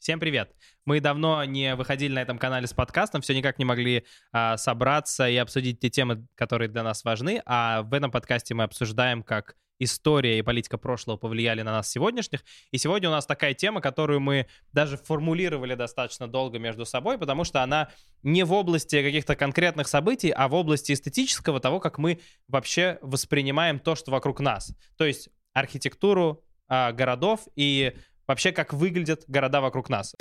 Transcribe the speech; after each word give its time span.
Всем 0.00 0.18
привет! 0.18 0.56
Мы 0.86 0.98
давно 1.00 1.44
не 1.44 1.74
выходили 1.74 2.14
на 2.14 2.22
этом 2.22 2.38
канале 2.38 2.66
с 2.66 2.72
подкастом, 2.72 3.20
все 3.20 3.34
никак 3.34 3.58
не 3.58 3.66
могли 3.66 4.06
а, 4.32 4.56
собраться 4.56 5.28
и 5.28 5.36
обсудить 5.36 5.78
те 5.78 5.90
темы, 5.90 6.26
которые 6.36 6.70
для 6.70 6.82
нас 6.82 7.04
важны, 7.04 7.42
а 7.44 7.82
в 7.82 7.92
этом 7.92 8.10
подкасте 8.10 8.54
мы 8.54 8.64
обсуждаем, 8.64 9.22
как 9.22 9.56
история 9.78 10.38
и 10.38 10.42
политика 10.42 10.78
прошлого 10.78 11.18
повлияли 11.18 11.60
на 11.60 11.72
нас 11.72 11.90
сегодняшних. 11.90 12.42
И 12.70 12.78
сегодня 12.78 13.10
у 13.10 13.12
нас 13.12 13.26
такая 13.26 13.52
тема, 13.52 13.82
которую 13.82 14.20
мы 14.20 14.46
даже 14.72 14.96
формулировали 14.96 15.74
достаточно 15.74 16.26
долго 16.26 16.58
между 16.58 16.86
собой, 16.86 17.18
потому 17.18 17.44
что 17.44 17.62
она 17.62 17.90
не 18.22 18.42
в 18.42 18.54
области 18.54 19.02
каких-то 19.02 19.36
конкретных 19.36 19.86
событий, 19.86 20.30
а 20.30 20.48
в 20.48 20.54
области 20.54 20.92
эстетического, 20.92 21.60
того, 21.60 21.78
как 21.78 21.98
мы 21.98 22.20
вообще 22.48 22.98
воспринимаем 23.02 23.78
то, 23.78 23.96
что 23.96 24.10
вокруг 24.12 24.40
нас. 24.40 24.74
То 24.96 25.04
есть 25.04 25.28
архитектуру 25.52 26.42
а, 26.72 26.92
городов 26.92 27.48
и 27.56 27.94
вообще, 28.30 28.52
как 28.52 28.72
выглядят 28.72 29.24
города 29.26 29.60
вокруг 29.60 29.88
нас. 29.88 30.14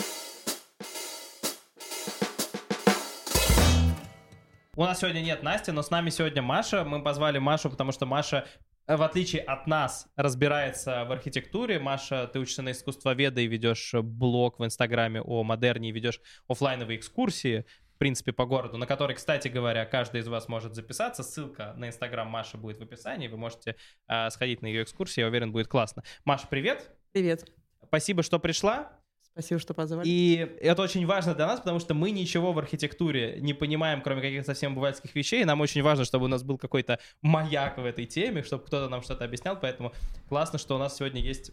У 4.75 4.83
нас 4.83 4.99
сегодня 4.99 5.19
нет 5.21 5.43
Насти, 5.43 5.71
но 5.71 5.83
с 5.83 5.91
нами 5.91 6.09
сегодня 6.09 6.41
Маша. 6.41 6.83
Мы 6.83 7.03
позвали 7.03 7.37
Машу, 7.37 7.69
потому 7.69 7.91
что 7.91 8.07
Маша, 8.07 8.47
э, 8.87 8.95
в 8.95 9.03
отличие 9.03 9.43
от 9.43 9.67
нас, 9.67 10.07
разбирается 10.15 11.05
в 11.05 11.11
архитектуре. 11.11 11.79
Маша, 11.79 12.27
ты 12.27 12.39
учишься 12.39 12.63
на 12.63 12.71
искусствоведа 12.71 13.41
и 13.41 13.47
ведешь 13.47 13.93
блог 13.93 14.57
в 14.59 14.65
Инстаграме 14.65 15.21
о 15.21 15.43
модерне 15.43 15.89
и 15.89 15.91
ведешь 15.91 16.19
офлайновые 16.47 16.97
экскурсии 16.97 17.65
в 17.93 17.99
принципе, 17.99 18.31
по 18.31 18.45
городу, 18.45 18.77
на 18.77 18.85
который, 18.85 19.13
кстати 19.13 19.49
говоря, 19.49 19.83
каждый 19.85 20.21
из 20.21 20.27
вас 20.29 20.47
может 20.47 20.73
записаться. 20.73 21.21
Ссылка 21.21 21.73
на 21.75 21.89
Инстаграм 21.89 22.25
Маши 22.29 22.55
будет 22.55 22.79
в 22.79 22.81
описании. 22.81 23.27
Вы 23.27 23.35
можете 23.35 23.75
э, 24.07 24.29
сходить 24.29 24.61
на 24.61 24.67
ее 24.67 24.83
экскурсии. 24.83 25.19
Я 25.19 25.27
уверен, 25.27 25.51
будет 25.51 25.67
классно. 25.67 26.03
Маша, 26.23 26.47
привет. 26.47 26.89
Привет. 27.11 27.58
Спасибо, 27.89 28.23
что 28.23 28.39
пришла. 28.39 28.91
Спасибо, 29.31 29.59
что 29.59 29.73
позвали. 29.73 30.07
И 30.07 30.35
это 30.61 30.81
очень 30.81 31.05
важно 31.05 31.33
для 31.33 31.47
нас, 31.47 31.59
потому 31.59 31.79
что 31.79 31.93
мы 31.93 32.11
ничего 32.11 32.51
в 32.53 32.59
архитектуре 32.59 33.39
не 33.39 33.53
понимаем, 33.53 34.01
кроме 34.01 34.21
каких-то 34.21 34.45
совсем 34.45 34.75
бывальских 34.75 35.15
вещей. 35.15 35.43
Нам 35.45 35.61
очень 35.61 35.81
важно, 35.81 36.05
чтобы 36.05 36.25
у 36.25 36.27
нас 36.27 36.43
был 36.43 36.57
какой-то 36.57 36.99
маяк 37.21 37.77
в 37.77 37.85
этой 37.85 38.05
теме, 38.05 38.43
чтобы 38.43 38.65
кто-то 38.65 38.89
нам 38.89 39.01
что-то 39.01 39.25
объяснял. 39.25 39.57
Поэтому 39.59 39.93
классно, 40.27 40.59
что 40.59 40.75
у 40.75 40.77
нас 40.77 40.97
сегодня 40.97 41.21
есть 41.21 41.51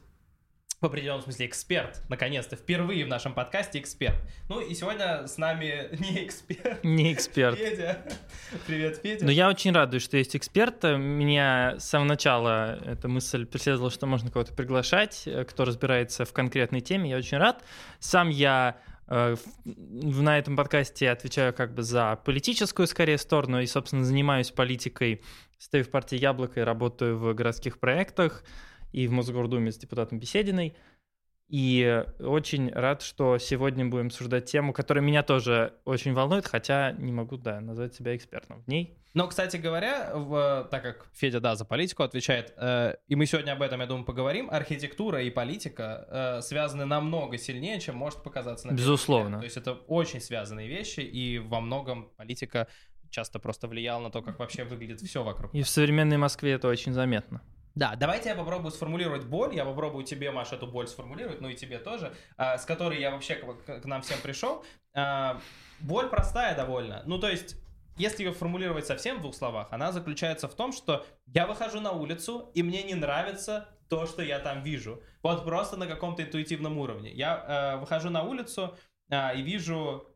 в 0.80 0.86
определенном 0.86 1.22
смысле 1.22 1.46
эксперт, 1.46 2.02
наконец-то, 2.10 2.55
впервые 2.55 3.06
в 3.06 3.08
нашем 3.08 3.32
подкасте 3.32 3.78
эксперт. 3.78 4.16
Ну 4.50 4.60
и 4.60 4.74
сегодня 4.74 5.27
с 5.27 5.38
нами 5.38 5.88
не 5.98 6.24
эксперт. 6.24 6.84
Не 6.84 7.14
эксперт. 7.14 7.56
Федя. 7.56 8.02
Привет, 8.66 9.00
Федя. 9.02 9.24
Но 9.24 9.30
я 9.30 9.48
очень 9.48 9.72
радуюсь, 9.72 10.02
что 10.02 10.19
есть 10.19 10.36
эксперт. 10.36 10.82
Меня 10.84 11.77
с 11.78 11.84
самого 11.84 12.08
начала 12.08 12.78
эта 12.84 13.08
мысль 13.08 13.47
преследовала, 13.47 13.91
что 13.91 14.06
можно 14.06 14.30
кого-то 14.30 14.52
приглашать, 14.52 15.22
э, 15.24 15.44
кто 15.44 15.64
разбирается 15.64 16.27
в 16.27 16.32
конкретной 16.34 16.82
теме. 16.82 17.08
Я 17.08 17.16
очень 17.16 17.38
рад. 17.38 17.64
Сам 17.98 18.28
я 18.28 18.77
э, 19.08 19.34
на 19.64 20.38
этом 20.38 20.56
подкасте 20.56 21.08
отвечаю 21.08 21.54
как 21.54 21.74
бы 21.74 21.82
за 21.82 22.20
политическую, 22.22 22.86
скорее, 22.86 23.16
сторону 23.16 23.62
и, 23.62 23.66
собственно, 23.66 24.04
занимаюсь 24.04 24.50
политикой, 24.50 25.22
стою 25.58 25.84
в 25.84 25.88
партии 25.88 26.19
«Яблоко» 26.19 26.60
и 26.60 26.64
работаю 26.64 27.16
в 27.16 27.32
городских 27.32 27.78
проектах 27.78 28.44
и 28.92 29.06
в 29.06 29.12
Мосгордуме 29.12 29.72
с 29.72 29.78
депутатом 29.78 30.18
Бесединой. 30.18 30.76
И 31.48 32.04
очень 32.18 32.72
рад, 32.72 33.02
что 33.02 33.38
сегодня 33.38 33.86
будем 33.86 34.06
обсуждать 34.06 34.46
тему, 34.46 34.72
которая 34.72 35.04
меня 35.04 35.22
тоже 35.22 35.74
очень 35.84 36.12
волнует, 36.12 36.46
хотя 36.46 36.90
не 36.92 37.12
могу, 37.12 37.36
да, 37.36 37.60
назвать 37.60 37.94
себя 37.94 38.16
экспертом 38.16 38.64
в 38.64 38.68
ней. 38.68 38.98
Но, 39.14 39.28
кстати 39.28 39.56
говоря, 39.56 40.10
в, 40.12 40.68
так 40.70 40.82
как 40.82 41.06
Федя, 41.14 41.40
да, 41.40 41.54
за 41.54 41.64
политику 41.64 42.02
отвечает, 42.02 42.52
э, 42.56 42.96
и 43.06 43.14
мы 43.14 43.24
сегодня 43.26 43.52
об 43.52 43.62
этом, 43.62 43.80
я 43.80 43.86
думаю, 43.86 44.04
поговорим, 44.04 44.50
архитектура 44.50 45.22
и 45.22 45.30
политика 45.30 46.06
э, 46.10 46.42
связаны 46.42 46.84
намного 46.84 47.38
сильнее, 47.38 47.80
чем 47.80 47.96
может 47.96 48.22
показаться 48.22 48.66
на 48.66 48.72
Безусловно. 48.72 49.38
То 49.38 49.44
есть 49.44 49.56
это 49.56 49.72
очень 49.72 50.20
связанные 50.20 50.68
вещи, 50.68 51.00
и 51.00 51.38
во 51.38 51.60
многом 51.60 52.10
политика 52.16 52.66
часто 53.08 53.38
просто 53.38 53.68
влияла 53.68 54.02
на 54.02 54.10
то, 54.10 54.20
как 54.20 54.38
вообще 54.38 54.64
выглядит 54.64 55.00
все 55.00 55.22
вокруг. 55.22 55.54
И 55.54 55.62
в 55.62 55.68
современной 55.68 56.18
Москве 56.18 56.52
это 56.52 56.69
очень 56.69 56.92
заметно. 56.92 57.41
Да, 57.76 57.94
давайте 57.94 58.31
я 58.31 58.34
попробую 58.34 58.72
сформулировать 58.72 59.26
боль. 59.26 59.54
Я 59.54 59.66
попробую 59.66 60.03
тебе, 60.03 60.31
Маша, 60.31 60.56
эту 60.56 60.66
боль 60.66 60.88
сформулировать, 60.88 61.42
ну 61.42 61.50
и 61.50 61.54
тебе 61.54 61.78
тоже, 61.78 62.14
а, 62.38 62.56
с 62.56 62.64
которой 62.64 62.98
я 62.98 63.10
вообще 63.10 63.34
к, 63.34 63.84
нам 63.84 64.00
всем 64.00 64.19
пришел. 64.22 64.64
А, 64.94 65.38
боль 65.81 66.09
простая 66.09 66.56
довольно. 66.56 67.03
Ну, 67.04 67.19
то 67.19 67.28
есть, 67.28 67.56
если 67.98 68.25
ее 68.25 68.32
формулировать 68.32 68.87
совсем 68.87 69.19
в 69.19 69.20
двух 69.20 69.34
словах, 69.34 69.69
она 69.72 69.92
заключается 69.92 70.48
в 70.48 70.54
том, 70.54 70.72
что 70.72 71.04
я 71.26 71.47
выхожу 71.47 71.81
на 71.81 71.92
улицу, 71.92 72.50
и 72.54 72.62
мне 72.62 72.82
не 72.82 72.94
нравится 72.94 73.69
то, 73.91 74.06
что 74.06 74.22
я 74.22 74.38
там 74.38 74.62
вижу. 74.62 75.03
Вот 75.22 75.44
просто 75.44 75.76
на 75.76 75.87
каком-то 75.87 76.22
интуитивном 76.22 76.78
уровне. 76.78 77.12
Я 77.12 77.75
э, 77.76 77.76
выхожу 77.78 78.08
на 78.08 78.22
улицу 78.22 78.75
э, 79.10 79.37
и 79.38 79.43
вижу 79.43 80.16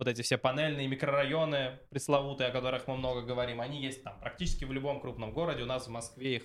вот 0.00 0.08
эти 0.08 0.22
все 0.22 0.38
панельные 0.38 0.88
микрорайоны 0.88 1.78
пресловутые, 1.90 2.48
о 2.48 2.52
которых 2.52 2.88
мы 2.88 2.96
много 2.96 3.20
говорим, 3.20 3.60
они 3.60 3.82
есть 3.82 4.02
там 4.02 4.18
практически 4.18 4.64
в 4.64 4.72
любом 4.72 4.98
крупном 4.98 5.32
городе. 5.32 5.62
У 5.62 5.66
нас 5.66 5.86
в 5.86 5.90
Москве 5.90 6.36
их 6.36 6.42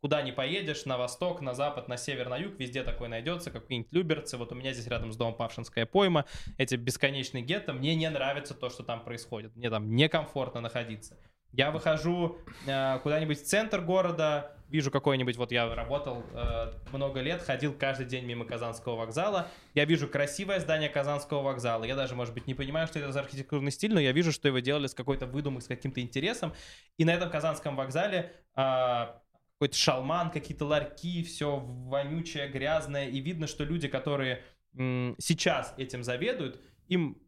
куда 0.00 0.22
не 0.22 0.32
поедешь, 0.32 0.84
на 0.84 0.96
восток, 0.96 1.40
на 1.40 1.54
запад, 1.54 1.88
на 1.88 1.96
север, 1.96 2.28
на 2.28 2.36
юг, 2.36 2.58
везде 2.58 2.82
такой 2.82 3.08
найдется, 3.08 3.50
какие-нибудь 3.50 3.92
Люберцы. 3.92 4.36
Вот 4.36 4.50
у 4.50 4.54
меня 4.54 4.72
здесь 4.72 4.86
рядом 4.86 5.12
с 5.12 5.16
домом 5.16 5.34
Павшинская 5.34 5.86
пойма, 5.86 6.24
эти 6.56 6.76
бесконечные 6.76 7.42
гетто. 7.42 7.72
Мне 7.72 7.94
не 7.94 8.08
нравится 8.10 8.54
то, 8.54 8.70
что 8.70 8.82
там 8.84 9.04
происходит. 9.04 9.54
Мне 9.56 9.68
там 9.68 9.94
некомфортно 9.94 10.60
находиться. 10.60 11.18
Я 11.52 11.70
выхожу 11.70 12.38
э, 12.66 12.98
куда-нибудь 13.00 13.40
в 13.40 13.44
центр 13.44 13.80
города, 13.80 14.56
вижу 14.72 14.90
какой-нибудь, 14.90 15.36
вот 15.36 15.52
я 15.52 15.72
работал 15.74 16.24
э, 16.32 16.72
много 16.92 17.20
лет, 17.20 17.42
ходил 17.42 17.74
каждый 17.74 18.06
день 18.06 18.24
мимо 18.24 18.44
Казанского 18.44 18.96
вокзала, 18.96 19.48
я 19.74 19.84
вижу 19.84 20.08
красивое 20.08 20.58
здание 20.60 20.88
Казанского 20.88 21.42
вокзала, 21.42 21.84
я 21.84 21.94
даже, 21.94 22.14
может 22.14 22.34
быть, 22.34 22.46
не 22.46 22.54
понимаю, 22.54 22.86
что 22.86 22.98
это 22.98 23.12
за 23.12 23.20
архитектурный 23.20 23.70
стиль, 23.70 23.92
но 23.92 24.00
я 24.00 24.12
вижу, 24.12 24.32
что 24.32 24.48
его 24.48 24.58
делали 24.60 24.86
с 24.86 24.94
какой-то 24.94 25.26
выдумкой, 25.26 25.62
с 25.62 25.68
каким-то 25.68 26.00
интересом, 26.00 26.52
и 26.96 27.04
на 27.04 27.12
этом 27.12 27.30
Казанском 27.30 27.76
вокзале 27.76 28.32
э, 28.56 29.06
какой-то 29.54 29.76
шалман, 29.76 30.30
какие-то 30.30 30.64
ларьки, 30.64 31.22
все 31.22 31.58
вонючее, 31.58 32.48
грязное, 32.48 33.08
и 33.08 33.20
видно, 33.20 33.46
что 33.46 33.64
люди, 33.64 33.86
которые 33.86 34.42
сейчас 34.74 35.74
этим 35.76 36.02
заведуют, 36.02 36.58
им 36.88 37.18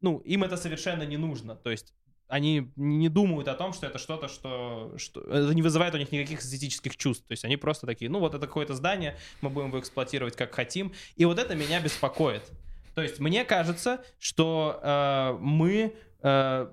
ну, 0.00 0.18
им 0.18 0.44
это 0.44 0.56
совершенно 0.56 1.02
не 1.02 1.16
нужно. 1.16 1.56
То 1.56 1.70
есть 1.70 1.94
они 2.28 2.70
не 2.76 3.08
думают 3.08 3.48
о 3.48 3.54
том, 3.54 3.72
что 3.72 3.86
это 3.86 3.98
что-то, 3.98 4.28
что, 4.28 4.92
что 4.96 5.20
это 5.22 5.54
не 5.54 5.62
вызывает 5.62 5.94
у 5.94 5.98
них 5.98 6.12
никаких 6.12 6.40
эстетических 6.40 6.96
чувств. 6.96 7.26
То 7.26 7.32
есть 7.32 7.44
они 7.44 7.56
просто 7.56 7.86
такие, 7.86 8.10
ну 8.10 8.20
вот 8.20 8.34
это 8.34 8.46
какое-то 8.46 8.74
здание, 8.74 9.16
мы 9.40 9.50
будем 9.50 9.68
его 9.68 9.80
эксплуатировать 9.80 10.36
как 10.36 10.54
хотим. 10.54 10.92
И 11.16 11.24
вот 11.24 11.38
это 11.38 11.54
меня 11.54 11.80
беспокоит. 11.80 12.42
То 12.94 13.02
есть 13.02 13.18
мне 13.18 13.44
кажется, 13.44 14.04
что 14.18 14.78
э, 14.82 15.38
мы 15.40 15.94
э, 16.22 16.68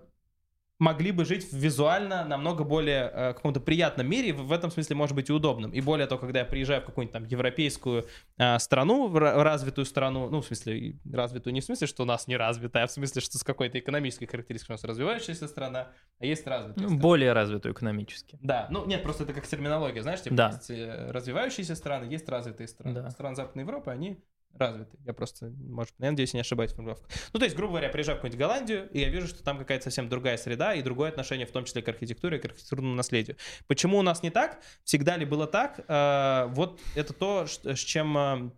могли 0.80 1.12
бы 1.12 1.24
жить 1.24 1.48
визуально 1.54 2.26
намного 2.26 2.64
более 2.64 3.10
э, 3.14 3.34
каком-то 3.34 3.62
приятном 3.62 4.10
мире, 4.10 4.34
в 4.34 4.52
этом 4.52 4.72
смысле 4.72 4.96
может 4.96 5.16
быть 5.16 5.30
и 5.30 5.34
удобным. 5.34 5.72
И 5.72 5.80
более 5.80 6.06
того, 6.08 6.20
когда 6.20 6.40
я 6.40 6.46
приезжаю 6.46 6.82
в 6.82 6.86
какую-нибудь 6.86 7.14
там 7.14 7.26
европейскую 7.26 8.06
э, 8.38 8.60
страну, 8.60 9.08
в 9.08 9.18
развитую 9.18 9.86
страну, 9.86 10.30
ну, 10.30 10.42
в 10.42 10.46
смысле, 10.46 10.98
развитую 11.12 11.54
не 11.54 11.62
в 11.62 11.64
смысле, 11.64 11.88
что 11.88 12.04
у 12.04 12.06
нас 12.06 12.28
не 12.28 12.36
развитая, 12.36 12.84
а 12.84 12.88
в 12.88 12.92
смысле, 12.92 13.22
что 13.22 13.38
с 13.38 13.44
какой-то 13.44 13.80
экономической 13.80 14.26
характеристикой 14.26 14.74
у 14.74 14.76
нас 14.76 14.84
развивающаяся 14.84 15.48
страна, 15.48 15.92
а 16.20 16.26
есть 16.26 16.46
развитая 16.46 16.84
ну, 16.84 16.90
страна. 16.90 17.02
Более 17.02 17.34
развитую 17.34 17.74
экономически. 17.74 18.38
Да, 18.42 18.68
ну, 18.70 18.86
нет, 18.86 19.02
просто 19.04 19.24
это 19.24 19.34
как 19.34 19.48
терминология, 19.48 20.02
знаешь, 20.02 20.22
типа 20.22 20.36
да. 20.36 20.48
есть 20.50 20.70
э, 20.70 21.12
развивающиеся 21.12 21.76
страны, 21.76 22.12
есть 22.12 22.28
развитые 22.28 22.68
страны. 22.68 23.02
Да. 23.02 23.10
Страны 23.12 23.36
Западной 23.36 23.64
Европы, 23.64 23.92
они 23.92 24.20
развитый. 24.58 25.00
Я 25.06 25.14
просто, 25.14 25.52
может, 25.60 25.94
я 26.00 26.12
надеюсь, 26.12 26.34
не 26.34 26.40
ошибаюсь 26.40 26.72
в 26.72 26.76
формулировках. 26.76 27.10
Ну, 27.34 27.40
то 27.40 27.46
есть, 27.46 27.56
грубо 27.56 27.74
говоря, 27.74 27.90
приезжаю 27.90 28.18
в 28.18 28.20
какую-нибудь 28.20 28.40
Голландию, 28.40 28.90
и 28.92 29.00
я 29.00 29.10
вижу, 29.10 29.28
что 29.28 29.44
там 29.44 29.58
какая-то 29.58 29.84
совсем 29.86 30.10
другая 30.10 30.38
среда 30.38 30.74
и 30.74 30.82
другое 30.82 31.10
отношение, 31.10 31.46
в 31.46 31.52
том 31.52 31.66
числе 31.66 31.82
к 31.82 31.90
архитектуре, 31.90 32.40
к 32.40 32.46
архитектурному 32.46 32.96
наследию. 32.96 33.38
Почему 33.68 33.98
у 33.98 34.02
нас 34.02 34.24
не 34.24 34.30
так? 34.30 34.60
Всегда 34.84 35.18
ли 35.18 35.26
было 35.26 35.48
так? 35.48 35.80
Э, 35.88 36.48
вот 36.50 36.80
это 36.96 37.14
то, 37.14 37.46
с 37.48 37.80
чем 37.80 38.18
э, 38.18 38.52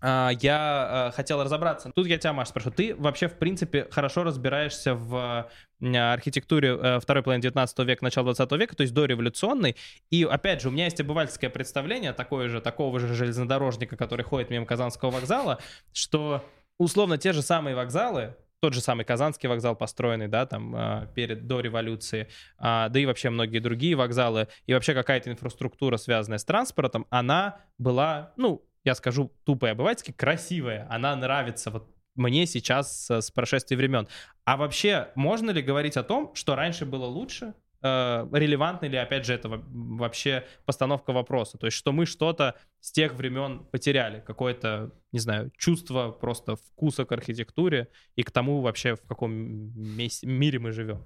а, 0.00 0.30
я 0.40 1.08
э, 1.10 1.16
хотел 1.16 1.42
разобраться. 1.42 1.90
Тут 1.94 2.06
я 2.06 2.18
тебя, 2.18 2.32
Маш, 2.32 2.48
спрошу. 2.48 2.70
Ты 2.70 2.94
вообще, 2.94 3.28
в 3.28 3.38
принципе, 3.38 3.86
хорошо 3.90 4.24
разбираешься 4.24 4.94
в 4.94 5.48
архитектуре 5.80 6.76
э, 6.76 7.00
второй 7.00 7.22
половины 7.22 7.42
19 7.42 7.78
века, 7.80 8.04
начала 8.04 8.24
20 8.34 8.52
века, 8.52 8.76
то 8.76 8.82
есть 8.82 8.94
дореволюционной. 8.94 9.76
И, 10.10 10.24
опять 10.24 10.62
же, 10.62 10.68
у 10.68 10.70
меня 10.70 10.84
есть 10.84 11.00
обывательское 11.00 11.50
представление 11.50 12.12
такое 12.12 12.48
же, 12.48 12.60
такого 12.60 12.98
же 12.98 13.12
железнодорожника, 13.14 13.96
который 13.96 14.24
ходит 14.24 14.50
мимо 14.50 14.66
Казанского 14.66 15.10
вокзала, 15.10 15.58
что 15.92 16.44
условно 16.78 17.18
те 17.18 17.32
же 17.32 17.42
самые 17.42 17.76
вокзалы, 17.76 18.34
тот 18.60 18.72
же 18.72 18.80
самый 18.80 19.04
Казанский 19.04 19.48
вокзал, 19.48 19.76
построенный, 19.76 20.28
да, 20.28 20.46
там, 20.46 20.74
э, 20.74 21.08
перед, 21.14 21.46
до 21.46 21.60
революции, 21.60 22.28
а, 22.58 22.88
да 22.88 22.98
и 22.98 23.06
вообще 23.06 23.30
многие 23.30 23.58
другие 23.58 23.96
вокзалы, 23.96 24.48
и 24.66 24.72
вообще 24.72 24.94
какая-то 24.94 25.30
инфраструктура, 25.30 25.98
связанная 25.98 26.38
с 26.38 26.44
транспортом, 26.44 27.06
она 27.10 27.60
была, 27.78 28.32
ну, 28.36 28.64
я 28.86 28.94
скажу 28.94 29.32
тупо 29.44 29.66
и 29.66 29.70
обывательски, 29.70 30.12
красивая. 30.12 30.86
Она 30.88 31.14
нравится 31.16 31.70
вот 31.70 31.95
мне 32.16 32.46
сейчас 32.46 33.06
с, 33.06 33.20
с 33.22 33.30
прошествия 33.30 33.76
времен. 33.76 34.08
А 34.44 34.56
вообще, 34.56 35.08
можно 35.14 35.50
ли 35.50 35.62
говорить 35.62 35.96
о 35.96 36.02
том, 36.02 36.34
что 36.34 36.54
раньше 36.54 36.86
было 36.86 37.06
лучше, 37.06 37.54
э, 37.82 38.28
релевантна 38.32 38.86
ли, 38.86 38.96
опять 38.96 39.26
же, 39.26 39.34
это 39.34 39.48
вообще 39.48 40.44
постановка 40.64 41.12
вопроса. 41.12 41.58
То 41.58 41.66
есть, 41.66 41.76
что 41.76 41.92
мы 41.92 42.06
что-то 42.06 42.54
с 42.80 42.92
тех 42.92 43.14
времен 43.14 43.66
потеряли, 43.70 44.20
какое-то, 44.20 44.92
не 45.12 45.18
знаю, 45.18 45.50
чувство 45.56 46.10
просто 46.10 46.56
вкуса 46.56 47.04
к 47.04 47.12
архитектуре 47.12 47.88
и 48.16 48.22
к 48.22 48.30
тому 48.30 48.60
вообще, 48.60 48.94
в 48.94 49.02
каком 49.02 49.32
месте, 49.32 50.26
мире 50.26 50.58
мы 50.58 50.72
живем. 50.72 51.02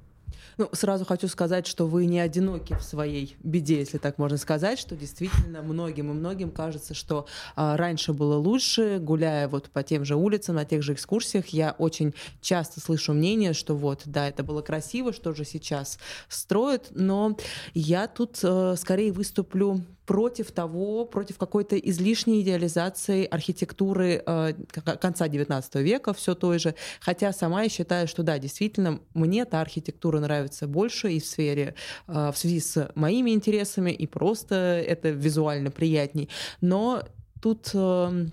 Ну, 0.59 0.69
сразу 0.73 1.05
хочу 1.05 1.29
сказать, 1.29 1.67
что 1.67 1.87
вы 1.87 2.06
не 2.06 2.21
одиноки 2.21 2.75
в 2.75 2.82
своей 2.82 3.37
беде, 3.43 3.79
если 3.79 3.99
так 3.99 4.19
можно 4.19 4.37
сказать, 4.37 4.79
что 4.79 4.97
действительно 4.97 5.62
многим 5.62 6.11
и 6.11 6.15
многим 6.15 6.50
кажется, 6.50 6.94
что 6.94 7.27
а, 7.56 7.77
раньше 7.77 8.12
было 8.12 8.37
лучше, 8.37 8.99
гуляя 9.00 9.49
вот 9.49 9.71
по 9.71 9.82
тем 9.82 10.05
же 10.05 10.17
улицам, 10.17 10.56
на 10.56 10.65
тех 10.65 10.82
же 10.82 10.93
экскурсиях, 10.93 11.49
я 11.49 11.75
очень 11.79 12.15
часто 12.41 12.81
слышу 12.81 13.12
мнение, 13.12 13.53
что 13.53 13.77
вот, 13.77 14.03
да, 14.05 14.29
это 14.29 14.43
было 14.43 14.62
красиво, 14.62 15.12
что 15.12 15.32
же 15.32 15.44
сейчас 15.44 15.99
строят, 16.29 16.88
но 16.91 17.37
я 17.75 18.06
тут 18.06 18.38
а, 18.43 18.75
скорее 18.77 19.12
выступлю 19.12 19.81
против 20.11 20.50
того, 20.50 21.05
против 21.05 21.38
какой-то 21.38 21.77
излишней 21.79 22.41
идеализации 22.41 23.27
архитектуры 23.27 24.21
э, 24.27 24.55
конца 25.00 25.29
XIX 25.29 25.82
века, 25.82 26.12
все 26.12 26.35
той 26.35 26.59
же. 26.59 26.75
Хотя 26.99 27.32
сама 27.32 27.62
я 27.62 27.69
считаю, 27.69 28.09
что 28.09 28.25
да, 28.25 28.37
действительно, 28.41 28.99
мне 29.15 29.44
та 29.44 29.61
архитектура 29.61 30.19
нравится 30.20 30.67
больше 30.67 31.12
и 31.12 31.20
в 31.20 31.26
сфере, 31.26 31.75
э, 32.08 32.31
в 32.32 32.37
связи 32.37 32.61
с 32.61 32.90
моими 32.94 33.31
интересами, 33.31 33.90
и 33.90 34.06
просто 34.06 34.55
это 34.55 35.11
визуально 35.11 35.70
приятней. 35.70 36.28
Но 36.61 37.02
тут 37.40 37.70
э, 37.75 38.26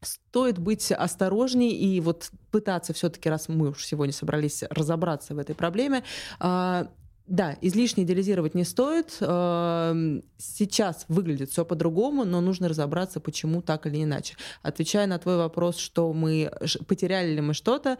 стоит 0.00 0.58
быть 0.58 0.90
осторожней 0.92 1.70
и 1.70 2.00
вот 2.00 2.30
пытаться 2.50 2.92
все-таки, 2.92 3.28
раз 3.28 3.48
мы 3.48 3.70
уж 3.70 3.84
сегодня 3.84 4.12
собрались 4.12 4.64
разобраться 4.70 5.34
в 5.34 5.38
этой 5.38 5.54
проблеме, 5.54 6.04
э, 6.40 6.86
да, 7.28 7.56
излишне 7.60 8.02
идеализировать 8.02 8.54
не 8.54 8.64
стоит. 8.64 9.12
Сейчас 9.12 11.04
выглядит 11.08 11.50
все 11.50 11.64
по-другому, 11.64 12.24
но 12.24 12.40
нужно 12.40 12.68
разобраться, 12.68 13.20
почему 13.20 13.62
так 13.62 13.86
или 13.86 14.02
иначе. 14.02 14.34
Отвечая 14.60 15.06
на 15.06 15.18
твой 15.18 15.36
вопрос, 15.36 15.76
что 15.76 16.12
мы 16.12 16.50
потеряли 16.88 17.32
ли 17.34 17.40
мы 17.40 17.54
что-то, 17.54 17.96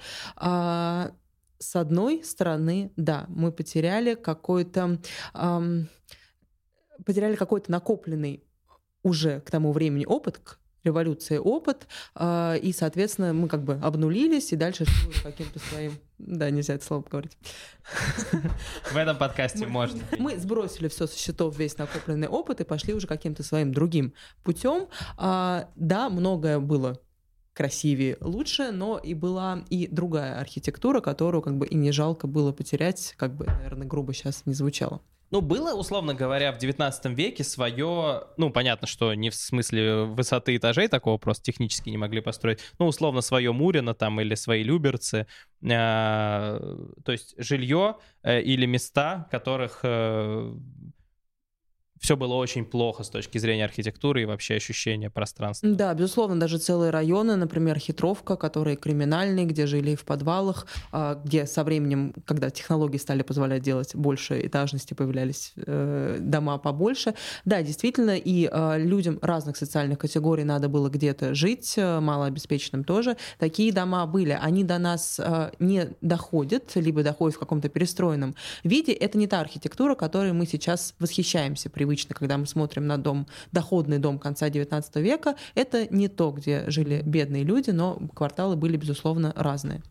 с 1.63 1.77
одной 1.77 2.25
стороны, 2.25 2.93
да, 2.97 3.27
мы 3.29 3.53
потеряли 3.53 4.15
какой-то 4.15 4.99
потеряли 7.05 7.37
какой-то 7.37 7.71
накопленный 7.71 8.45
уже 9.03 9.41
к 9.41 9.51
тому 9.51 9.73
времени 9.73 10.05
опыт, 10.05 10.59
революции 10.85 11.37
опыт, 11.37 11.87
а, 12.15 12.55
и, 12.55 12.73
соответственно, 12.73 13.33
мы 13.33 13.49
как 13.49 13.65
бы 13.65 13.75
обнулились, 13.75 14.53
и 14.53 14.57
дальше 14.57 14.85
каким-то 15.23 15.59
своим... 15.59 15.99
Да, 16.19 16.51
нельзя 16.51 16.75
это 16.75 16.85
слово 16.85 17.05
говорить. 17.09 17.37
В 18.93 18.97
этом 18.97 19.17
подкасте 19.17 19.67
можно. 19.67 20.01
Мы 20.19 20.39
сбросили 20.39 20.87
все 20.87 21.09
со 21.09 21.19
счетов, 21.19 21.59
весь 21.59 21.79
накопленный 21.79 22.29
опыт, 22.29 22.61
и 22.61 22.65
пошли 22.65 22.95
уже 22.95 23.09
каким-то 23.09 23.43
своим 23.43 23.73
другим 23.73 24.13
путем. 24.45 24.89
А, 25.17 25.69
да, 25.75 26.09
многое 26.09 26.61
было 26.61 27.01
красивее, 27.55 28.17
лучше, 28.21 28.71
но 28.71 28.99
и 28.99 29.15
была 29.15 29.65
и 29.71 29.87
другая 29.87 30.39
архитектура, 30.39 31.01
которую 31.01 31.43
как 31.43 31.57
бы 31.57 31.67
и 31.67 31.75
не 31.75 31.93
жалко 31.93 32.27
было 32.27 32.53
потерять, 32.53 33.15
как 33.17 33.37
бы, 33.37 33.47
наверное, 33.47 33.87
грубо 33.87 34.15
сейчас 34.15 34.47
не 34.47 34.55
звучало. 34.55 35.01
Ну, 35.33 35.41
было, 35.41 35.75
условно 35.75 36.13
говоря, 36.13 36.53
в 36.53 36.59
19 36.59 37.17
веке 37.17 37.43
свое, 37.43 38.25
ну, 38.37 38.51
понятно, 38.51 38.87
что 38.87 39.15
не 39.15 39.31
в 39.31 39.35
смысле 39.35 40.05
высоты 40.05 40.55
этажей 40.55 40.89
такого 40.89 41.17
просто 41.17 41.45
технически 41.45 41.89
не 41.89 41.97
могли 41.97 42.21
построить, 42.21 42.61
ну, 42.79 42.87
условно, 42.87 43.23
свое 43.23 43.51
Мурино 43.51 43.95
там 43.95 44.21
или 44.21 44.35
свои 44.35 44.63
Люберцы, 44.63 45.27
э, 45.63 45.67
то 45.67 47.13
есть 47.13 47.35
жилье 47.39 47.97
э, 48.23 48.43
или 48.43 48.67
места, 48.67 49.27
которых 49.31 49.81
э, 49.85 50.55
все 52.03 52.17
было 52.17 52.35
очень 52.35 52.65
плохо 52.65 53.05
с 53.05 53.09
точки 53.09 53.39
зрения 53.39 53.65
архитектуры 53.65 54.23
и 54.23 54.25
вообще 54.25 54.57
ощущения 54.57 55.09
пространства. 55.09 55.69
Да, 55.69 55.95
безусловно, 55.95 56.39
даже 56.39 56.59
целые 56.59 56.91
районы, 56.91 57.37
например, 57.37 57.79
Хитровка, 57.79 58.35
которые 58.35 58.77
криминальные, 58.77 59.47
где 59.47 59.67
жили 59.67 59.95
в 59.95 60.05
подвалах, 60.05 60.67
а, 60.91 61.15
где 61.15 61.47
со 61.47 61.63
временем, 61.63 62.13
когда 62.25 62.51
технологии 62.51 62.99
стали 62.99 63.23
позволять 63.23 63.63
делать 63.63 63.95
больше 63.95 64.45
этажности, 64.45 64.95
появлялись 64.95 65.53
э, 65.57 66.19
дома 66.19 66.59
побольше. 66.59 67.15
Да, 67.45 67.63
действительно, 67.63 68.17
и 68.17 68.51
э, 68.51 68.79
людям 68.81 69.21
разных 69.23 69.57
социальных 69.57 70.01
категорий 70.01 70.45
надо 70.45 70.69
было 70.69 70.89
где-то 70.89 71.37
жить, 71.37 71.75
э, 71.77 72.01
малообеспеченным 72.01 72.83
тоже. 72.83 73.17
Такие 73.39 73.73
дома 73.73 74.05
были. 74.07 74.37
Они 74.43 74.65
до 74.65 74.79
нас 74.79 75.21
э, 75.21 75.53
не 75.61 75.91
доходят, 76.01 76.75
либо 76.75 77.05
доходят 77.05 77.37
в 77.37 77.39
каком-то 77.39 77.69
перестроенном 77.69 78.35
виде. 78.65 78.93
Это 78.93 79.19
не 79.19 79.29
та 79.29 79.41
архитектура, 79.41 79.95
которой 79.95 80.33
мы 80.33 80.47
сейчас 80.47 80.95
восхищаемся, 80.99 81.71
привыкли 81.71 81.92
привычно, 81.93 82.15
когда 82.15 82.39
мы 82.39 82.47
смотрим 82.47 82.87
на 82.87 82.97
дом, 82.97 83.27
доходный 83.53 83.99
дом 83.99 84.19
конца 84.19 84.49
XIX 84.49 84.83
века, 85.03 85.37
это 85.55 85.87
не 85.95 86.09
то, 86.09 86.31
где 86.31 86.65
жили 86.71 87.03
бедные 87.05 87.45
люди, 87.45 87.71
но 87.71 87.99
кварталы 88.15 88.57
были, 88.57 88.79
безусловно, 88.79 89.35
разные. 89.37 89.83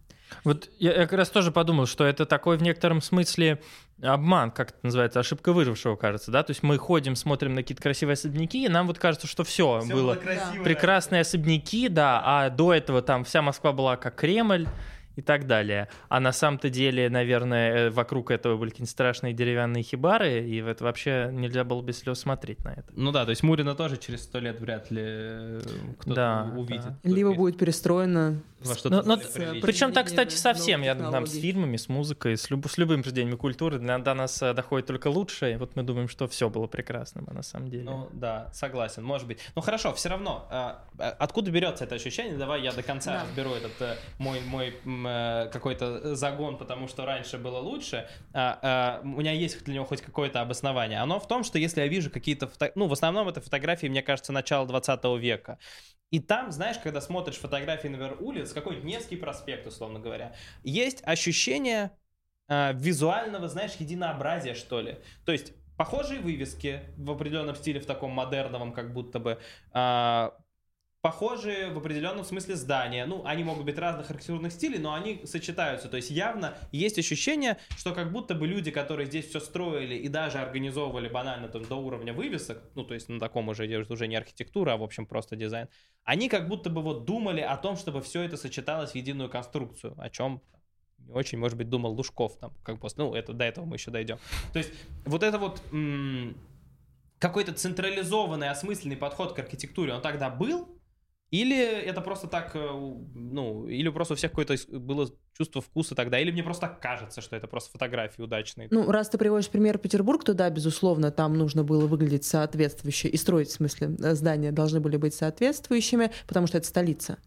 Вот 0.43 0.69
я, 0.79 0.93
я 0.93 1.01
как 1.01 1.13
раз 1.13 1.29
тоже 1.29 1.51
подумал, 1.51 1.85
что 1.85 2.03
это 2.05 2.25
такой 2.25 2.57
в 2.57 2.63
некотором 2.63 3.01
смысле 3.01 3.61
обман, 4.01 4.49
как 4.49 4.69
это 4.69 4.79
называется, 4.81 5.19
ошибка 5.19 5.53
выжившего, 5.53 5.95
кажется, 5.95 6.31
да? 6.31 6.41
То 6.41 6.51
есть 6.51 6.63
мы 6.63 6.79
ходим, 6.79 7.15
смотрим 7.15 7.53
на 7.53 7.61
какие-то 7.61 7.83
красивые 7.83 8.13
особняки, 8.13 8.65
и 8.65 8.69
нам 8.69 8.87
вот 8.87 8.97
кажется, 8.97 9.27
что 9.27 9.43
все, 9.43 9.79
все 9.81 9.93
было, 9.93 10.13
было 10.13 10.15
красиво, 10.15 10.63
прекрасные 10.63 11.21
особняки, 11.21 11.87
да, 11.87 12.21
а 12.23 12.49
до 12.49 12.73
этого 12.73 13.03
там 13.03 13.25
вся 13.25 13.43
Москва 13.43 13.73
была 13.73 13.97
как 13.97 14.15
Кремль, 14.15 14.67
и 15.15 15.21
так 15.21 15.47
далее. 15.47 15.87
А 16.09 16.19
на 16.19 16.31
самом-то 16.31 16.69
деле, 16.69 17.09
наверное, 17.09 17.87
э, 17.87 17.89
вокруг 17.89 18.31
этого 18.31 18.57
были 18.57 18.69
какие-то 18.69 18.91
страшные 18.91 19.33
деревянные 19.33 19.83
хибары, 19.83 20.45
и 20.45 20.57
это 20.57 20.83
вообще 20.83 21.29
нельзя 21.31 21.63
было 21.63 21.81
без 21.81 21.99
слез 21.99 22.19
смотреть 22.19 22.63
на 22.63 22.69
это. 22.69 22.85
Ну 22.95 23.11
да, 23.11 23.25
то 23.25 23.31
есть 23.31 23.43
Мурина 23.43 23.75
тоже 23.75 23.97
через 23.97 24.23
сто 24.23 24.39
лет 24.39 24.59
вряд 24.59 24.91
ли 24.91 25.01
э, 25.03 25.61
кто-то 25.99 26.15
да, 26.15 26.53
увидит. 26.55 26.85
Да. 26.85 26.97
Либо 27.03 27.33
будет 27.33 27.57
перестроено 27.57 28.41
во 28.63 28.75
что-то 28.75 29.01
но, 29.03 29.15
но, 29.15 29.21
Причем 29.61 29.91
так, 29.91 30.07
кстати, 30.07 30.35
совсем. 30.35 30.81
Я 30.81 30.95
там 30.95 31.25
с 31.25 31.33
фильмами, 31.33 31.77
с 31.77 31.89
музыкой, 31.89 32.37
с, 32.37 32.49
люб, 32.49 32.67
с 32.67 32.77
любым 32.77 33.01
произведением 33.01 33.37
культуры 33.37 33.79
до, 33.79 33.97
до 33.99 34.13
нас 34.13 34.41
э, 34.41 34.53
доходит 34.53 34.87
только 34.87 35.07
лучшее. 35.07 35.57
Вот 35.57 35.75
мы 35.75 35.83
думаем, 35.83 36.07
что 36.07 36.27
все 36.27 36.49
было 36.49 36.67
прекрасным, 36.67 37.25
а 37.29 37.33
на 37.33 37.43
самом 37.43 37.69
деле. 37.69 37.83
Ну 37.83 38.09
да, 38.13 38.49
согласен, 38.53 39.03
может 39.03 39.27
быть. 39.27 39.39
Ну 39.55 39.61
хорошо, 39.61 39.93
все 39.93 40.09
равно. 40.09 40.47
А, 40.49 40.83
а, 40.97 41.09
откуда 41.19 41.51
берется 41.51 41.83
это 41.83 41.95
ощущение? 41.95 42.37
Давай 42.37 42.61
я 42.61 42.71
до 42.71 42.83
конца 42.83 43.13
да. 43.13 43.23
разберу 43.23 43.51
этот 43.51 43.99
мой, 44.19 44.41
мой 44.41 44.75
Э, 45.07 45.49
какой-то 45.51 46.15
загон, 46.15 46.57
потому 46.57 46.87
что 46.87 47.05
раньше 47.05 47.37
было 47.37 47.59
лучше, 47.59 48.07
а, 48.33 48.59
а, 48.61 49.01
у 49.03 49.19
меня 49.19 49.31
есть 49.31 49.63
для 49.63 49.75
него 49.75 49.85
хоть 49.85 50.01
какое-то 50.01 50.41
обоснование. 50.41 50.99
Оно 50.99 51.19
в 51.19 51.27
том, 51.27 51.43
что 51.43 51.59
если 51.59 51.81
я 51.81 51.87
вижу 51.87 52.09
какие-то, 52.09 52.47
фото... 52.47 52.71
ну, 52.75 52.87
в 52.87 52.93
основном 52.93 53.27
это 53.27 53.41
фотографии, 53.41 53.87
мне 53.87 54.01
кажется, 54.01 54.31
начала 54.31 54.65
20 54.65 55.03
века. 55.19 55.57
И 56.11 56.19
там, 56.19 56.51
знаешь, 56.51 56.77
когда 56.77 56.99
смотришь 56.99 57.37
фотографии, 57.37 57.87
например, 57.87 58.17
улиц, 58.19 58.51
какой-нибудь 58.51 58.85
Невский 58.85 59.15
проспект, 59.15 59.65
условно 59.65 59.99
говоря, 59.99 60.35
есть 60.63 61.01
ощущение 61.05 61.91
э, 62.49 62.73
визуального, 62.73 63.47
знаешь, 63.47 63.75
единообразия, 63.79 64.53
что 64.53 64.81
ли. 64.81 64.97
То 65.25 65.31
есть 65.31 65.53
похожие 65.77 66.19
вывески 66.19 66.81
в 66.97 67.11
определенном 67.11 67.55
стиле, 67.55 67.79
в 67.79 67.85
таком 67.85 68.11
модерновом, 68.11 68.73
как 68.73 68.93
будто 68.93 69.19
бы, 69.19 69.39
э, 69.73 70.29
похожие 71.01 71.71
в 71.71 71.77
определенном 71.79 72.23
смысле 72.23 72.55
здания. 72.55 73.05
Ну, 73.05 73.25
они 73.25 73.43
могут 73.43 73.65
быть 73.65 73.77
разных 73.77 74.09
архитектурных 74.11 74.53
стилей, 74.53 74.77
но 74.77 74.93
они 74.93 75.21
сочетаются. 75.25 75.89
То 75.89 75.97
есть 75.97 76.11
явно 76.11 76.55
есть 76.71 76.99
ощущение, 76.99 77.57
что 77.75 77.93
как 77.93 78.11
будто 78.11 78.35
бы 78.35 78.45
люди, 78.47 78.69
которые 78.69 79.07
здесь 79.07 79.27
все 79.27 79.39
строили 79.39 79.95
и 79.95 80.07
даже 80.07 80.37
организовывали 80.37 81.09
банально 81.09 81.47
там 81.47 81.63
до 81.65 81.75
уровня 81.75 82.13
вывесок, 82.13 82.61
ну, 82.75 82.83
то 82.83 82.93
есть 82.93 83.09
на 83.09 83.19
таком 83.19 83.49
уже, 83.49 83.65
уже 83.89 84.07
не 84.07 84.15
архитектура, 84.15 84.73
а, 84.73 84.77
в 84.77 84.83
общем, 84.83 85.07
просто 85.07 85.35
дизайн, 85.35 85.69
они 86.03 86.29
как 86.29 86.47
будто 86.47 86.69
бы 86.69 86.83
вот 86.83 87.05
думали 87.05 87.41
о 87.41 87.57
том, 87.57 87.77
чтобы 87.77 88.01
все 88.01 88.21
это 88.21 88.37
сочеталось 88.37 88.91
в 88.91 88.95
единую 88.95 89.29
конструкцию, 89.29 89.95
о 89.97 90.09
чем 90.11 90.41
не 90.99 91.13
очень, 91.13 91.39
может 91.39 91.57
быть, 91.57 91.67
думал 91.67 91.93
Лужков 91.93 92.37
там, 92.37 92.53
как 92.63 92.79
после, 92.79 93.03
ну, 93.03 93.15
это, 93.15 93.33
до 93.33 93.43
этого 93.43 93.65
мы 93.65 93.77
еще 93.77 93.89
дойдем. 93.89 94.19
То 94.53 94.59
есть 94.59 94.71
вот 95.05 95.23
это 95.23 95.39
вот 95.39 95.63
какой-то 97.17 97.53
централизованный, 97.53 98.49
осмысленный 98.49 98.97
подход 98.97 99.33
к 99.33 99.39
архитектуре, 99.39 99.93
он 99.93 100.01
тогда 100.01 100.29
был, 100.29 100.67
или 101.31 101.57
это 101.57 102.01
просто 102.01 102.27
так, 102.27 102.51
э, 102.55 102.59
ну, 102.59 103.65
или 103.65 103.87
просто 103.89 104.13
у 104.13 104.17
всех 104.17 104.31
какое-то 104.31 104.55
было 104.77 105.09
чувство 105.37 105.61
вкуса 105.61 105.95
тогда, 105.95 106.19
или 106.19 106.29
мне 106.29 106.43
просто 106.43 106.67
так 106.67 106.81
кажется, 106.81 107.21
что 107.21 107.37
это 107.37 107.47
просто 107.47 107.71
фотографии 107.71 108.21
удачные. 108.21 108.67
Ну, 108.69 108.91
раз 108.91 109.09
ты 109.09 109.17
приводишь 109.17 109.49
пример 109.49 109.77
Петербург, 109.77 110.23
то 110.25 110.33
да, 110.33 110.49
безусловно, 110.49 111.09
там 111.09 111.37
нужно 111.37 111.63
было 111.63 111.87
выглядеть 111.87 112.25
соответствующе, 112.25 113.07
и 113.07 113.15
строить, 113.15 113.47
в 113.47 113.53
смысле, 113.53 113.95
э, 113.97 114.13
здания 114.13 114.51
должны 114.51 114.81
были 114.81 114.97
быть 114.97 115.13
соответствующими, 115.13 116.11
потому 116.27 116.47
что 116.47 116.57
это 116.57 116.67
столица. 116.67 117.17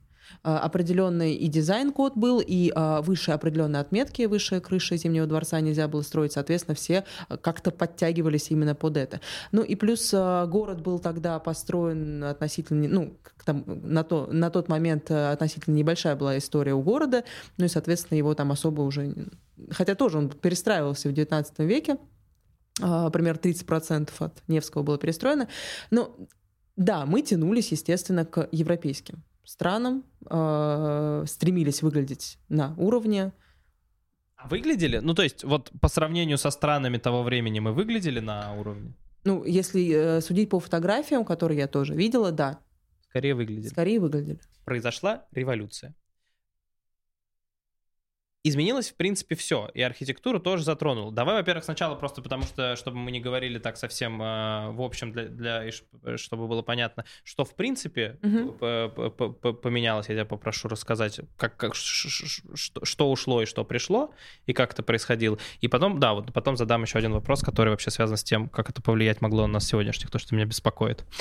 А, 0.43 0.59
определенный 0.59 1.35
и 1.35 1.49
дизайн-код 1.49 2.17
был, 2.17 2.41
и 2.45 2.73
а, 2.75 3.03
выше 3.03 3.33
определенные 3.33 3.81
отметки, 3.81 4.23
выше 4.23 4.61
крыши 4.61 4.97
Зимнего 4.97 5.27
дворца 5.27 5.61
нельзя 5.61 5.89
было 5.89 6.03
строить, 6.03 6.33
соответственно, 6.33 6.75
все 6.75 7.05
а, 7.29 7.37
как-то 7.37 7.71
подтягивались 7.71 8.51
именно 8.51 8.75
под 8.75 8.97
это. 8.97 9.21
Ну 9.53 9.63
и 9.63 9.75
плюс 9.75 10.13
город 10.13 10.83
был 10.83 10.99
тогда 10.99 11.39
построен 11.39 12.25
относительно, 12.25 12.89
ну, 12.89 13.17
там, 13.45 13.65
на, 13.67 14.05
то, 14.05 14.29
на 14.31 14.51
тот 14.51 14.69
момент 14.69 15.11
относительно 15.11 15.75
небольшая 15.75 16.17
была 16.17 16.39
история 16.39 16.75
у 16.75 16.83
города, 16.83 17.25
ну 17.57 17.65
и, 17.65 17.69
соответственно, 17.69 18.19
его 18.19 18.35
там 18.35 18.53
особо 18.53 18.83
уже... 18.83 19.15
Хотя 19.71 19.95
тоже 19.95 20.19
он 20.19 20.31
перестраивался 20.31 21.09
в 21.09 21.13
XIX 21.13 21.47
веке, 21.59 21.99
примерно 22.77 23.39
30% 23.39 24.11
от 24.19 24.43
Невского 24.49 24.83
было 24.83 24.99
перестроено. 24.99 25.49
Но 25.91 26.17
да, 26.77 27.07
мы 27.07 27.23
тянулись, 27.23 27.71
естественно, 27.71 28.25
к 28.25 28.49
европейским 28.51 29.23
странам, 29.45 30.05
э, 30.29 31.25
стремились 31.27 31.83
выглядеть 31.83 32.39
на 32.49 32.75
уровне. 32.77 33.33
Выглядели? 34.45 34.99
Ну, 34.99 35.15
то 35.15 35.23
есть, 35.23 35.45
вот 35.45 35.71
по 35.81 35.89
сравнению 35.89 36.39
со 36.39 36.51
странами 36.51 36.99
того 36.99 37.23
времени 37.23 37.61
мы 37.61 37.73
выглядели 37.73 38.21
на 38.21 38.55
уровне? 38.55 38.95
Ну, 39.25 39.45
если 39.45 39.91
э, 39.91 40.21
судить 40.21 40.51
по 40.51 40.61
фотографиям, 40.61 41.25
которые 41.25 41.59
я 41.59 41.67
тоже 41.67 41.95
видела, 41.95 42.31
да. 42.31 42.61
Скорее 43.09 43.35
выглядели. 43.35 43.69
Скорее 43.69 44.01
выглядели. 44.01 44.41
Произошла 44.65 45.25
революция. 45.33 45.95
Изменилось, 48.45 48.91
в 48.91 48.95
принципе, 48.95 49.35
все. 49.35 49.71
И 49.75 49.81
архитектуру 49.81 50.39
тоже 50.39 50.65
затронул. 50.65 51.11
Давай, 51.11 51.37
во-первых, 51.37 51.65
сначала 51.65 51.95
просто 51.95 52.21
потому, 52.23 52.43
что, 52.45 52.77
чтобы 52.77 52.99
мы 52.99 53.11
не 53.11 53.21
говорили 53.21 53.59
так 53.59 53.79
совсем 53.79 54.21
э, 54.21 54.71
в 54.71 54.83
общем, 54.83 55.13
для, 55.13 55.25
для, 55.25 55.71
чтобы 56.17 56.47
было 56.47 56.63
понятно, 56.63 57.05
что, 57.23 57.45
в 57.45 57.55
принципе, 57.55 58.19
угу. 58.23 58.53
поменялось. 59.55 60.09
Я 60.09 60.15
тебя 60.15 60.25
попрошу 60.25 60.69
рассказать, 60.69 61.21
как, 61.37 61.57
как, 61.57 61.75
что, 61.75 62.85
что 62.85 63.11
ушло 63.11 63.43
и 63.43 63.47
что 63.47 63.65
пришло, 63.65 64.13
и 64.47 64.53
как 64.53 64.73
это 64.73 64.83
происходило. 64.83 65.39
И 65.61 65.69
потом, 65.69 65.99
да, 65.99 66.15
вот 66.15 66.33
потом 66.33 66.57
задам 66.57 66.83
еще 66.83 66.99
один 66.99 67.13
вопрос, 67.13 67.41
который 67.41 67.71
вообще 67.71 67.91
связан 67.91 68.17
с 68.17 68.25
тем, 68.25 68.49
как 68.49 68.71
это 68.71 68.83
повлиять 68.83 69.21
могло 69.21 69.47
на 69.47 69.61
сегодняшних, 69.61 70.11
то, 70.11 70.19
что 70.19 70.35
меня 70.35 70.47
беспокоит. 70.47 71.05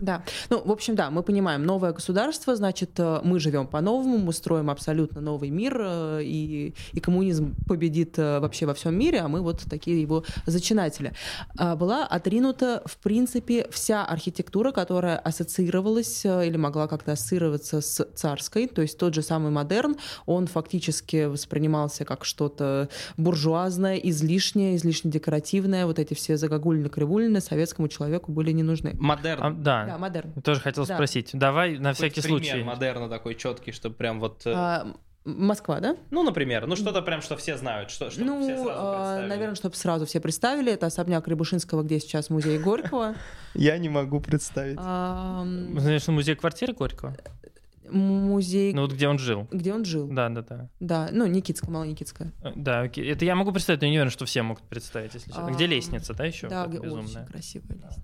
Да. 0.00 0.24
Ну, 0.48 0.62
в 0.64 0.72
общем, 0.72 0.94
да, 0.94 1.10
мы 1.10 1.22
понимаем, 1.22 1.62
новое 1.62 1.92
государство, 1.92 2.56
значит, 2.56 2.98
э, 2.98 3.20
мы 3.22 3.38
живем 3.38 3.66
по-новому, 3.66 4.16
мы 4.16 4.32
строим 4.32 4.70
абсолютно 4.70 5.20
новый 5.20 5.50
мир, 5.50 5.78
э, 5.78 6.22
и 6.68 6.74
и, 6.92 7.00
коммунизм 7.00 7.54
победит 7.66 8.18
э, 8.18 8.40
вообще 8.40 8.66
во 8.66 8.74
всем 8.74 8.98
мире, 8.98 9.20
а 9.20 9.28
мы 9.28 9.40
вот 9.40 9.60
такие 9.68 10.00
его 10.00 10.24
зачинатели. 10.46 11.12
А, 11.56 11.76
была 11.76 12.06
отринута, 12.06 12.82
в 12.84 12.96
принципе, 12.98 13.66
вся 13.70 14.04
архитектура, 14.04 14.72
которая 14.72 15.16
ассоциировалась 15.18 16.24
э, 16.24 16.46
или 16.46 16.56
могла 16.56 16.88
как-то 16.88 17.12
ассоциироваться 17.12 17.80
с 17.80 18.04
царской, 18.14 18.66
то 18.66 18.82
есть 18.82 18.98
тот 18.98 19.14
же 19.14 19.22
самый 19.22 19.50
модерн, 19.50 19.96
он 20.26 20.46
фактически 20.46 21.26
воспринимался 21.26 22.04
как 22.04 22.24
что-то 22.24 22.88
буржуазное, 23.16 23.96
излишнее, 23.96 24.76
излишне 24.76 25.10
декоративное, 25.10 25.86
вот 25.86 25.98
эти 25.98 26.14
все 26.14 26.36
загогулины-кривулины 26.36 27.40
советскому 27.40 27.88
человеку 27.88 28.32
были 28.32 28.52
не 28.52 28.62
нужны. 28.62 28.94
Модерн. 28.98 29.42
А, 29.42 29.50
да. 29.50 29.86
да, 29.86 29.98
модерн. 29.98 30.32
Я 30.36 30.42
тоже 30.42 30.60
хотел 30.60 30.86
да. 30.86 30.94
спросить. 30.94 31.30
Давай 31.32 31.78
на 31.78 31.92
всякий 31.92 32.20
пример 32.20 32.42
случай. 32.44 32.62
модерна 32.62 33.08
такой 33.08 33.34
четкий, 33.34 33.72
чтобы 33.72 33.94
прям 33.94 34.20
вот... 34.20 34.42
Э, 34.46 34.52
а, 34.54 34.96
Москва, 35.24 35.80
да? 35.80 35.96
Ну, 36.10 36.22
например, 36.22 36.66
ну 36.66 36.76
что-то 36.76 37.02
прям, 37.02 37.20
что 37.20 37.36
все 37.36 37.58
знают, 37.58 37.90
что, 37.90 38.10
что 38.10 38.24
ну, 38.24 38.40
все 38.42 38.64
сразу 38.64 39.22
э, 39.22 39.26
наверное, 39.26 39.54
чтобы 39.54 39.76
сразу 39.76 40.06
все 40.06 40.18
представили, 40.18 40.72
это 40.72 40.86
особняк 40.86 41.28
Рябушинского, 41.28 41.82
где 41.82 42.00
сейчас 42.00 42.30
музей 42.30 42.58
Горького. 42.58 43.14
Я 43.54 43.76
не 43.76 43.90
могу 43.90 44.20
представить. 44.20 44.76
Знаешь, 44.76 46.08
музей 46.08 46.36
квартиры 46.36 46.72
Горького? 46.72 47.14
Музей... 47.90 48.72
Ну, 48.72 48.82
вот 48.82 48.92
где 48.92 49.08
он 49.08 49.18
жил. 49.18 49.46
Где 49.50 49.74
он 49.74 49.84
жил. 49.84 50.06
Да, 50.08 50.28
да, 50.28 50.42
да. 50.42 50.68
Да, 50.78 51.08
ну, 51.12 51.26
Никитская, 51.26 51.70
Малоникитская. 51.70 52.32
Э, 52.42 52.52
да, 52.54 52.86
это 52.86 53.24
я 53.24 53.34
могу 53.34 53.52
представить, 53.52 53.82
но 53.82 53.88
не 53.88 53.96
уверен, 53.96 54.10
что 54.10 54.24
все 54.24 54.42
могут 54.42 54.62
представить, 54.64 55.12
если 55.14 55.30
честно. 55.30 55.50
Где 55.50 55.66
лестница, 55.66 56.14
да, 56.14 56.24
еще? 56.24 56.48
Да, 56.48 56.64
очень 56.64 57.26
красивая 57.26 57.76
лестница. 57.76 58.02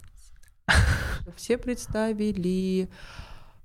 Все 1.37 1.57
представили... 1.57 2.91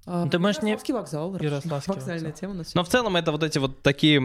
А, 0.06 0.28
ты 0.28 0.40
можешь 0.40 0.62
не... 0.62 0.76
вокзал. 0.76 1.36
Ярославский 1.38 1.94
Вокзальная 1.94 2.32
вокзал. 2.32 2.54
тема. 2.54 2.64
Но 2.74 2.84
в 2.84 2.90
целом 2.90 3.16
это 3.16 3.32
вот 3.32 3.44
эти 3.44 3.60
вот 3.60 3.82
такие 3.82 4.20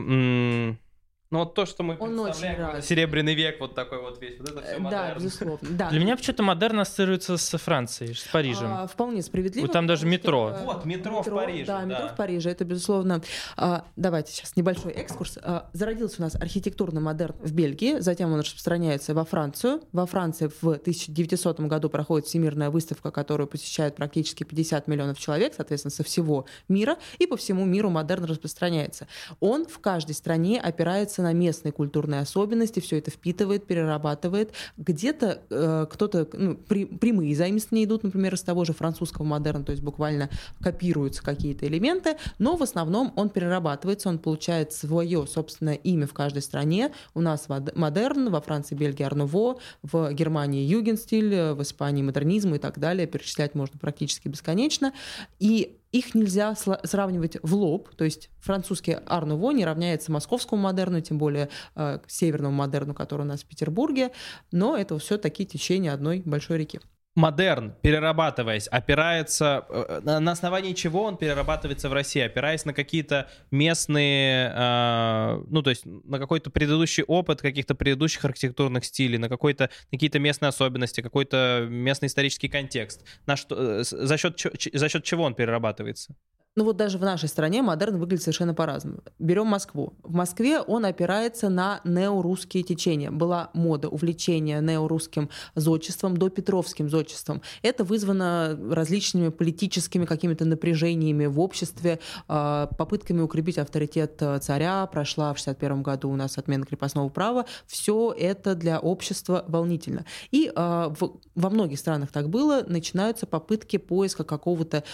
ну 1.30 1.40
вот 1.40 1.54
то, 1.54 1.66
что 1.66 1.82
мы 1.82 1.96
Он 1.98 2.24
представляем, 2.24 2.82
серебряный 2.82 3.34
век, 3.34 3.58
вот 3.60 3.74
такой 3.74 4.00
вот 4.00 4.20
весь, 4.20 4.38
вот 4.38 4.50
это 4.50 4.62
все 4.62 4.78
Да, 4.78 5.14
безусловно. 5.14 5.58
Да. 5.70 5.90
Для 5.90 5.98
меня 5.98 6.16
почему-то 6.16 6.42
модерн 6.44 6.80
ассоциируется 6.80 7.36
с 7.36 7.58
Францией, 7.58 8.14
с 8.14 8.22
Парижем. 8.24 8.72
А, 8.72 8.86
вполне 8.86 9.22
справедливо. 9.22 9.66
Вот 9.66 9.72
там 9.72 9.88
даже 9.88 10.06
метро. 10.06 10.52
Что, 10.54 10.64
вот, 10.64 10.84
метро, 10.84 11.18
метро 11.18 11.32
в 11.32 11.36
Париже. 11.36 11.66
Да, 11.66 11.80
да, 11.80 11.84
метро 11.84 12.08
в 12.08 12.16
Париже, 12.16 12.50
это 12.50 12.64
безусловно. 12.64 13.22
А, 13.56 13.84
давайте 13.96 14.32
сейчас 14.32 14.54
небольшой 14.54 14.92
экскурс. 14.92 15.38
А, 15.42 15.68
зародился 15.72 16.16
у 16.18 16.22
нас 16.22 16.36
архитектурный 16.36 17.00
модерн 17.00 17.34
в 17.40 17.52
Бельгии, 17.52 17.98
затем 17.98 18.32
он 18.32 18.40
распространяется 18.40 19.12
во 19.12 19.24
Францию. 19.24 19.82
Во 19.92 20.06
Франции 20.06 20.48
в 20.60 20.68
1900 20.68 21.60
году 21.60 21.90
проходит 21.90 22.28
всемирная 22.28 22.70
выставка, 22.70 23.10
которую 23.10 23.48
посещает 23.48 23.96
практически 23.96 24.44
50 24.44 24.86
миллионов 24.86 25.18
человек, 25.18 25.54
соответственно, 25.56 25.90
со 25.90 26.04
всего 26.04 26.46
мира, 26.68 26.98
и 27.18 27.26
по 27.26 27.36
всему 27.36 27.64
миру 27.64 27.90
модерн 27.90 28.26
распространяется. 28.26 29.08
Он 29.40 29.66
в 29.66 29.80
каждой 29.80 30.14
стране 30.14 30.60
опирается 30.60 31.15
на 31.22 31.32
местные 31.32 31.72
культурные 31.72 32.20
особенности, 32.20 32.80
все 32.80 32.98
это 32.98 33.10
впитывает, 33.10 33.66
перерабатывает. 33.66 34.52
Где-то 34.76 35.42
э, 35.50 35.86
кто-то, 35.90 36.28
ну, 36.32 36.54
при, 36.56 36.84
прямые 36.84 37.34
заимствования 37.34 37.86
идут, 37.86 38.02
например, 38.02 38.34
из 38.34 38.42
того 38.42 38.64
же 38.64 38.72
французского 38.72 39.24
модерна, 39.24 39.64
то 39.64 39.72
есть 39.72 39.82
буквально 39.82 40.30
копируются 40.60 41.22
какие-то 41.22 41.66
элементы, 41.66 42.16
но 42.38 42.56
в 42.56 42.62
основном 42.62 43.12
он 43.16 43.28
перерабатывается, 43.30 44.08
он 44.08 44.18
получает 44.18 44.72
свое 44.72 45.26
собственное 45.26 45.74
имя 45.74 46.06
в 46.06 46.14
каждой 46.14 46.42
стране. 46.42 46.92
У 47.14 47.20
нас 47.20 47.48
модерн, 47.74 48.30
во 48.30 48.40
Франции, 48.40 48.74
Бельгии 48.74 49.04
Арнуво, 49.04 49.58
в 49.82 50.12
Германии 50.12 50.64
Югенстиль, 50.64 51.52
в 51.52 51.62
Испании 51.62 52.02
модернизм 52.02 52.54
и 52.54 52.58
так 52.58 52.78
далее. 52.78 53.06
Перечислять 53.06 53.54
можно 53.54 53.78
практически 53.78 54.28
бесконечно. 54.28 54.92
И 55.38 55.76
их 55.98 56.14
нельзя 56.14 56.54
сравнивать 56.54 57.36
в 57.42 57.54
лоб, 57.54 57.94
то 57.94 58.04
есть 58.04 58.30
французский 58.38 58.96
Арнуво 59.06 59.52
не 59.52 59.64
равняется 59.64 60.12
московскому 60.12 60.62
модерну, 60.62 61.00
тем 61.00 61.18
более 61.18 61.48
э, 61.74 62.00
северному 62.06 62.56
модерну, 62.56 62.94
который 62.94 63.22
у 63.22 63.24
нас 63.24 63.42
в 63.42 63.46
Петербурге, 63.46 64.12
но 64.52 64.76
это 64.76 64.98
все 64.98 65.18
такие 65.18 65.48
течения 65.48 65.92
одной 65.92 66.22
большой 66.24 66.58
реки 66.58 66.80
модерн, 67.16 67.74
перерабатываясь, 67.82 68.68
опирается... 68.68 69.64
Э, 69.68 70.00
на 70.04 70.30
основании 70.30 70.74
чего 70.74 71.02
он 71.02 71.16
перерабатывается 71.16 71.88
в 71.88 71.92
России? 71.92 72.20
Опираясь 72.20 72.64
на 72.64 72.72
какие-то 72.72 73.28
местные... 73.50 74.52
Э, 74.54 75.42
ну, 75.48 75.62
то 75.62 75.70
есть 75.70 75.84
на 75.84 76.18
какой-то 76.18 76.50
предыдущий 76.50 77.02
опыт 77.02 77.40
каких-то 77.40 77.74
предыдущих 77.74 78.24
архитектурных 78.24 78.84
стилей, 78.84 79.18
на 79.18 79.28
какой-то 79.28 79.70
какие-то 79.90 80.18
местные 80.18 80.50
особенности, 80.50 81.00
какой-то 81.00 81.66
местный 81.68 82.06
исторический 82.06 82.48
контекст. 82.48 83.04
На 83.26 83.36
что, 83.36 83.80
э, 83.80 83.82
за, 83.82 84.16
счет, 84.18 84.38
за 84.72 84.88
счет 84.88 85.02
чего 85.02 85.24
он 85.24 85.34
перерабатывается? 85.34 86.14
Ну 86.58 86.64
вот 86.64 86.78
даже 86.78 86.96
в 86.96 87.02
нашей 87.02 87.28
стране 87.28 87.60
модерн 87.60 87.98
выглядит 87.98 88.22
совершенно 88.22 88.54
по-разному. 88.54 89.00
Берем 89.18 89.46
Москву. 89.46 89.92
В 90.02 90.14
Москве 90.14 90.60
он 90.60 90.86
опирается 90.86 91.50
на 91.50 91.82
неорусские 91.84 92.62
течения. 92.62 93.10
Была 93.10 93.50
мода 93.52 93.90
увлечения 93.90 94.62
неорусским 94.62 95.28
зодчеством 95.54 96.16
до 96.16 96.30
петровским 96.30 96.88
зодчеством. 96.88 97.42
Это 97.60 97.84
вызвано 97.84 98.58
различными 98.70 99.28
политическими 99.28 100.06
какими-то 100.06 100.46
напряжениями 100.46 101.26
в 101.26 101.40
обществе, 101.40 102.00
а, 102.26 102.68
попытками 102.78 103.20
укрепить 103.20 103.58
авторитет 103.58 104.16
э, 104.22 104.38
царя. 104.38 104.86
Прошла 104.86 105.34
в 105.34 105.36
61 105.36 105.82
году 105.82 106.08
у 106.08 106.16
нас 106.16 106.38
отмена 106.38 106.64
крепостного 106.64 107.10
права. 107.10 107.44
Все 107.66 108.14
это 108.16 108.54
для 108.54 108.80
общества 108.80 109.44
волнительно. 109.46 110.06
И 110.30 110.50
а, 110.56 110.90
во 111.34 111.50
многих 111.50 111.78
странах 111.78 112.12
так 112.12 112.30
было. 112.30 112.64
Начинаются 112.66 113.26
попытки 113.26 113.76
поиска 113.76 114.24
какого-то 114.24 114.84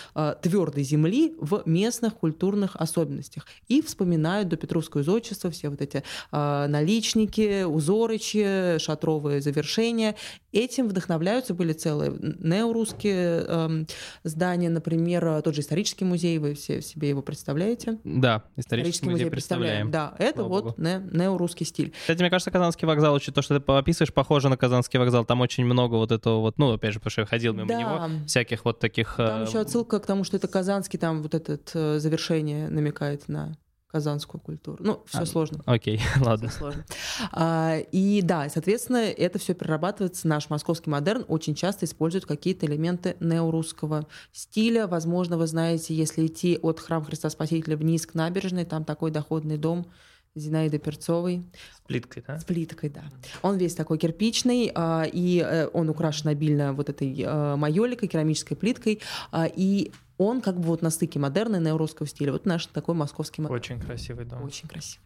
твердой 0.43 0.83
земли 0.83 1.37
в 1.39 1.52
в 1.53 1.63
местных 1.67 2.15
культурных 2.15 2.77
особенностях. 2.77 3.47
И 3.69 3.83
вспоминают 3.83 4.49
до 4.49 4.57
Петровское 4.57 5.03
зодчество, 5.03 5.51
все 5.51 5.69
вот 5.69 5.81
эти 5.81 6.03
э, 6.33 6.67
наличники, 6.69 7.65
узорычи, 7.65 8.79
шатровые 8.79 9.41
завершения. 9.41 10.17
Этим 10.53 10.89
вдохновляются, 10.89 11.55
были 11.55 11.73
целые 11.73 12.13
неорусские 12.21 13.45
э, 13.47 13.85
здания, 14.25 14.71
например, 14.71 15.43
тот 15.43 15.55
же 15.55 15.61
исторический 15.61 16.05
музей, 16.05 16.39
вы 16.39 16.55
все 16.55 16.81
себе 16.83 17.11
его 17.11 17.23
представляете? 17.23 17.99
Да, 18.05 18.45
исторический, 18.57 18.61
исторический 18.61 19.07
музей, 19.07 19.25
музей 19.25 19.31
представляем. 19.31 19.91
Да, 19.91 20.15
это 20.19 20.41
Слава 20.41 20.49
вот 20.49 20.79
не, 20.79 20.99
неорусский 21.13 21.67
стиль. 21.67 21.93
Кстати, 22.01 22.21
мне 22.21 22.31
кажется, 22.31 22.51
Казанский 22.51 22.87
вокзал, 22.87 23.19
то, 23.19 23.43
что 23.43 23.61
ты 23.61 23.73
описываешь, 23.73 24.13
похоже 24.13 24.49
на 24.49 24.57
Казанский 24.57 24.99
вокзал. 24.99 25.25
Там 25.25 25.41
очень 25.41 25.65
много 25.65 25.95
вот 25.97 26.13
этого 26.13 26.41
вот, 26.41 26.59
ну, 26.59 26.73
опять 26.73 26.93
же, 26.93 26.99
потому 26.99 27.11
что 27.11 27.21
я 27.23 27.27
ходил 27.27 27.53
мимо 27.55 27.69
да. 27.69 27.79
него, 27.79 28.27
всяких 28.27 28.65
вот 28.65 28.79
таких... 28.79 29.15
Там 29.17 29.43
э... 29.43 29.47
еще 29.47 29.61
отсылка 29.61 29.99
к 30.01 30.07
тому, 30.07 30.25
что 30.25 30.37
это 30.37 30.49
Казанский, 30.49 30.99
там 30.99 31.23
вот 31.23 31.35
этот 31.43 31.71
э, 31.75 31.99
завершение 31.99 32.69
намекает 32.69 33.29
на 33.29 33.57
казанскую 33.93 34.41
культуру. 34.41 34.79
Ну, 34.83 35.03
все 35.07 35.21
а, 35.21 35.27
сложно. 35.27 35.63
Окей, 35.67 36.01
ладно. 36.21 36.49
Все 36.49 36.59
сложно. 36.59 36.85
А, 37.31 37.77
и 37.93 38.23
да, 38.23 38.49
соответственно, 38.49 38.97
это 38.97 39.39
все 39.39 39.55
перерабатывается. 39.55 40.27
Наш 40.27 40.49
московский 40.49 40.89
модерн 40.89 41.27
очень 41.29 41.55
часто 41.55 41.85
использует 41.85 42.25
какие-то 42.25 42.65
элементы 42.65 43.17
неорусского 43.21 44.07
стиля. 44.33 44.87
Возможно, 44.87 45.37
вы 45.37 45.47
знаете, 45.47 45.95
если 45.95 46.27
идти 46.27 46.59
от 46.63 46.81
храма 46.81 47.05
Христа 47.05 47.29
Спасителя 47.29 47.77
вниз 47.77 48.07
к 48.07 48.15
набережной, 48.15 48.65
там 48.65 48.85
такой 48.85 49.11
доходный 49.11 49.59
дом 49.59 49.87
Зинаиды 50.35 50.79
Перцовой. 50.79 51.45
С 51.77 51.87
плиткой, 51.87 52.25
да? 52.27 52.39
С 52.39 52.45
плиткой, 52.45 52.89
да. 52.89 53.05
Он 53.43 53.59
весь 53.59 53.75
такой 53.75 53.99
кирпичный, 53.99 54.73
а, 54.75 55.05
и 55.05 55.45
э, 55.47 55.69
он 55.75 55.91
украшен 55.91 56.29
обильно 56.29 56.73
вот 56.73 56.89
этой 56.89 57.15
э, 57.21 57.57
майоликой, 57.57 58.09
керамической 58.09 58.57
плиткой. 58.57 59.03
А, 59.31 59.47
и 59.47 59.93
он 60.19 60.41
как 60.41 60.59
бы 60.59 60.63
вот 60.69 60.83
на 60.83 60.91
стыке 60.91 61.19
модерна 61.19 61.57
и 61.57 61.61
неорусского 61.61 62.07
стиля. 62.07 62.33
Вот 62.33 62.47
наш 62.47 62.67
такой 62.67 62.95
московский 62.95 63.43
модерн. 63.43 63.57
Очень 63.57 63.81
красивый 63.81 64.25
дом. 64.25 64.45
Очень 64.45 64.69
красивый. 64.69 65.03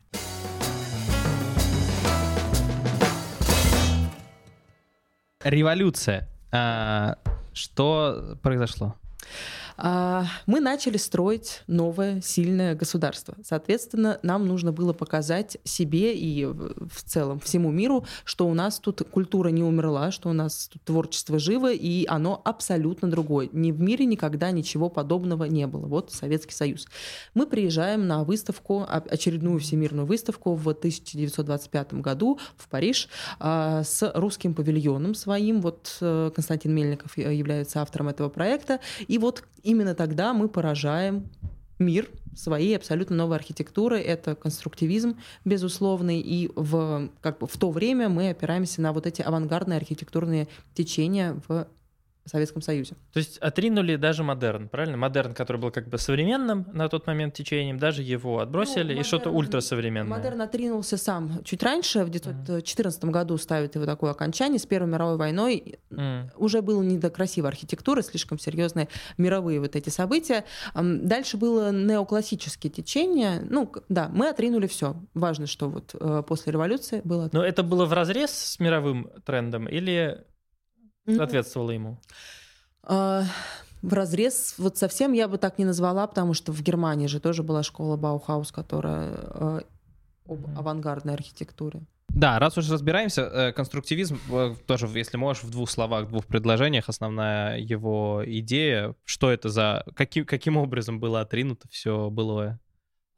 революция. 5.47 6.29
А, 6.53 7.19
что 7.53 8.37
произошло? 8.43 8.97
А, 9.77 10.27
мы 10.47 10.61
начали 10.61 10.97
строить 10.97 11.63
новое 11.67 12.21
сильное 12.21 12.75
государство. 12.75 13.35
Соответственно, 13.45 14.19
нам 14.23 14.47
нужно 14.47 14.73
было 14.73 14.93
показать 14.93 15.59
себе 15.65 16.17
и 16.17 16.45
в 16.45 17.03
целом 17.05 17.41
всему 17.41 17.71
миру, 17.71 18.07
что 18.25 18.49
у 18.49 18.55
нас 18.55 18.79
тут 18.79 19.03
культура 19.11 19.49
не 19.49 19.63
умерла, 19.63 20.11
что 20.11 20.31
у 20.31 20.33
нас 20.33 20.69
тут 20.73 20.83
творчество 20.83 21.39
живо, 21.39 21.73
и 21.73 22.07
оно 22.07 22.41
абсолютно 22.45 23.11
другое. 23.11 23.49
Ни 23.53 23.73
в 23.73 23.81
мире 23.81 24.07
никогда 24.07 24.51
ничего 24.51 24.89
подобного 24.89 25.45
не 25.45 25.67
было. 25.67 25.87
Вот 25.87 26.13
Советский 26.13 26.55
Союз. 26.55 26.87
Мы 27.35 27.47
приезжаем 27.47 28.07
на 28.07 28.25
выставку, 28.25 28.87
очередную 28.89 29.61
всемирную 29.61 30.07
выставку 30.07 30.55
в 30.55 30.69
1925 30.69 31.95
году 31.95 32.39
в 32.57 32.69
Париж 32.69 33.09
а, 33.39 33.83
с 33.85 34.11
русским 34.15 34.55
павильоном 34.55 35.15
своим. 35.15 35.61
Вот 35.61 35.97
э, 36.01 36.31
Константин 36.35 36.75
Мельников 36.75 37.17
является 37.19 37.83
автором 37.83 38.09
этого 38.09 38.29
проекта. 38.29 38.81
И 39.09 39.19
вот 39.19 39.45
именно 39.67 39.95
тогда 39.95 40.33
мы 40.33 40.49
поражаем 40.49 41.29
мир 41.79 42.09
своей 42.35 42.77
абсолютно 42.77 43.17
новой 43.17 43.37
архитектурой. 43.37 44.01
Это 44.01 44.35
конструктивизм, 44.35 45.19
безусловный, 45.45 46.21
и 46.21 46.51
в, 46.55 47.11
как 47.21 47.39
бы, 47.39 47.47
в 47.47 47.57
то 47.59 47.71
время 47.71 48.09
мы 48.09 48.31
опираемся 48.31 48.81
на 48.81 48.93
вот 48.93 49.07
эти 49.07 49.23
авангардные 49.23 49.77
архитектурные 49.77 50.49
течения 50.75 51.41
в 51.49 51.67
Советском 52.27 52.63
Союзе. 52.63 52.95
То 53.13 53.19
есть 53.19 53.39
отринули 53.39 53.97
даже 53.97 54.23
модерн, 54.23 54.69
правильно? 54.69 54.97
Модерн, 54.97 55.35
который 55.35 55.59
был 55.59 55.71
как 55.71 55.89
бы 55.89 55.99
современным 55.99 56.67
на 56.73 56.89
тот 56.89 57.07
момент 57.07 57.35
течением, 57.35 57.79
даже 57.79 58.03
его 58.03 58.41
отбросили, 58.41 58.83
ну, 58.83 58.89
модерн, 58.89 59.01
и 59.01 59.05
что-то 59.05 59.31
ультрасовременное. 59.31 60.17
Модерн 60.17 60.43
отринулся 60.43 60.97
сам 60.97 61.43
чуть 61.45 61.63
раньше, 61.63 62.01
в 62.01 62.09
1914 62.09 63.03
mm. 63.03 63.11
году 63.11 63.39
ставит 63.39 63.75
его 63.75 63.87
такое 63.87 64.11
окончание, 64.11 64.59
с 64.59 64.67
Первой 64.67 64.89
мировой 64.89 65.17
войной 65.17 65.79
mm. 65.91 66.31
уже 66.37 66.63
было 66.63 66.83
не 66.83 66.99
до 66.99 67.11
красивой 67.11 67.51
архитектуры, 67.51 68.03
слишком 68.03 68.39
серьезные 68.39 68.89
мировые 69.19 69.61
вот 69.61 69.77
эти 69.77 69.89
события. 69.89 70.45
Дальше 70.75 71.37
было 71.37 71.73
неоклассические 71.73 72.71
течения, 72.71 73.43
ну 73.49 73.73
да, 73.89 74.09
мы 74.13 74.29
отринули 74.29 74.67
все. 74.67 74.97
Важно, 75.15 75.47
что 75.47 75.69
вот 75.69 75.95
э, 75.99 76.23
после 76.27 76.53
революции 76.53 77.01
было... 77.05 77.29
Но 77.33 77.45
это 77.45 77.63
было 77.63 77.85
в 77.87 77.93
разрез 77.93 78.31
с 78.31 78.61
мировым 78.61 79.11
трендом 79.25 79.69
или 79.69 80.25
соответствовало 81.07 81.71
ему? 81.71 81.99
А, 82.83 83.25
в 83.83 83.93
разрез 83.93 84.55
вот 84.59 84.77
совсем 84.77 85.13
я 85.13 85.29
бы 85.29 85.39
так 85.39 85.59
не 85.59 85.65
назвала, 85.65 86.07
потому 86.07 86.35
что 86.35 86.53
в 86.53 86.63
Германии 86.63 87.07
же 87.07 87.21
тоже 87.21 87.43
была 87.43 87.63
школа 87.63 87.97
Баухаус, 87.97 88.53
которая 88.53 89.13
э, 89.15 89.61
об 90.27 90.59
авангардной 90.59 91.15
архитектуре. 91.15 91.83
Да, 92.09 92.39
раз 92.39 92.57
уж 92.57 92.71
разбираемся, 92.71 93.23
э, 93.23 93.53
конструктивизм, 93.53 94.19
э, 94.33 94.55
тоже, 94.67 94.87
если 94.95 95.19
можешь, 95.19 95.43
в 95.43 95.51
двух 95.51 95.69
словах, 95.69 96.07
в 96.07 96.11
двух 96.11 96.27
предложениях, 96.27 96.89
основная 96.89 97.59
его 97.59 98.23
идея, 98.25 98.95
что 99.05 99.31
это 99.31 99.51
за, 99.51 99.85
каким, 99.95 100.25
каким 100.25 100.57
образом 100.57 100.99
было 100.99 101.21
отринуто 101.21 101.69
все 101.71 102.09
былое? 102.09 102.59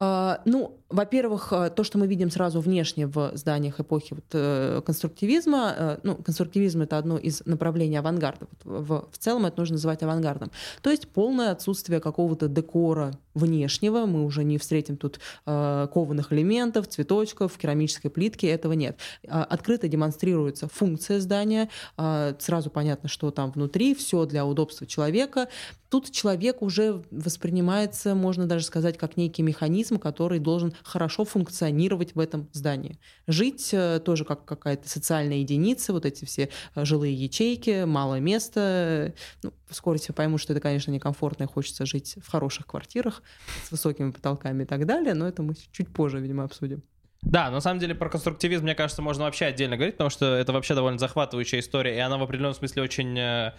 А, 0.01 0.41
ну, 0.45 0.78
во-первых, 0.89 1.53
э, 1.53 1.69
то, 1.69 1.83
что 1.83 1.97
мы 1.99 2.07
видим 2.07 2.31
сразу 2.31 2.61
внешне 2.61 3.05
в 3.05 3.31
зданиях 3.35 3.79
эпохи 3.79 4.15
вот, 4.15 4.25
э, 4.33 4.81
конструктивизма, 4.85 5.75
э, 5.77 5.97
ну, 6.03 6.15
конструктивизм— 6.15 6.81
это 6.83 6.97
одно 6.97 7.17
из 7.17 7.45
направлений 7.45 7.97
авангарда. 7.97 8.47
В, 8.63 9.07
в 9.11 9.17
целом 9.17 9.45
это 9.45 9.59
нужно 9.59 9.73
называть 9.73 10.01
авангардом. 10.01 10.51
То 10.81 10.89
есть 10.89 11.07
полное 11.07 11.51
отсутствие 11.51 11.99
какого-то 11.99 12.47
декора 12.47 13.13
внешнего, 13.35 14.05
мы 14.05 14.25
уже 14.25 14.43
не 14.43 14.57
встретим 14.57 14.97
тут 14.97 15.19
э, 15.45 15.87
кованых 15.93 16.33
элементов, 16.33 16.87
цветочков, 16.87 17.57
керамической 17.57 18.09
плитки, 18.09 18.47
этого 18.47 18.73
нет. 18.73 18.97
Открыто 19.27 19.87
демонстрируется 19.87 20.67
функция 20.67 21.19
здания, 21.19 21.69
сразу 21.95 22.69
понятно, 22.69 23.07
что 23.07 23.31
там 23.31 23.51
внутри, 23.51 23.93
все 23.93 24.25
для 24.25 24.45
удобства 24.45 24.87
человека. 24.87 25.47
Тут 25.89 26.11
человек 26.11 26.61
уже 26.61 27.03
воспринимается, 27.09 28.13
можно 28.13 28.45
даже 28.45 28.65
сказать, 28.65 28.97
как 28.97 29.17
некий 29.17 29.41
механизм, 29.41 29.97
который 29.97 30.39
должен 30.39 30.73
хорошо 30.83 31.25
функционировать 31.25 32.15
в 32.15 32.19
этом 32.19 32.49
здании. 32.51 32.99
Жить 33.27 33.69
э, 33.73 33.99
тоже 34.03 34.25
как 34.25 34.45
какая-то 34.45 34.87
социальная 34.87 35.37
единица, 35.37 35.93
вот 35.93 36.05
эти 36.05 36.25
все 36.25 36.49
э, 36.75 36.85
жилые 36.85 37.13
ячейки, 37.13 37.85
мало 37.85 38.19
места. 38.19 39.13
Ну, 39.43 39.53
вскоре 39.69 39.99
все 39.99 40.13
поймут, 40.13 40.41
что 40.41 40.53
это, 40.53 40.61
конечно, 40.61 40.91
некомфортно, 40.91 41.43
и 41.43 41.47
хочется 41.47 41.85
жить 41.85 42.17
в 42.23 42.29
хороших 42.29 42.67
квартирах 42.67 43.23
с 43.63 43.71
высокими 43.71 44.11
потолками 44.11 44.63
и 44.63 44.65
так 44.65 44.85
далее, 44.85 45.13
но 45.13 45.27
это 45.27 45.41
мы 45.43 45.55
чуть 45.71 45.93
позже, 45.93 46.19
видимо, 46.19 46.43
обсудим. 46.43 46.83
Да, 47.21 47.51
на 47.51 47.59
самом 47.59 47.79
деле 47.79 47.95
про 47.95 48.09
конструктивизм, 48.09 48.63
мне 48.63 48.75
кажется, 48.75 49.01
можно 49.01 49.25
вообще 49.25 49.45
отдельно 49.45 49.75
говорить, 49.75 49.95
потому 49.95 50.09
что 50.09 50.35
это 50.35 50.53
вообще 50.53 50.73
довольно 50.73 50.97
захватывающая 50.97 51.59
история, 51.59 51.97
и 51.97 51.99
она 51.99 52.17
в 52.17 52.23
определенном 52.23 52.53
смысле 52.53 52.81
очень 52.81 53.19
э, 53.19 53.51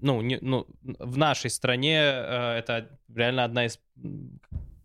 ну, 0.00 0.20
не, 0.20 0.38
ну, 0.40 0.66
в 0.82 1.18
нашей 1.18 1.50
стране 1.50 1.98
э, 1.98 2.58
это 2.58 2.88
реально 3.12 3.44
одна 3.44 3.66
из 3.66 3.80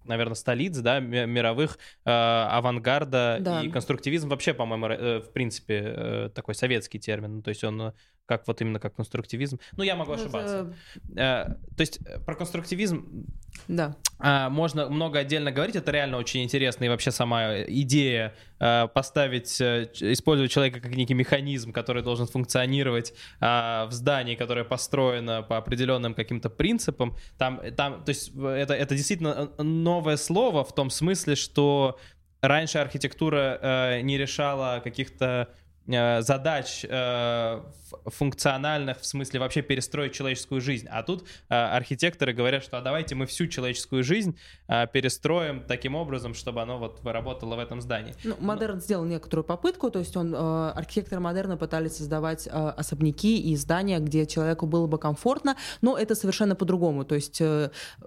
наверное, 0.06 0.36
столиц, 0.36 0.78
да, 0.78 1.00
мировых 1.00 1.78
э, 2.06 2.10
авангарда 2.12 3.38
да. 3.42 3.62
и 3.62 3.70
конструктивизм 3.70 4.30
вообще, 4.30 4.54
по-моему, 4.54 4.88
э, 4.88 5.20
в 5.22 5.32
принципе, 5.32 5.82
э, 5.86 6.30
такой 6.34 6.56
советский 6.56 7.00
термин. 7.00 7.38
Ну, 7.38 7.42
то 7.42 7.50
есть 7.50 7.64
он 7.64 7.94
как 8.26 8.48
вот 8.48 8.62
именно 8.62 8.80
как 8.80 8.96
конструктивизм. 8.96 9.60
Ну, 9.74 9.84
я 9.84 9.96
могу 9.96 10.14
ну, 10.14 10.22
ошибаться. 10.22 10.74
Это... 11.12 11.60
То 11.76 11.82
есть 11.82 12.00
э, 12.06 12.20
про 12.20 12.36
конструктивизм 12.36 13.28
да. 13.68 13.96
Э, 14.20 14.50
можно 14.50 14.90
много 14.90 15.20
отдельно 15.20 15.52
говорить. 15.52 15.76
Это 15.76 15.92
реально 15.92 16.18
очень 16.18 16.44
интересно. 16.44 16.86
И 16.86 16.90
вообще 16.90 17.12
сама 17.12 17.62
идея 17.62 18.34
э, 18.60 18.88
поставить, 18.94 19.62
использовать 19.62 20.52
человека 20.52 20.80
как 20.80 20.96
некий 20.96 21.14
механизм, 21.14 21.72
который 21.72 22.02
должен 22.02 22.28
функционировать 22.28 23.14
в 23.40 23.90
здании, 23.92 24.36
которое 24.36 24.64
построено 24.64 25.44
по 25.44 25.58
определенным 25.58 26.14
каким-то 26.14 26.50
принципам. 26.50 27.16
Там, 27.38 27.62
там, 27.76 28.04
то 28.04 28.10
есть 28.10 28.34
это, 28.36 28.74
это 28.74 28.96
действительно 28.96 29.52
новое 29.58 30.18
слово 30.18 30.64
в 30.64 30.74
том 30.74 30.90
смысле, 30.90 31.36
что 31.36 32.00
раньше 32.44 32.78
архитектура 32.78 33.58
э, 33.62 34.02
не 34.02 34.18
решала 34.18 34.82
каких-то 34.84 35.50
задач 35.86 36.86
э, 36.88 37.62
функциональных, 38.06 39.02
в 39.02 39.06
смысле 39.06 39.42
вообще 39.42 39.62
перестроить 39.62 40.14
человеческую 40.14 40.62
жизнь. 40.62 40.88
А 40.90 41.04
тут 41.04 41.28
э, 41.50 41.54
архитекторы 41.54 42.34
говорят, 42.34 42.64
что 42.64 42.78
а 42.78 42.82
давайте 42.82 43.16
мы 43.16 43.26
всю 43.26 43.48
человеческую 43.48 44.04
жизнь 44.04 44.38
перестроим 44.68 45.64
таким 45.68 45.96
образом, 45.96 46.34
чтобы 46.34 46.62
оно 46.62 46.78
вот 46.80 47.06
работало 47.06 47.56
в 47.56 47.60
этом 47.60 47.82
здании. 47.82 48.16
Ну, 48.24 48.36
Модерн 48.40 48.76
Но... 48.76 48.80
сделал 48.82 49.06
некоторую 49.06 49.44
попытку, 49.44 49.92
то 49.92 50.00
есть 50.00 50.16
он, 50.16 50.34
архитекторы 50.34 51.22
Модерна 51.22 51.58
пытались 51.58 51.98
создавать 51.98 52.48
особняки 52.48 53.40
и 53.40 53.56
здания, 53.56 54.00
где 54.00 54.26
человеку 54.26 54.66
было 54.68 54.88
бы 54.88 54.98
комфортно, 54.98 55.58
но 55.82 55.98
это 55.98 56.16
совершенно 56.16 56.56
по-другому. 56.56 57.04
То 57.04 57.16
есть 57.16 57.42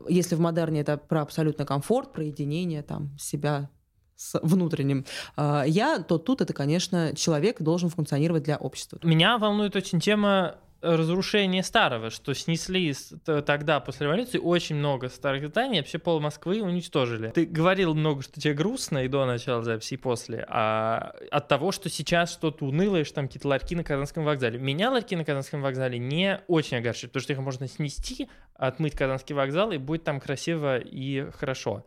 если 0.09 0.35
в 0.35 0.41
Модерне 0.41 0.81
это 0.81 0.97
про 0.97 1.23
абсолютно 1.23 1.67
комфорт, 1.67 2.13
про 2.13 2.25
единение 2.25 2.83
там 2.83 3.17
себя 3.19 3.69
с 4.17 4.39
внутренним 4.43 5.05
а, 5.37 5.65
я, 5.67 5.99
то 5.99 6.19
тут 6.19 6.41
это, 6.41 6.53
конечно, 6.53 7.15
человек 7.15 7.61
должен 7.61 7.91
функционировать 7.91 8.43
для 8.43 8.57
общества. 8.57 8.99
Меня 9.03 9.39
волнует 9.39 9.77
очень 9.77 10.01
тема 10.01 10.57
разрушения 10.83 11.63
старого, 11.63 12.11
что 12.11 12.35
снесли 12.35 12.95
тогда 13.25 13.81
после 13.81 14.07
революции 14.07 14.39
очень 14.39 14.77
много 14.77 15.09
старых 15.09 15.49
зданий, 15.49 15.79
вообще 15.79 15.99
пол 15.99 16.21
Москвы 16.21 16.63
уничтожили. 16.63 17.29
Ты 17.29 17.47
говорил 17.47 17.95
много, 17.95 18.23
что 18.23 18.41
тебе 18.41 18.55
грустно 18.55 19.05
и 19.05 19.09
до 19.09 19.25
начала 19.27 19.63
записи, 19.63 19.95
и 19.95 19.97
после, 19.97 20.45
а 20.49 21.15
от 21.31 21.49
того, 21.49 21.73
что 21.73 21.89
сейчас 21.89 22.33
что-то 22.33 22.67
унылое, 22.67 23.05
что 23.05 23.17
там 23.17 23.27
какие-то 23.27 23.49
ларьки 23.49 23.75
на 23.75 23.85
Казанском 23.85 24.25
вокзале. 24.25 24.59
Меня 24.59 24.91
ларьки 24.91 25.17
на 25.17 25.25
Казанском 25.25 25.63
вокзале 25.63 25.99
не 25.99 26.41
очень 26.47 26.79
огорчают, 26.79 27.13
потому 27.13 27.23
что 27.23 27.33
их 27.33 27.39
можно 27.41 27.69
снести, 27.69 28.29
отмыть 28.55 28.95
Казанский 28.95 29.35
вокзал, 29.35 29.73
и 29.73 29.79
будет 29.79 30.05
там 30.05 30.21
красиво 30.21 30.79
и 30.79 31.31
хорошо. 31.33 31.85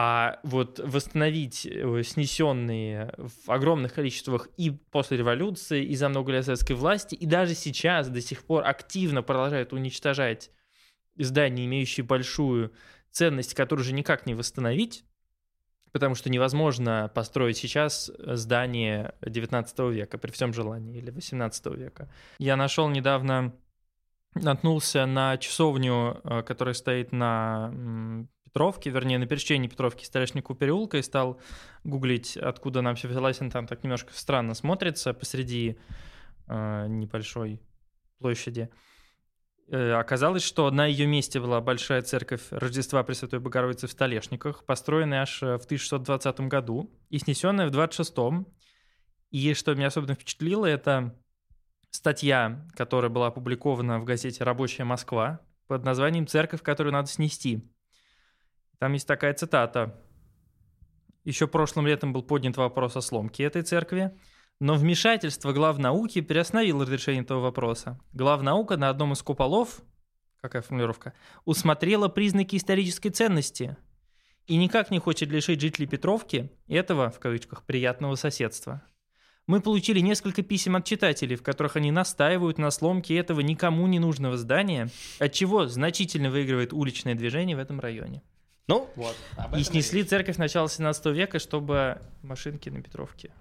А 0.00 0.38
вот 0.44 0.78
восстановить 0.78 1.66
э, 1.66 2.02
снесенные 2.04 3.12
в 3.16 3.50
огромных 3.50 3.94
количествах 3.94 4.46
и 4.56 4.70
после 4.70 5.16
революции, 5.16 5.84
и 5.84 5.96
за 5.96 6.08
много 6.08 6.30
лет 6.30 6.44
советской 6.44 6.74
власти, 6.74 7.16
и 7.16 7.26
даже 7.26 7.56
сейчас 7.56 8.08
до 8.08 8.20
сих 8.20 8.44
пор 8.44 8.64
активно 8.64 9.24
продолжают 9.24 9.72
уничтожать 9.72 10.52
здания, 11.16 11.66
имеющие 11.66 12.06
большую 12.06 12.72
ценность, 13.10 13.54
которую 13.54 13.84
уже 13.84 13.92
никак 13.92 14.24
не 14.24 14.34
восстановить, 14.34 15.04
потому 15.90 16.14
что 16.14 16.30
невозможно 16.30 17.10
построить 17.12 17.56
сейчас 17.56 18.08
здание 18.18 19.16
19 19.22 19.78
века 19.90 20.16
при 20.16 20.30
всем 20.30 20.54
желании 20.54 20.96
или 20.96 21.10
18 21.10 21.66
века. 21.74 22.08
Я 22.38 22.54
нашел 22.54 22.88
недавно, 22.88 23.52
наткнулся 24.34 25.06
на 25.06 25.38
часовню, 25.38 26.20
э, 26.22 26.42
которая 26.44 26.74
стоит 26.74 27.10
на 27.10 28.28
Петровки, 28.48 28.88
вернее, 28.88 29.18
на 29.18 29.26
пересечении 29.26 29.68
Петровки 29.68 30.02
и 30.02 30.06
Столешникового 30.06 30.58
переулка 30.58 30.96
и 30.96 31.02
стал 31.02 31.40
гуглить, 31.84 32.36
откуда 32.36 32.80
она 32.80 32.90
вообще 32.90 33.08
взялась, 33.08 33.40
она 33.40 33.50
там 33.50 33.66
так 33.66 33.82
немножко 33.84 34.12
странно 34.14 34.54
смотрится 34.54 35.12
посреди 35.12 35.76
э, 36.46 36.86
небольшой 36.88 37.60
площади. 38.18 38.70
Э, 39.70 39.92
оказалось, 39.92 40.42
что 40.42 40.70
на 40.70 40.86
ее 40.86 41.06
месте 41.06 41.40
была 41.40 41.60
большая 41.60 42.02
церковь 42.02 42.42
Рождества 42.50 43.02
Пресвятой 43.04 43.38
Богородицы 43.38 43.86
в 43.86 43.92
Столешниках, 43.92 44.64
построенная 44.64 45.22
аж 45.22 45.42
в 45.42 45.64
1620 45.64 46.40
году 46.40 46.90
и 47.10 47.18
снесенная 47.18 47.68
в 47.68 47.70
26-м. 47.70 48.46
И 49.30 49.52
что 49.52 49.74
меня 49.74 49.88
особенно 49.88 50.14
впечатлило, 50.14 50.64
это 50.64 51.14
статья, 51.90 52.66
которая 52.74 53.10
была 53.10 53.26
опубликована 53.26 53.98
в 53.98 54.04
газете 54.04 54.42
«Рабочая 54.42 54.84
Москва» 54.84 55.40
под 55.66 55.84
названием 55.84 56.26
«Церковь, 56.26 56.62
которую 56.62 56.94
надо 56.94 57.08
снести». 57.08 57.70
Там 58.78 58.92
есть 58.92 59.06
такая 59.06 59.34
цитата. 59.34 59.94
Еще 61.24 61.46
прошлым 61.46 61.86
летом 61.86 62.12
был 62.12 62.22
поднят 62.22 62.56
вопрос 62.56 62.96
о 62.96 63.00
сломке 63.00 63.44
этой 63.44 63.62
церкви, 63.62 64.16
но 64.60 64.74
вмешательство 64.74 65.52
глав 65.52 65.78
науки 65.78 66.20
приостановило 66.20 66.82
разрешение 66.82 67.22
этого 67.22 67.40
вопроса. 67.40 68.00
Глав 68.12 68.42
наука 68.42 68.76
на 68.76 68.88
одном 68.88 69.12
из 69.12 69.22
куполов, 69.22 69.82
какая 70.40 70.62
формулировка, 70.62 71.12
усмотрела 71.44 72.08
признаки 72.08 72.56
исторической 72.56 73.10
ценности 73.10 73.76
и 74.46 74.56
никак 74.56 74.90
не 74.90 74.98
хочет 74.98 75.28
лишить 75.28 75.60
жителей 75.60 75.86
Петровки 75.86 76.50
этого, 76.68 77.10
в 77.10 77.18
кавычках, 77.18 77.64
приятного 77.64 78.14
соседства. 78.14 78.82
Мы 79.46 79.60
получили 79.60 80.00
несколько 80.00 80.42
писем 80.42 80.76
от 80.76 80.84
читателей, 80.84 81.36
в 81.36 81.42
которых 81.42 81.76
они 81.76 81.90
настаивают 81.90 82.58
на 82.58 82.70
сломке 82.70 83.16
этого 83.16 83.40
никому 83.40 83.86
не 83.86 83.98
нужного 83.98 84.36
здания, 84.36 84.88
от 85.18 85.32
чего 85.32 85.66
значительно 85.66 86.30
выигрывает 86.30 86.72
уличное 86.72 87.14
движение 87.14 87.56
в 87.56 87.60
этом 87.60 87.80
районе. 87.80 88.22
Ну, 88.68 88.88
вот. 88.96 89.16
И 89.56 89.62
снесли 89.64 90.00
речь. 90.00 90.10
церковь 90.10 90.36
начала 90.36 90.68
17 90.68 91.06
века, 91.06 91.38
чтобы 91.38 92.00
машинки 92.22 92.68
на 92.68 92.82
Петровке. 92.82 93.32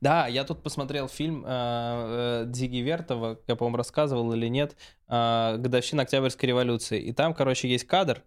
Да, 0.00 0.26
я 0.26 0.42
тут 0.42 0.62
посмотрел 0.62 1.08
фильм 1.08 1.44
э, 1.46 1.48
э, 1.48 2.44
Дзиги 2.48 2.78
Вертова, 2.78 3.38
я, 3.46 3.54
по-моему, 3.54 3.76
рассказывал 3.76 4.32
или 4.32 4.48
нет, 4.48 4.76
э, 5.06 5.56
«Годовщина 5.56 6.02
Октябрьской 6.02 6.48
революции». 6.48 7.00
И 7.00 7.12
там, 7.12 7.32
короче, 7.32 7.68
есть 7.68 7.84
кадр, 7.84 8.24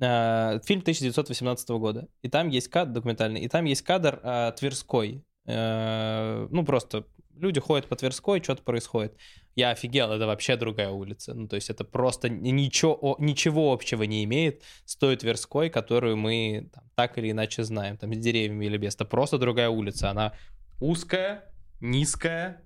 э, 0.00 0.60
фильм 0.64 0.80
1918 0.80 1.68
года, 1.78 2.08
и 2.22 2.30
там 2.30 2.48
есть 2.48 2.68
кадр 2.68 2.92
документальный, 2.92 3.42
и 3.42 3.48
там 3.48 3.66
есть 3.66 3.82
кадр 3.82 4.18
э, 4.22 4.52
Тверской. 4.58 5.22
Э, 5.46 6.46
ну, 6.50 6.64
просто 6.64 7.06
люди 7.36 7.60
ходят 7.60 7.88
по 7.88 7.96
Тверской, 7.96 8.42
что-то 8.42 8.62
происходит. 8.62 9.16
Я 9.56 9.70
офигел, 9.70 10.12
это 10.12 10.26
вообще 10.26 10.56
другая 10.56 10.90
улица. 10.90 11.34
Ну, 11.34 11.48
то 11.48 11.56
есть 11.56 11.70
это 11.70 11.84
просто 11.84 12.28
ничего, 12.28 13.16
ничего 13.18 13.72
общего 13.72 14.02
не 14.04 14.24
имеет 14.24 14.62
с 14.84 14.96
той 14.96 15.16
Тверской, 15.16 15.70
которую 15.70 16.16
мы 16.16 16.70
там, 16.72 16.84
так 16.94 17.18
или 17.18 17.30
иначе 17.30 17.62
знаем, 17.64 17.96
там, 17.96 18.12
с 18.14 18.18
деревьями 18.18 18.66
или 18.66 18.76
без. 18.76 18.94
Это 18.94 19.04
просто 19.04 19.38
другая 19.38 19.68
улица. 19.68 20.10
Она 20.10 20.32
узкая, 20.80 21.44
низкая 21.80 22.62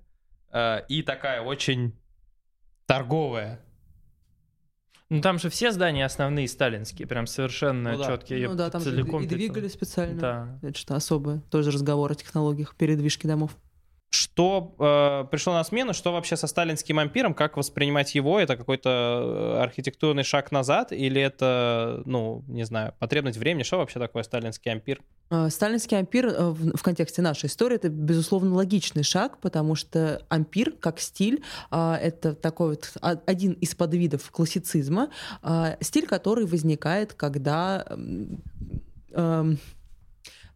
э, 0.51 0.81
и 0.87 1.03
такая 1.03 1.41
очень 1.41 1.93
торговая. 2.85 3.63
Ну 5.09 5.21
там 5.21 5.39
же 5.39 5.49
все 5.49 5.71
здания 5.71 6.05
основные 6.05 6.47
сталинские, 6.47 7.07
прям 7.07 7.25
совершенно 7.25 7.93
Ну 7.93 7.97
да. 7.97 8.05
четкие. 8.05 8.47
Ну 8.47 8.55
да, 8.55 8.69
там 8.69 8.81
целиком 8.81 9.23
и 9.23 9.27
двигали 9.27 9.67
специально. 9.67 10.19
Да. 10.19 10.59
Это 10.61 10.77
что, 10.77 10.95
особое. 10.95 11.41
Тоже 11.49 11.71
разговор 11.71 12.11
о 12.11 12.15
технологиях 12.15 12.75
передвижки 12.75 13.25
домов. 13.25 13.51
Что 14.09 14.73
э, 14.79 15.29
пришло 15.29 15.53
на 15.53 15.63
смену, 15.63 15.93
что 15.93 16.11
вообще 16.11 16.35
со 16.35 16.47
сталинским 16.47 16.97
ампиром, 16.97 17.35
как 17.35 17.57
воспринимать 17.57 18.15
его? 18.15 18.39
Это 18.39 18.57
какой-то 18.57 18.89
э, 19.59 19.61
архитектурный 19.61 20.23
шаг 20.23 20.51
назад 20.51 20.91
или 20.91 21.21
это, 21.21 22.01
ну, 22.05 22.43
не 22.47 22.63
знаю, 22.63 22.95
потребность 22.97 23.37
времени? 23.37 23.61
Что 23.61 23.77
вообще 23.77 23.99
такое 23.99 24.23
сталинский 24.23 24.71
ампир? 24.71 25.01
А, 25.29 25.49
Сталинский 25.51 25.97
ампир 25.97 26.27
э, 26.27 26.49
в 26.49 26.75
в 26.75 26.81
контексте 26.81 27.21
нашей 27.21 27.47
истории 27.47 27.75
это, 27.75 27.89
безусловно, 27.89 28.55
логичный 28.55 29.03
шаг, 29.03 29.37
потому 29.39 29.75
что 29.75 30.25
ампир 30.29 30.71
как 30.71 30.99
стиль 30.99 31.43
а, 31.69 31.95
это 31.95 32.33
такой 32.33 32.69
вот 32.69 32.91
один 33.01 33.53
из 33.53 33.75
подвидов 33.75 34.31
классицизма, 34.31 35.09
а, 35.43 35.77
стиль, 35.81 36.07
который 36.07 36.45
возникает, 36.45 37.13
когда 37.13 37.85
эм, 39.11 39.59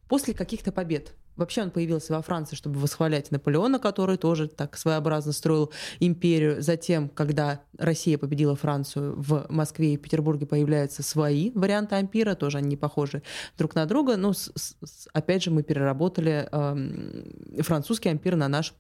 после 0.08 0.34
каких-то 0.34 0.72
побед. 0.72 1.14
Вообще 1.36 1.64
он 1.64 1.72
появился 1.72 2.14
во 2.14 2.22
Франции, 2.22 2.56
чтобы 2.56 2.80
восхвалять 2.80 3.32
Наполеона, 3.32 3.80
который 3.80 4.18
тоже 4.18 4.48
так 4.48 4.78
своеобразно 4.78 5.32
строил 5.32 5.72
империю. 6.00 6.62
Затем, 6.62 7.10
когда 7.10 7.62
Россия 7.78 8.18
победила 8.18 8.56
Францию, 8.56 9.16
в 9.18 9.46
Москве 9.50 9.94
и 9.94 9.98
Петербурге 9.98 10.46
появляются 10.46 11.02
свои 11.04 11.52
варианты 11.56 11.96
ампира, 11.96 12.36
тоже 12.36 12.60
они 12.60 12.70
не 12.70 12.78
похожи 12.78 13.24
друг 13.58 13.76
на 13.76 13.86
друга. 13.86 14.16
Но 14.18 14.34
с- 14.34 14.52
с- 14.56 14.76
с- 14.84 15.08
опять 15.14 15.44
же 15.44 15.52
мы 15.52 15.64
переработали 15.64 16.48
эм, 16.52 17.64
французский 17.64 18.10
ампир 18.10 18.36
на 18.36 18.48
наш 18.48 18.72
э, 18.72 18.74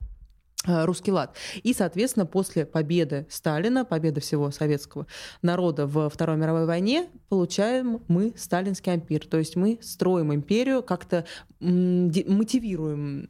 русский 0.65 1.11
лад. 1.11 1.35
И, 1.61 1.73
соответственно, 1.73 2.25
после 2.25 2.65
победы 2.65 3.25
Сталина, 3.29 3.85
победы 3.85 4.21
всего 4.21 4.51
советского 4.51 5.07
народа 5.41 5.87
во 5.87 6.09
Второй 6.09 6.37
мировой 6.37 6.65
войне, 6.65 7.09
получаем 7.29 8.01
мы 8.07 8.33
сталинский 8.37 8.93
ампир. 8.93 9.25
То 9.27 9.37
есть 9.37 9.55
мы 9.55 9.79
строим 9.81 10.33
империю, 10.33 10.83
как-то 10.83 11.25
мотивируем 11.59 13.29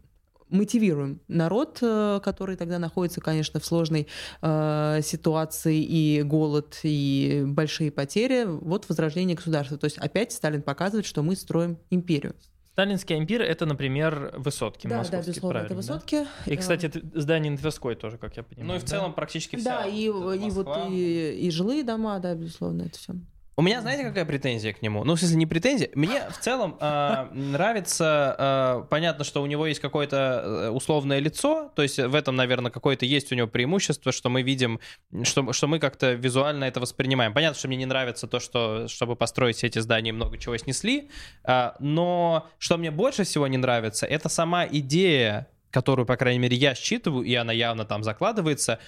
мотивируем 0.53 1.19
народ, 1.27 1.79
э, 1.81 2.19
который 2.23 2.55
тогда 2.55 2.79
находится, 2.79 3.19
конечно, 3.19 3.59
в 3.59 3.65
сложной 3.65 4.07
э, 4.41 4.99
ситуации, 5.03 5.81
и 5.81 6.21
голод, 6.21 6.79
и 6.83 7.43
большие 7.45 7.91
потери, 7.91 8.45
вот 8.45 8.87
возрождение 8.87 9.35
государства. 9.35 9.77
То 9.77 9.85
есть 9.85 9.97
опять 9.97 10.31
Сталин 10.31 10.61
показывает, 10.61 11.05
что 11.05 11.23
мы 11.23 11.35
строим 11.35 11.79
империю. 11.89 12.35
Сталинский 12.73 13.15
ампир 13.15 13.43
это, 13.43 13.67
например, 13.67 14.33
высотки 14.35 14.87
Да, 14.87 15.03
да, 15.03 15.19
безусловно, 15.19 15.57
это 15.59 15.67
правильно, 15.67 15.69
да? 15.69 15.75
высотки. 15.75 16.27
И, 16.47 16.53
Э, 16.55 16.57
кстати, 16.57 16.87
это 16.87 17.01
здание 17.13 17.51
на 17.51 17.57
Тверской 17.59 17.93
тоже, 17.93 18.17
как 18.17 18.35
я 18.35 18.41
понимаю. 18.41 18.67
Ну 18.67 18.75
и 18.75 18.79
в 18.79 18.81
да? 18.81 18.87
целом 18.87 19.13
практически 19.13 19.57
вся. 19.57 19.83
Да, 19.83 19.85
и, 19.85 20.09
вот 20.09 20.33
и 20.33 20.49
вот 20.49 20.67
и, 20.89 21.33
и 21.39 21.51
жилые 21.51 21.83
дома, 21.83 22.17
да, 22.17 22.33
безусловно, 22.33 22.83
это 22.83 22.97
все. 22.97 23.13
У 23.55 23.61
меня, 23.61 23.81
знаете, 23.81 24.03
какая 24.03 24.25
претензия 24.25 24.73
к 24.73 24.81
нему? 24.81 25.03
Ну, 25.03 25.13
в 25.13 25.19
смысле, 25.19 25.37
не 25.37 25.45
претензия. 25.45 25.89
Мне 25.93 26.27
в 26.29 26.39
целом 26.39 26.75
э, 26.79 27.27
нравится, 27.33 28.35
э, 28.37 28.85
понятно, 28.89 29.23
что 29.23 29.43
у 29.43 29.45
него 29.45 29.67
есть 29.67 29.79
какое-то 29.79 30.41
э, 30.43 30.69
условное 30.69 31.19
лицо, 31.19 31.71
то 31.75 31.83
есть 31.83 31.99
в 31.99 32.15
этом, 32.15 32.35
наверное, 32.35 32.71
какое-то 32.71 33.05
есть 33.05 33.31
у 33.31 33.35
него 33.35 33.47
преимущество, 33.47 34.11
что 34.11 34.29
мы 34.29 34.41
видим, 34.41 34.79
что, 35.21 35.53
что 35.53 35.67
мы 35.67 35.77
как-то 35.77 36.13
визуально 36.13 36.63
это 36.65 36.79
воспринимаем. 36.79 37.33
Понятно, 37.33 37.57
что 37.59 37.67
мне 37.67 37.77
не 37.77 37.85
нравится 37.85 38.27
то, 38.27 38.39
что, 38.39 38.87
чтобы 38.87 39.15
построить 39.15 39.57
все 39.57 39.67
эти 39.67 39.77
здания, 39.79 40.11
много 40.11 40.39
чего 40.39 40.57
снесли, 40.57 41.11
э, 41.43 41.71
но 41.79 42.47
что 42.57 42.77
мне 42.77 42.89
больше 42.89 43.23
всего 43.23 43.45
не 43.45 43.57
нравится, 43.57 44.07
это 44.07 44.29
сама 44.29 44.65
идея, 44.65 45.47
которую, 45.69 46.07
по 46.07 46.17
крайней 46.17 46.39
мере, 46.39 46.57
я 46.57 46.73
считываю, 46.73 47.23
и 47.23 47.35
она 47.35 47.53
явно 47.53 47.85
там 47.85 48.03
закладывается, 48.03 48.79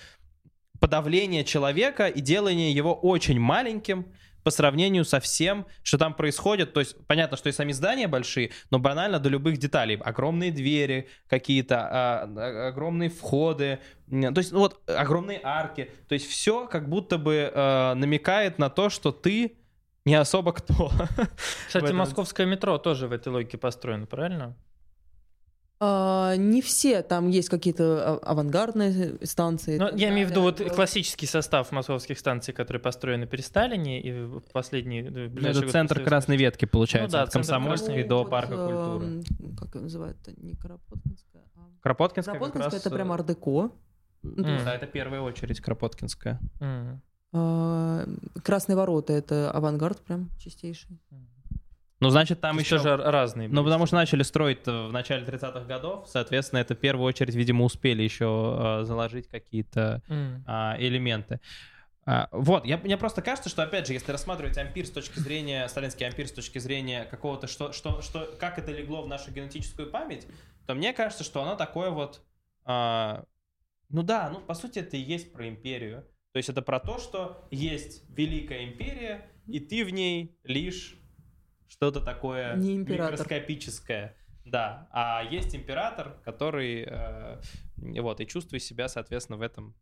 подавление 0.80 1.44
человека 1.44 2.08
и 2.08 2.20
делание 2.20 2.72
его 2.72 2.94
очень 2.94 3.40
маленьким 3.40 4.08
по 4.46 4.52
сравнению 4.52 5.06
со 5.06 5.20
всем, 5.20 5.66
что 5.82 5.98
там 5.98 6.14
происходит. 6.14 6.72
То 6.72 6.80
есть 6.80 6.96
понятно, 7.08 7.36
что 7.36 7.50
и 7.50 7.52
сами 7.52 7.72
здания 7.72 8.08
большие, 8.08 8.52
но 8.70 8.78
банально 8.78 9.20
до 9.20 9.28
любых 9.28 9.58
деталей. 9.58 9.98
Огромные 9.98 10.52
двери 10.52 11.10
какие-то, 11.28 11.80
а, 11.80 12.30
а, 12.38 12.68
огромные 12.68 13.10
входы, 13.10 13.80
то 14.08 14.38
есть 14.38 14.52
ну 14.52 14.60
вот 14.60 14.88
огромные 14.88 15.42
арки. 15.44 15.90
То 16.08 16.14
есть 16.14 16.30
все 16.30 16.68
как 16.68 16.88
будто 16.88 17.18
бы 17.18 17.52
а, 17.56 17.96
намекает 17.96 18.60
на 18.60 18.70
то, 18.70 18.90
что 18.92 19.12
ты 19.12 19.58
не 20.06 20.14
особо 20.14 20.54
кто. 20.54 20.92
Кстати, 21.68 21.92
московское 21.92 22.46
метро 22.46 22.78
тоже 22.78 23.08
в 23.08 23.14
этой 23.14 23.30
логике 23.30 23.58
построено, 23.58 24.06
правильно? 24.06 24.56
А, 25.80 26.36
не 26.38 26.62
все, 26.62 27.02
там 27.04 27.28
есть 27.28 27.50
какие-то 27.50 28.16
а- 28.24 28.32
авангардные 28.32 29.18
станции. 29.24 29.76
и 29.76 29.80
Ну, 29.80 29.94
я 29.96 30.10
имею 30.10 30.28
в 30.28 30.32
виду 30.32 30.42
вот 30.42 30.62
классический 30.74 31.26
состав 31.26 31.72
московских 31.72 32.18
станций, 32.18 32.54
которые 32.54 32.82
построены 32.82 33.28
при 33.28 33.42
Сталине 33.42 34.02
и 34.02 34.40
последние... 34.54 35.04
ближайшие 35.30 35.64
Это 35.64 35.72
центр 35.72 36.02
Красной 36.04 36.38
Ветки, 36.38 36.66
получается, 36.66 37.18
Ну 37.18 37.22
да, 37.22 37.24
от 37.24 37.34
Комсомольской 37.34 38.04
до 38.04 38.20
вот, 38.20 38.30
Парка 38.30 38.56
культуры. 38.56 39.06
эм, 39.06 39.56
Как 39.58 39.76
его 39.76 39.84
называют? 39.84 40.18
Это 40.22 40.34
не 40.42 40.54
Кропоткинская. 40.56 41.44
а- 41.56 41.60
Кропоткинская 41.82 42.34
как 42.36 42.42
Кропоткинская 42.42 42.72
раз, 42.80 42.86
это 42.86 42.96
прям 42.96 43.12
э, 43.12 43.14
ар-деко. 43.16 43.72
Ну, 44.24 44.48
есть, 44.54 44.66
Да, 44.66 44.76
это 44.76 44.88
первая 44.88 45.22
очередь 45.22 45.60
Кропоткинская. 45.60 46.40
А, 47.34 48.06
Красные 48.44 48.78
ворота 48.78 49.12
это 49.12 49.52
авангард 49.52 50.00
прям 50.06 50.30
чистейший. 50.40 50.98
Ну, 52.06 52.12
значит, 52.12 52.40
Там 52.40 52.60
еще 52.60 52.78
же 52.78 52.96
разные. 52.96 53.50
Ну, 53.50 53.64
потому 53.64 53.86
что 53.88 53.96
начали 53.96 54.24
строить 54.24 54.66
в 54.66 54.92
начале 54.92 55.26
30-х 55.26 55.62
годов, 55.62 56.08
соответственно, 56.08 56.60
это 56.60 56.76
в 56.76 56.78
первую 56.78 57.08
очередь, 57.08 57.36
видимо, 57.36 57.66
успели 57.66 58.04
еще 58.04 58.80
э, 58.82 58.86
заложить 58.86 59.28
какие-то 59.28 60.04
М. 60.08 60.44
а, 60.46 60.76
элементы. 60.78 61.40
А, 62.06 62.30
вот, 62.32 62.66
я, 62.66 62.78
мне 62.78 62.98
просто 62.98 63.24
кажется, 63.24 63.50
что, 63.50 63.64
опять 63.64 63.88
же, 63.88 63.94
если 63.94 64.12
рассматривать 64.12 64.58
ампир 64.58 64.86
с 64.86 64.92
точки 64.92 65.18
зрения, 65.18 65.68
сталинский 65.68 66.06
ампир 66.06 66.28
с 66.28 66.32
точки 66.32 66.60
зрения 66.60 67.06
какого-то, 67.06 67.48
что, 67.48 67.72
что, 67.72 68.02
что, 68.04 68.36
как 68.40 68.60
это 68.60 68.72
легло 68.72 69.02
в 69.02 69.08
нашу 69.08 69.32
генетическую 69.32 69.90
память, 69.90 70.28
то 70.68 70.76
мне 70.76 70.94
кажется, 70.94 71.24
что 71.24 71.42
оно 71.42 71.56
такое 71.56 71.90
вот, 71.90 72.22
а, 72.64 73.26
ну 73.90 74.04
да, 74.04 74.30
ну, 74.30 74.42
по 74.42 74.54
сути, 74.54 74.80
это 74.80 74.98
и 74.98 75.02
есть 75.02 75.34
про 75.34 75.48
империю. 75.50 76.06
То 76.34 76.38
есть 76.38 76.50
это 76.50 76.62
про 76.62 76.80
то, 76.80 77.00
что 77.00 77.48
есть 77.50 78.04
великая 78.10 78.66
империя, 78.66 79.32
и 79.48 79.60
ты 79.60 79.84
в 79.84 79.90
ней 79.90 80.38
лишь 80.44 81.00
что-то 81.76 82.00
такое 82.02 82.56
Не 82.56 82.76
император. 82.76 83.14
микроскопическое. 83.14 84.16
Да, 84.46 84.88
а 84.92 85.24
есть 85.24 85.56
император, 85.56 86.18
который 86.24 86.86
э, 86.88 87.42
вот 87.78 88.22
и 88.22 88.28
чувствует 88.28 88.64
себя, 88.64 88.88
соответственно, 88.88 89.38
в 89.38 89.42
этом 89.42 89.76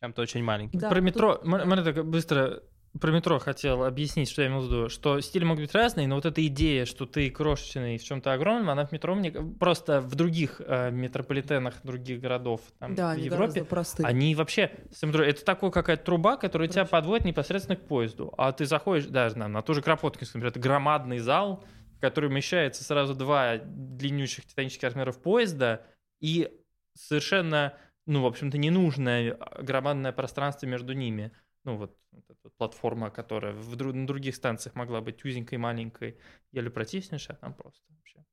чем-то 0.00 0.22
очень 0.22 0.42
маленьким. 0.42 0.78
Да, 0.78 0.88
Про 0.88 1.00
метро, 1.00 1.34
тут- 1.36 1.46
можно 1.46 1.84
так 1.84 2.04
быстро 2.06 2.62
про 3.00 3.12
метро 3.12 3.38
хотел 3.38 3.84
объяснить, 3.84 4.30
что 4.30 4.42
я 4.42 4.48
имел 4.48 4.60
в 4.60 4.64
виду, 4.64 4.88
что 4.88 5.20
стили 5.20 5.44
могут 5.44 5.64
быть 5.64 5.74
разные, 5.74 6.08
но 6.08 6.16
вот 6.16 6.26
эта 6.26 6.44
идея, 6.46 6.84
что 6.84 7.06
ты 7.06 7.30
крошечный 7.30 7.98
в 7.98 8.02
чем-то 8.02 8.32
огромном, 8.32 8.70
она 8.70 8.86
в 8.86 8.92
метро 8.92 9.14
мне 9.14 9.30
просто 9.30 10.00
в 10.00 10.14
других 10.14 10.60
э, 10.64 10.90
метрополитенах 10.90 11.82
других 11.82 12.20
городов 12.20 12.60
там, 12.78 12.94
Да, 12.94 13.10
в 13.10 13.12
они 13.12 13.24
Европе, 13.24 13.66
они 14.02 14.34
вообще 14.34 14.70
это 15.00 15.44
такой 15.44 15.70
какая-то 15.70 16.04
труба, 16.04 16.36
которая 16.36 16.68
тебя 16.68 16.84
подводит 16.84 17.24
непосредственно 17.24 17.76
к 17.76 17.86
поезду, 17.86 18.32
а 18.36 18.52
ты 18.52 18.66
заходишь 18.66 19.06
даже 19.06 19.38
на, 19.38 19.48
на 19.48 19.62
ту 19.62 19.74
же 19.74 19.82
Кропоткинскую, 19.82 20.40
например, 20.40 20.52
это 20.52 20.60
громадный 20.60 21.18
зал, 21.18 21.64
в 21.96 22.00
который 22.00 22.26
умещается 22.26 22.84
сразу 22.84 23.14
два 23.14 23.58
длиннющих 23.58 24.46
титанических 24.46 24.84
размеров 24.84 25.20
поезда 25.20 25.82
и 26.20 26.50
совершенно, 26.94 27.74
ну, 28.06 28.22
в 28.22 28.26
общем-то, 28.26 28.58
ненужное 28.58 29.36
а, 29.38 29.62
громадное 29.62 30.12
пространство 30.12 30.66
между 30.66 30.92
ними 30.92 31.32
ну 31.64 31.76
вот, 31.76 31.96
вот 32.12 32.56
платформа, 32.56 33.10
которая 33.10 33.52
в 33.52 33.74
дру- 33.74 33.92
на 33.92 34.06
других 34.06 34.34
станциях 34.34 34.74
могла 34.74 35.00
быть 35.00 35.24
узенькой, 35.24 35.58
маленькой, 35.58 36.18
еле 36.52 36.70
протиснешь, 36.70 37.28
а 37.30 37.34
там 37.34 37.54
просто 37.54 37.82
вообще. 37.90 38.24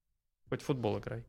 Хоть 0.50 0.62
в 0.62 0.66
футбол 0.66 1.00
играй. 1.00 1.26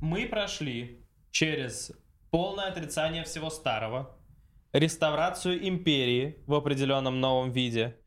Мы 0.00 0.26
прошли 0.28 1.06
через 1.30 1.92
полное 2.30 2.68
отрицание 2.68 3.24
всего 3.24 3.50
старого, 3.50 4.18
реставрацию 4.72 5.66
империи 5.66 6.42
в 6.46 6.54
определенном 6.54 7.20
новом 7.20 7.50
виде. 7.50 7.98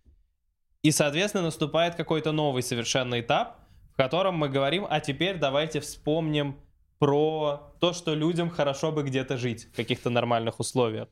И, 0.81 0.91
соответственно, 0.91 1.45
наступает 1.45 1.95
какой-то 1.95 2.31
новый 2.31 2.63
совершенно 2.63 3.19
этап, 3.19 3.59
в 3.93 3.97
котором 3.97 4.35
мы 4.35 4.49
говорим, 4.49 4.85
а 4.89 4.99
теперь 4.99 5.37
давайте 5.37 5.79
вспомним 5.79 6.57
про 6.99 7.73
то, 7.79 7.93
что 7.93 8.13
людям 8.13 8.49
хорошо 8.49 8.91
бы 8.91 9.03
где-то 9.03 9.37
жить 9.37 9.65
в 9.71 9.75
каких-то 9.75 10.09
нормальных 10.09 10.59
условиях. 10.59 11.07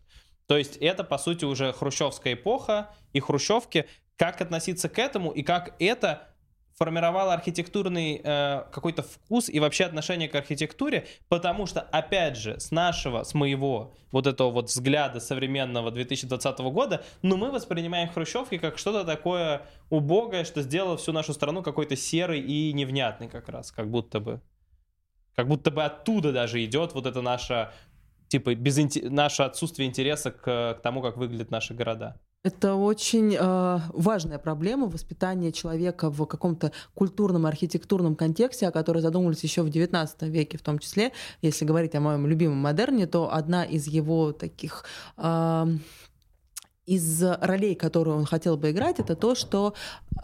То 0.46 0.58
есть 0.58 0.78
это, 0.78 1.04
по 1.04 1.18
сути, 1.18 1.46
уже 1.46 1.74
хрущевская 1.74 2.34
эпоха 2.34 2.92
и 3.14 3.20
хрущевки. 3.20 3.86
Как 4.16 4.42
относиться 4.42 4.90
к 4.90 5.00
этому 5.00 5.32
и 5.32 5.44
как 5.44 5.76
это 5.80 6.30
формировало 6.78 7.34
архитектурный 7.34 8.22
э, 8.24 8.64
какой-то 8.72 9.02
вкус 9.02 9.50
и 9.50 9.60
вообще 9.60 9.86
отношение 9.86 10.30
к 10.30 10.36
архитектуре, 10.36 11.08
потому 11.28 11.66
что, 11.66 11.82
опять 11.82 12.38
же, 12.38 12.60
с 12.60 12.70
нашего, 12.72 13.24
с 13.24 13.34
моего 13.34 13.96
вот 14.12 14.28
этого 14.28 14.52
вот 14.52 14.70
взгляда 14.70 15.20
современного 15.20 15.90
2020 15.90 16.60
года, 16.60 17.04
ну, 17.24 17.36
мы 17.36 17.52
воспринимаем 17.52 18.10
хрущевки 18.10 18.60
как 18.60 18.78
что-то 18.78 19.06
такое 19.06 19.64
убогое, 19.90 20.44
что 20.44 20.62
сделало 20.62 20.98
всю 20.98 21.14
нашу 21.14 21.34
страну 21.34 21.64
какой-то 21.64 21.96
серый 21.96 22.42
и 22.42 22.72
невнятный 22.74 23.28
как 23.28 23.50
раз, 23.50 23.72
как 23.72 23.90
будто 23.90 24.20
бы. 24.20 24.42
Как 25.38 25.48
будто 25.48 25.70
бы 25.70 25.84
оттуда 25.84 26.34
даже 26.34 26.66
идет 26.66 26.96
вот 26.96 27.06
это 27.06 27.22
наше, 27.22 27.70
типа, 28.28 28.56
без, 28.56 28.78
наше 29.04 29.44
отсутствие 29.44 29.88
интереса 29.88 30.32
к, 30.32 30.74
к 30.74 30.80
тому, 30.82 31.04
как 31.04 31.16
выглядят 31.16 31.52
наши 31.52 31.76
города. 31.76 32.20
Это 32.44 32.74
очень 32.74 33.36
э, 33.40 33.80
важная 33.90 34.40
проблема 34.40 34.88
воспитания 34.88 35.52
человека 35.52 36.10
в 36.10 36.26
каком-то 36.26 36.72
культурном, 36.96 37.46
архитектурном 37.46 38.16
контексте, 38.16 38.68
о 38.68 38.72
которой 38.72 39.00
задумывались 39.00 39.44
еще 39.44 39.62
в 39.62 39.68
XIX 39.68 40.08
веке, 40.30 40.58
в 40.58 40.64
том 40.64 40.80
числе, 40.80 41.12
если 41.44 41.66
говорить 41.66 41.94
о 41.94 42.00
моем 42.00 42.26
любимом 42.26 42.58
модерне, 42.58 43.06
то 43.06 43.32
одна 43.32 43.64
из 43.64 43.86
его 43.88 44.32
таких 44.32 44.86
э, 45.18 45.66
из 46.88 47.22
ролей, 47.22 47.76
которые 47.76 48.16
он 48.16 48.26
хотел 48.26 48.56
бы 48.56 48.72
играть, 48.72 49.00
это 49.00 49.16
то, 49.16 49.36
что 49.36 49.74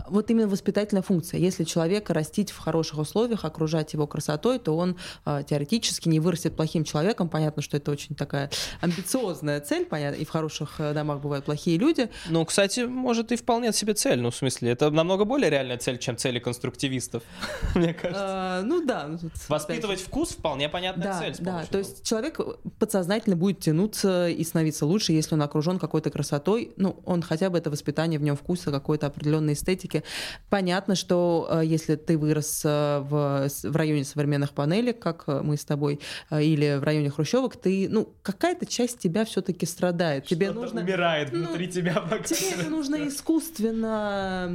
вот 0.08 0.32
именно 0.32 0.48
воспитательная 0.48 1.04
функция. 1.04 1.40
Если 1.40 1.66
человека 1.66 2.14
растить 2.14 2.52
в 2.52 2.58
хороших 2.58 3.00
условиях, 3.00 3.44
окружать 3.44 3.94
его 3.94 4.08
красотой, 4.08 4.60
то 4.60 4.76
он 4.76 4.98
э, 5.26 5.44
теоретически 5.48 6.08
не 6.08 6.22
вырастет 6.22 6.56
плохим 6.56 6.86
человеком. 6.86 7.28
Понятно, 7.28 7.62
что 7.62 7.76
это 7.76 7.92
очень 7.92 8.16
такая 8.16 8.50
амбициозная 8.80 9.60
цель, 9.60 9.86
понятно, 9.86 10.20
и 10.20 10.26
в 10.26 10.30
хороших 10.30 10.80
э, 10.80 10.94
домах 10.94 11.20
бывают 11.20 11.46
плохие 11.46 11.78
люди. 11.78 12.10
Ну, 12.30 12.46
кстати, 12.46 12.82
может 12.82 13.34
и 13.34 13.36
вполне 13.36 13.74
себе 13.74 13.94
цель. 13.94 14.22
Ну, 14.22 14.32
в 14.32 14.36
смысле, 14.36 14.72
это 14.72 14.90
намного 14.90 15.26
более 15.26 15.50
реальная 15.50 15.78
цель, 15.78 15.98
чем 15.98 16.16
цели 16.16 16.40
конструктивистов, 16.40 17.24
мне 17.76 17.94
кажется. 17.94 18.62
Э, 18.62 18.66
ну 18.66 18.86
да. 18.86 19.08
ну, 19.08 19.20
Воспитывать 19.50 20.00
вкус 20.00 20.30
вполне 20.30 20.70
понятная 20.70 21.20
цель. 21.20 21.36
да. 21.40 21.66
То 21.70 21.78
есть 21.78 22.08
человек 22.08 22.40
подсознательно 22.80 23.36
будет 23.36 23.60
тянуться 23.60 24.30
и 24.30 24.44
становиться 24.46 24.86
лучше, 24.86 25.12
если 25.12 25.36
он 25.36 25.42
окружен 25.42 25.78
какой-то 25.78 26.10
красотой. 26.10 26.53
Ну, 26.78 27.02
он 27.06 27.22
хотя 27.22 27.50
бы 27.50 27.58
это 27.58 27.70
воспитание 27.70 28.20
в 28.20 28.24
нем 28.24 28.36
вкуса, 28.36 28.72
какой-то 28.72 29.08
определенной 29.08 29.54
эстетики. 29.54 30.04
Понятно, 30.50 30.96
что 30.96 31.48
э, 31.50 31.66
если 31.66 31.96
ты 31.96 32.18
вырос 32.18 32.62
э, 32.66 33.00
в, 33.00 33.50
в 33.64 33.76
районе 33.76 34.04
современных 34.04 34.52
панелек, 34.52 35.00
как 35.00 35.24
э, 35.28 35.42
мы 35.42 35.58
с 35.58 35.66
тобой, 35.66 36.00
или 36.32 36.78
в 36.78 36.84
районе 36.84 37.10
хрущевок, 37.10 37.56
ты, 37.56 37.88
ну, 37.90 38.14
какая-то 38.22 38.66
часть 38.66 39.00
тебя 39.00 39.26
все-таки 39.26 39.66
страдает. 39.66 40.26
Тебе 40.26 40.48
Что-то 40.48 40.62
нужно 40.62 40.82
умирает 40.82 41.32
ну, 41.32 41.40
внутри 41.40 41.68
тебя. 41.68 41.94
Тебе 42.26 42.62
это 42.62 42.70
нужно 42.70 43.08
искусственно 43.08 44.52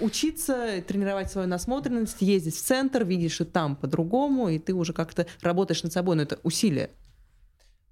учиться, 0.00 0.82
тренировать 0.86 1.30
свою 1.30 1.48
насмотренность, 1.48 2.20
ездить 2.20 2.56
в 2.56 2.62
центр, 2.62 3.04
видишь 3.04 3.40
и 3.40 3.44
там 3.44 3.76
по-другому, 3.76 4.48
и 4.48 4.58
ты 4.58 4.74
уже 4.74 4.92
как-то 4.92 5.26
работаешь 5.40 5.82
над 5.82 5.92
собой, 5.92 6.16
но 6.16 6.22
это 6.22 6.38
усилие. 6.42 6.90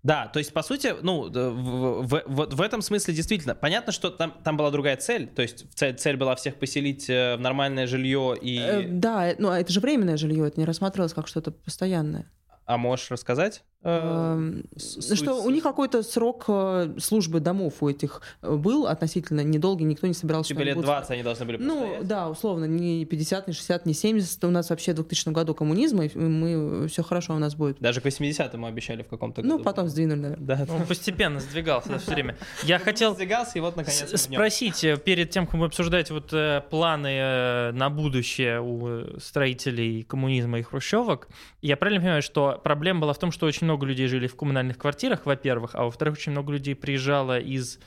Да, 0.06 0.28
то 0.28 0.38
есть, 0.38 0.52
по 0.52 0.62
сути, 0.62 0.94
ну, 1.02 1.22
в, 1.28 2.02
в- 2.02 2.22
в- 2.26 2.54
в 2.56 2.60
этом 2.60 2.80
смысле 2.80 3.12
действительно, 3.12 3.56
понятно, 3.56 3.90
что 3.92 4.08
там, 4.10 4.32
там 4.44 4.56
была 4.56 4.70
другая 4.70 4.96
цель, 4.96 5.26
то 5.26 5.42
есть 5.42 5.66
цель, 5.74 5.96
цель 5.96 6.16
была 6.16 6.36
всех 6.36 6.60
поселить 6.60 7.10
э, 7.10 7.34
в 7.36 7.40
нормальное 7.40 7.88
жилье 7.88 8.36
и... 8.40 8.56
Э, 8.56 8.82
да, 8.88 9.26
э, 9.30 9.34
ну 9.38 9.48
а 9.50 9.58
это 9.58 9.72
же 9.72 9.80
временное 9.80 10.16
жилье, 10.16 10.46
это 10.46 10.60
не 10.60 10.64
рассматривалось 10.64 11.12
как 11.12 11.26
что-то 11.26 11.50
постоянное. 11.50 12.30
А 12.66 12.76
можешь 12.78 13.10
рассказать? 13.10 13.64
Э, 13.86 13.96
Эм, 13.96 14.64
ну, 15.08 15.16
Что 15.16 15.42
у 15.42 15.50
них 15.50 15.62
какой-то 15.62 16.02
срок 16.02 16.44
э, 16.48 16.94
службы 16.98 17.40
домов 17.40 17.74
у 17.80 17.88
этих 17.88 18.20
э, 18.42 18.54
был 18.54 18.86
относительно 18.86 19.42
недолгий, 19.42 19.84
никто 19.86 20.06
не 20.06 20.14
собирался. 20.14 20.48
Типа 20.48 20.60
лет 20.60 20.74
будут 20.74 20.86
20 20.86 21.10
они 21.12 21.22
должны 21.22 21.46
были 21.46 21.56
Ну, 21.58 21.98
да, 22.02 22.28
условно, 22.28 22.64
не 22.64 23.04
50, 23.04 23.48
не 23.48 23.52
60, 23.52 23.86
не 23.86 23.94
70. 23.94 24.44
У 24.44 24.50
нас 24.50 24.70
вообще 24.70 24.92
в 24.92 24.96
2000 24.96 25.28
году 25.30 25.54
коммунизм, 25.54 26.02
и 26.02 26.16
мы 26.16 26.88
все 26.88 27.02
хорошо 27.02 27.34
у 27.34 27.38
нас 27.38 27.54
будет. 27.54 27.78
Даже 27.78 28.00
к 28.00 28.06
80-м 28.06 28.64
обещали 28.64 29.02
в 29.02 29.08
каком-то 29.08 29.42
Ну, 29.42 29.52
году. 29.52 29.64
потом 29.64 29.88
сдвинули, 29.88 30.18
наверное. 30.18 30.66
Да. 30.66 30.66
Он 30.74 30.86
постепенно 30.86 31.40
сдвигался 31.40 31.98
все 31.98 32.12
время. 32.12 32.36
Я 32.64 32.78
хотел 32.78 33.14
Сдвигался, 33.14 33.52
и 33.58 33.60
вот 33.60 33.76
наконец 33.76 34.20
спросить, 34.20 34.82
э, 34.84 34.96
перед 34.96 35.30
тем, 35.30 35.46
как 35.46 35.54
мы 35.54 35.66
обсуждать 35.66 36.10
вот 36.10 36.34
планы 36.70 37.72
на 37.72 37.88
будущее 37.90 38.60
у 38.60 39.18
строителей 39.20 40.02
коммунизма 40.02 40.58
и 40.58 40.62
хрущевок, 40.62 41.28
я 41.62 41.76
правильно 41.76 42.00
понимаю, 42.00 42.22
что 42.22 42.60
проблема 42.62 43.00
была 43.00 43.12
в 43.12 43.18
том, 43.18 43.30
что 43.32 43.46
очень 43.46 43.64
много 43.64 43.75
людей 43.84 44.06
жили 44.06 44.26
в 44.26 44.36
коммунальных 44.36 44.78
квартирах, 44.78 45.26
во-первых, 45.26 45.74
а 45.74 45.84
во-вторых, 45.84 46.14
очень 46.14 46.32
много 46.32 46.52
людей 46.52 46.74
приезжало 46.74 47.38
из 47.38 47.78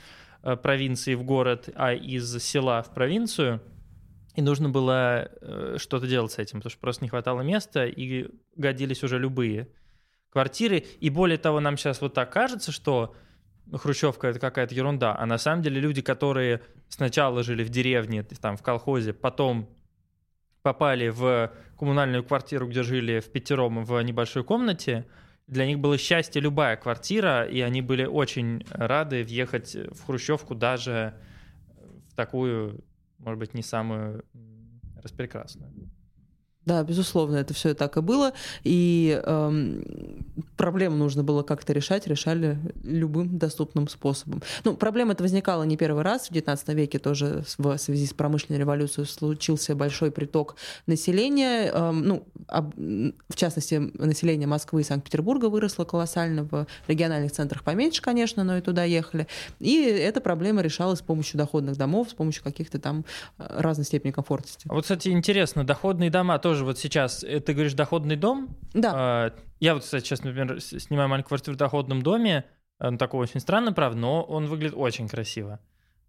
э, 0.42 0.56
провинции 0.56 1.14
в 1.14 1.24
город, 1.24 1.68
а 1.74 1.92
из 1.92 2.38
села 2.42 2.82
в 2.82 2.94
провинцию, 2.94 3.60
и 4.36 4.42
нужно 4.42 4.68
было 4.68 5.28
э, 5.40 5.76
что-то 5.78 6.06
делать 6.06 6.32
с 6.32 6.38
этим, 6.38 6.60
потому 6.60 6.70
что 6.70 6.80
просто 6.80 7.04
не 7.04 7.08
хватало 7.08 7.40
места, 7.40 7.86
и 7.86 8.28
годились 8.54 9.02
уже 9.02 9.18
любые 9.18 9.68
квартиры. 10.30 10.84
И 11.00 11.10
более 11.10 11.38
того, 11.38 11.60
нам 11.60 11.76
сейчас 11.76 12.00
вот 12.00 12.14
так 12.14 12.32
кажется, 12.32 12.70
что 12.70 13.14
Хрущевка 13.72 14.28
это 14.28 14.38
какая-то 14.38 14.74
ерунда, 14.74 15.16
а 15.16 15.26
на 15.26 15.38
самом 15.38 15.62
деле 15.62 15.80
люди, 15.80 16.02
которые 16.02 16.62
сначала 16.88 17.42
жили 17.42 17.62
в 17.62 17.68
деревне, 17.68 18.22
там 18.22 18.56
в 18.56 18.62
колхозе, 18.62 19.12
потом 19.12 19.68
попали 20.62 21.08
в 21.08 21.52
коммунальную 21.78 22.24
квартиру, 22.24 22.66
где 22.66 22.82
жили 22.82 23.20
в 23.20 23.30
пятером 23.30 23.84
в 23.84 24.00
небольшой 24.02 24.44
комнате, 24.44 25.06
для 25.50 25.66
них 25.66 25.80
было 25.80 25.98
счастье 25.98 26.40
любая 26.40 26.76
квартира, 26.76 27.44
и 27.44 27.60
они 27.60 27.82
были 27.82 28.04
очень 28.04 28.64
рады 28.70 29.24
въехать 29.24 29.74
в 29.74 30.04
Хрущевку 30.06 30.54
даже 30.54 31.14
в 32.08 32.14
такую, 32.14 32.84
может 33.18 33.40
быть, 33.40 33.52
не 33.52 33.62
самую 33.62 34.24
распрекрасную. 35.02 35.72
Да, 36.66 36.82
безусловно, 36.84 37.36
это 37.36 37.54
все 37.54 37.74
так 37.74 37.96
и 37.96 38.00
было. 38.00 38.32
И 38.64 39.20
эм, 39.24 39.82
проблему 40.58 40.96
нужно 40.96 41.24
было 41.24 41.42
как-то 41.42 41.72
решать, 41.72 42.06
решали 42.06 42.58
любым 42.84 43.38
доступным 43.38 43.88
способом. 43.88 44.42
Ну, 44.64 44.74
проблема 44.76 45.12
это 45.12 45.22
возникала 45.22 45.62
не 45.62 45.78
первый 45.78 46.02
раз. 46.02 46.28
В 46.28 46.32
XIX 46.32 46.74
веке 46.74 46.98
тоже 46.98 47.44
в 47.56 47.78
связи 47.78 48.06
с 48.06 48.12
промышленной 48.12 48.58
революцией 48.60 49.06
случился 49.06 49.74
большой 49.74 50.10
приток 50.10 50.56
населения. 50.86 51.70
Эм, 51.72 52.02
ну, 52.04 52.24
об- 52.46 52.74
в 52.76 53.36
частности, 53.36 53.90
население 53.94 54.46
Москвы 54.46 54.82
и 54.82 54.84
Санкт-Петербурга 54.84 55.46
выросло 55.46 55.84
колоссально. 55.84 56.44
В 56.44 56.66
региональных 56.88 57.32
центрах 57.32 57.64
поменьше, 57.64 58.02
конечно, 58.02 58.44
но 58.44 58.58
и 58.58 58.60
туда 58.60 58.84
ехали. 58.84 59.26
И 59.60 59.82
эта 59.82 60.20
проблема 60.20 60.60
решалась 60.60 60.98
с 60.98 61.02
помощью 61.02 61.38
доходных 61.38 61.76
домов, 61.78 62.10
с 62.10 62.14
помощью 62.14 62.44
каких-то 62.44 62.78
там 62.78 63.06
э, 63.38 63.46
разной 63.48 63.86
степени 63.86 64.10
комфортности. 64.10 64.66
А 64.68 64.74
вот, 64.74 64.82
кстати, 64.82 65.08
интересно, 65.08 65.64
доходные 65.64 66.10
дома 66.10 66.38
тоже 66.38 66.59
вот 66.64 66.78
сейчас, 66.78 67.24
э, 67.24 67.40
ты 67.40 67.52
говоришь 67.52 67.74
доходный 67.74 68.16
дом, 68.16 68.56
Да. 68.72 68.92
А, 68.94 69.32
Я 69.60 69.74
вот, 69.74 69.82
кстати, 69.82 70.04
сейчас, 70.04 70.22
например, 70.22 70.60
снимаю 70.60 71.08
маленькую 71.08 71.28
квартиру 71.28 71.54
в 71.54 71.58
доходном 71.58 72.02
доме, 72.02 72.44
он 72.78 72.96
такой 72.98 73.20
очень 73.20 73.40
странный, 73.40 73.72
правда, 73.72 73.98
но 73.98 74.22
он 74.22 74.46
выглядит 74.46 74.74
очень 74.76 75.08
красиво. 75.08 75.60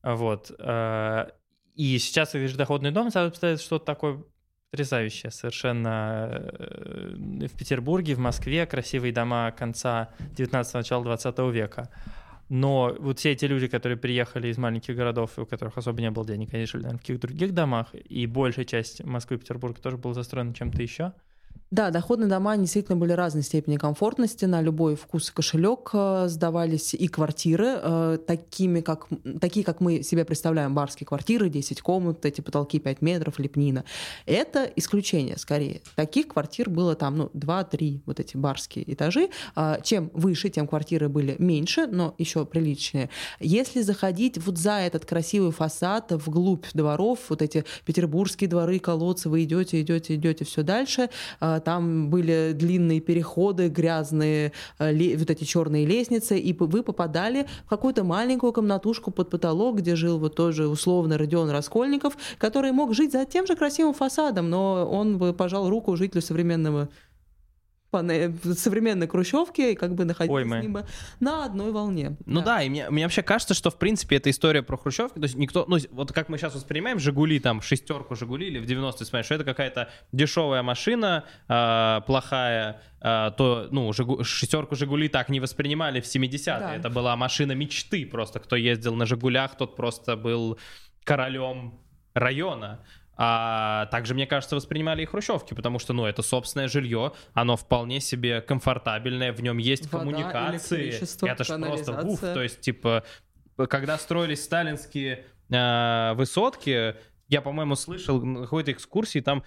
Вот. 0.04 0.52
а, 0.60 1.30
И 1.76 1.98
сейчас, 2.00 2.30
ты 2.30 2.38
говоришь, 2.38 2.56
доходный 2.56 2.92
дом, 2.92 3.12
сразу 3.12 3.30
представляется 3.30 3.66
что-то 3.66 3.86
такое 3.86 4.24
потрясающая 4.72 5.32
совершенно 5.32 6.30
э, 6.32 7.14
в 7.48 7.58
Петербурге, 7.58 8.16
в 8.16 8.20
Москве 8.20 8.66
красивые 8.66 9.12
дома 9.12 9.52
конца 9.52 10.10
19 10.38 10.74
начала 10.74 11.04
20 11.04 11.38
века. 11.52 11.90
Но 12.54 12.94
вот 13.00 13.18
все 13.18 13.32
эти 13.32 13.46
люди, 13.46 13.68
которые 13.68 13.98
приехали 13.98 14.50
из 14.50 14.58
маленьких 14.58 14.94
городов, 14.94 15.40
у 15.40 15.46
которых 15.46 15.78
особо 15.78 16.02
не 16.02 16.12
было 16.12 16.26
денег, 16.26 16.54
они 16.54 16.66
жили, 16.66 16.82
наверное, 16.82 16.98
в 16.98 17.02
каких-то 17.02 17.28
других 17.30 17.54
домах, 17.54 17.96
и 17.96 18.28
большая 18.28 18.66
часть 18.66 19.02
Москвы 19.06 19.38
и 19.38 19.40
Петербурга 19.40 19.80
тоже 19.80 19.96
была 19.96 20.14
застроена 20.14 20.54
чем-то 20.54 20.82
еще. 20.82 21.14
Да, 21.72 21.90
доходные 21.90 22.28
дома 22.28 22.58
действительно 22.58 22.98
были 22.98 23.14
разной 23.14 23.44
степени 23.44 23.78
комфортности, 23.78 24.44
на 24.44 24.62
любой 24.62 24.98
вкус 24.98 25.30
и 25.30 25.34
кошелек 25.34 25.92
э, 25.94 26.26
сдавались 26.28 26.94
и 26.94 27.08
квартиры, 27.08 27.80
э, 27.82 28.18
такими 28.28 28.82
как, 28.82 29.08
такие, 29.40 29.66
как 29.66 29.80
мы 29.80 30.04
себе 30.04 30.26
представляем, 30.26 30.76
барские 30.76 31.08
квартиры, 31.08 31.48
10 31.48 31.80
комнат, 31.80 32.26
эти 32.26 32.42
потолки 32.42 32.78
5 32.78 33.02
метров, 33.02 33.40
лепнина. 33.40 33.86
Это 34.26 34.70
исключение 34.76 35.38
скорее. 35.38 35.80
Таких 35.96 36.28
квартир 36.28 36.70
было 36.70 36.94
там 36.96 37.18
ну, 37.18 37.32
2-3 37.34 38.02
вот 38.06 38.20
эти 38.20 38.36
барские 38.36 38.92
этажи. 38.94 39.30
А, 39.56 39.80
чем 39.80 40.12
выше, 40.14 40.50
тем 40.50 40.68
квартиры 40.68 41.08
были 41.08 41.38
меньше, 41.40 41.88
но 41.88 42.16
еще 42.18 42.46
приличнее. 42.46 43.10
Если 43.40 43.82
заходить 43.82 44.38
вот 44.46 44.58
за 44.58 44.80
этот 44.80 45.06
красивый 45.06 45.54
фасад 45.54 46.12
вглубь 46.12 46.66
дворов, 46.74 47.20
вот 47.30 47.42
эти 47.42 47.64
петербургские 47.86 48.50
дворы, 48.50 48.80
колодцы, 48.80 49.30
вы 49.30 49.46
идете, 49.46 49.80
идете, 49.80 50.16
идете 50.16 50.44
все 50.44 50.64
дальше, 50.64 51.10
а, 51.40 51.61
там 51.62 52.10
были 52.10 52.52
длинные 52.54 53.00
переходы, 53.00 53.70
грязные 53.70 54.52
э, 54.80 55.18
вот 55.18 55.30
эти 55.30 55.44
черные 55.44 55.86
лестницы, 55.86 56.38
и 56.38 56.54
вы 56.54 56.84
попадали 56.84 57.48
в 57.66 57.70
какую-то 57.70 58.04
маленькую 58.04 58.54
комнатушку 58.54 59.12
под 59.12 59.30
потолок, 59.30 59.78
где 59.78 59.96
жил 59.96 60.20
вот 60.20 60.36
тоже 60.36 60.68
условно 60.68 61.18
Родион 61.18 61.50
Раскольников, 61.50 62.18
который 62.38 62.72
мог 62.72 62.94
жить 62.94 63.12
за 63.12 63.26
тем 63.26 63.48
же 63.48 63.56
красивым 63.56 63.94
фасадом, 63.94 64.50
но 64.50 64.88
он 64.90 65.18
бы 65.18 65.34
пожал 65.34 65.70
руку 65.70 65.96
жителю 65.96 66.22
современного 66.22 66.90
современной 67.92 69.08
хрущевке 69.08 69.74
и 69.74 69.76
как 69.76 69.96
бы 69.96 70.06
находиться 70.06 70.44
с 70.44 70.62
ним 70.62 70.78
на 71.20 71.46
одной 71.46 71.72
волне. 71.72 72.18
Ну 72.26 72.40
да, 72.40 72.58
да 72.58 72.64
и 72.64 72.70
мне, 72.70 72.90
мне 72.90 73.04
вообще 73.04 73.22
кажется, 73.22 73.54
что 73.54 73.70
в 73.70 73.78
принципе 73.78 74.16
эта 74.16 74.30
история 74.30 74.64
про 74.64 74.78
хрущевки, 74.78 75.16
то 75.16 75.24
есть 75.24 75.36
никто, 75.36 75.66
ну 75.68 75.78
вот 75.92 76.12
как 76.14 76.30
мы 76.30 76.38
сейчас 76.38 76.56
воспринимаем 76.56 77.00
Жигули, 77.00 77.40
там 77.40 77.62
шестерку 77.62 78.16
Жигули 78.16 78.48
или 78.48 78.60
в 78.60 78.64
90-е, 78.64 79.06
смотришь, 79.06 79.26
что 79.26 79.36
это 79.36 79.44
какая-то 79.44 79.90
дешевая 80.12 80.64
машина, 80.64 81.26
э, 81.48 82.02
плохая, 82.06 82.82
э, 83.02 83.32
то, 83.38 83.68
ну, 83.72 83.92
Жигу... 83.94 84.24
шестерку 84.24 84.76
Жигули 84.76 85.10
так 85.10 85.30
не 85.30 85.40
воспринимали 85.40 86.00
в 86.00 86.06
70-е, 86.06 86.60
да. 86.60 86.76
это 86.76 86.90
была 86.90 87.16
машина 87.16 87.52
мечты 87.52 88.06
просто, 88.06 88.40
кто 88.40 88.56
ездил 88.56 88.96
на 88.96 89.06
Жигулях, 89.06 89.58
тот 89.58 89.76
просто 89.76 90.16
был 90.16 90.58
королем 91.04 91.80
района. 92.14 92.86
А 93.24 93.86
также, 93.92 94.16
мне 94.16 94.26
кажется, 94.26 94.56
воспринимали 94.56 95.04
и 95.04 95.06
хрущевки, 95.06 95.54
потому 95.54 95.78
что, 95.78 95.94
ну, 95.94 96.08
это 96.08 96.24
собственное 96.24 96.68
жилье, 96.68 97.12
оно 97.34 97.56
вполне 97.56 98.00
себе 98.00 98.42
комфортабельное, 98.42 99.32
в 99.32 99.44
нем 99.44 99.60
есть 99.60 99.92
Вода, 99.92 100.06
коммуникации. 100.06 100.90
Это 101.30 101.44
же 101.44 101.56
просто 101.60 102.02
уф, 102.02 102.20
то 102.20 102.42
есть, 102.42 102.62
типа, 102.62 103.04
когда 103.70 104.00
строились 104.00 104.44
сталинские 104.44 105.24
э, 105.52 106.14
высотки, 106.16 106.96
я, 107.28 107.44
по-моему, 107.44 107.76
слышал 107.76 108.20
на 108.24 108.42
какой-то 108.42 108.72
экскурсии, 108.72 109.20
там 109.20 109.44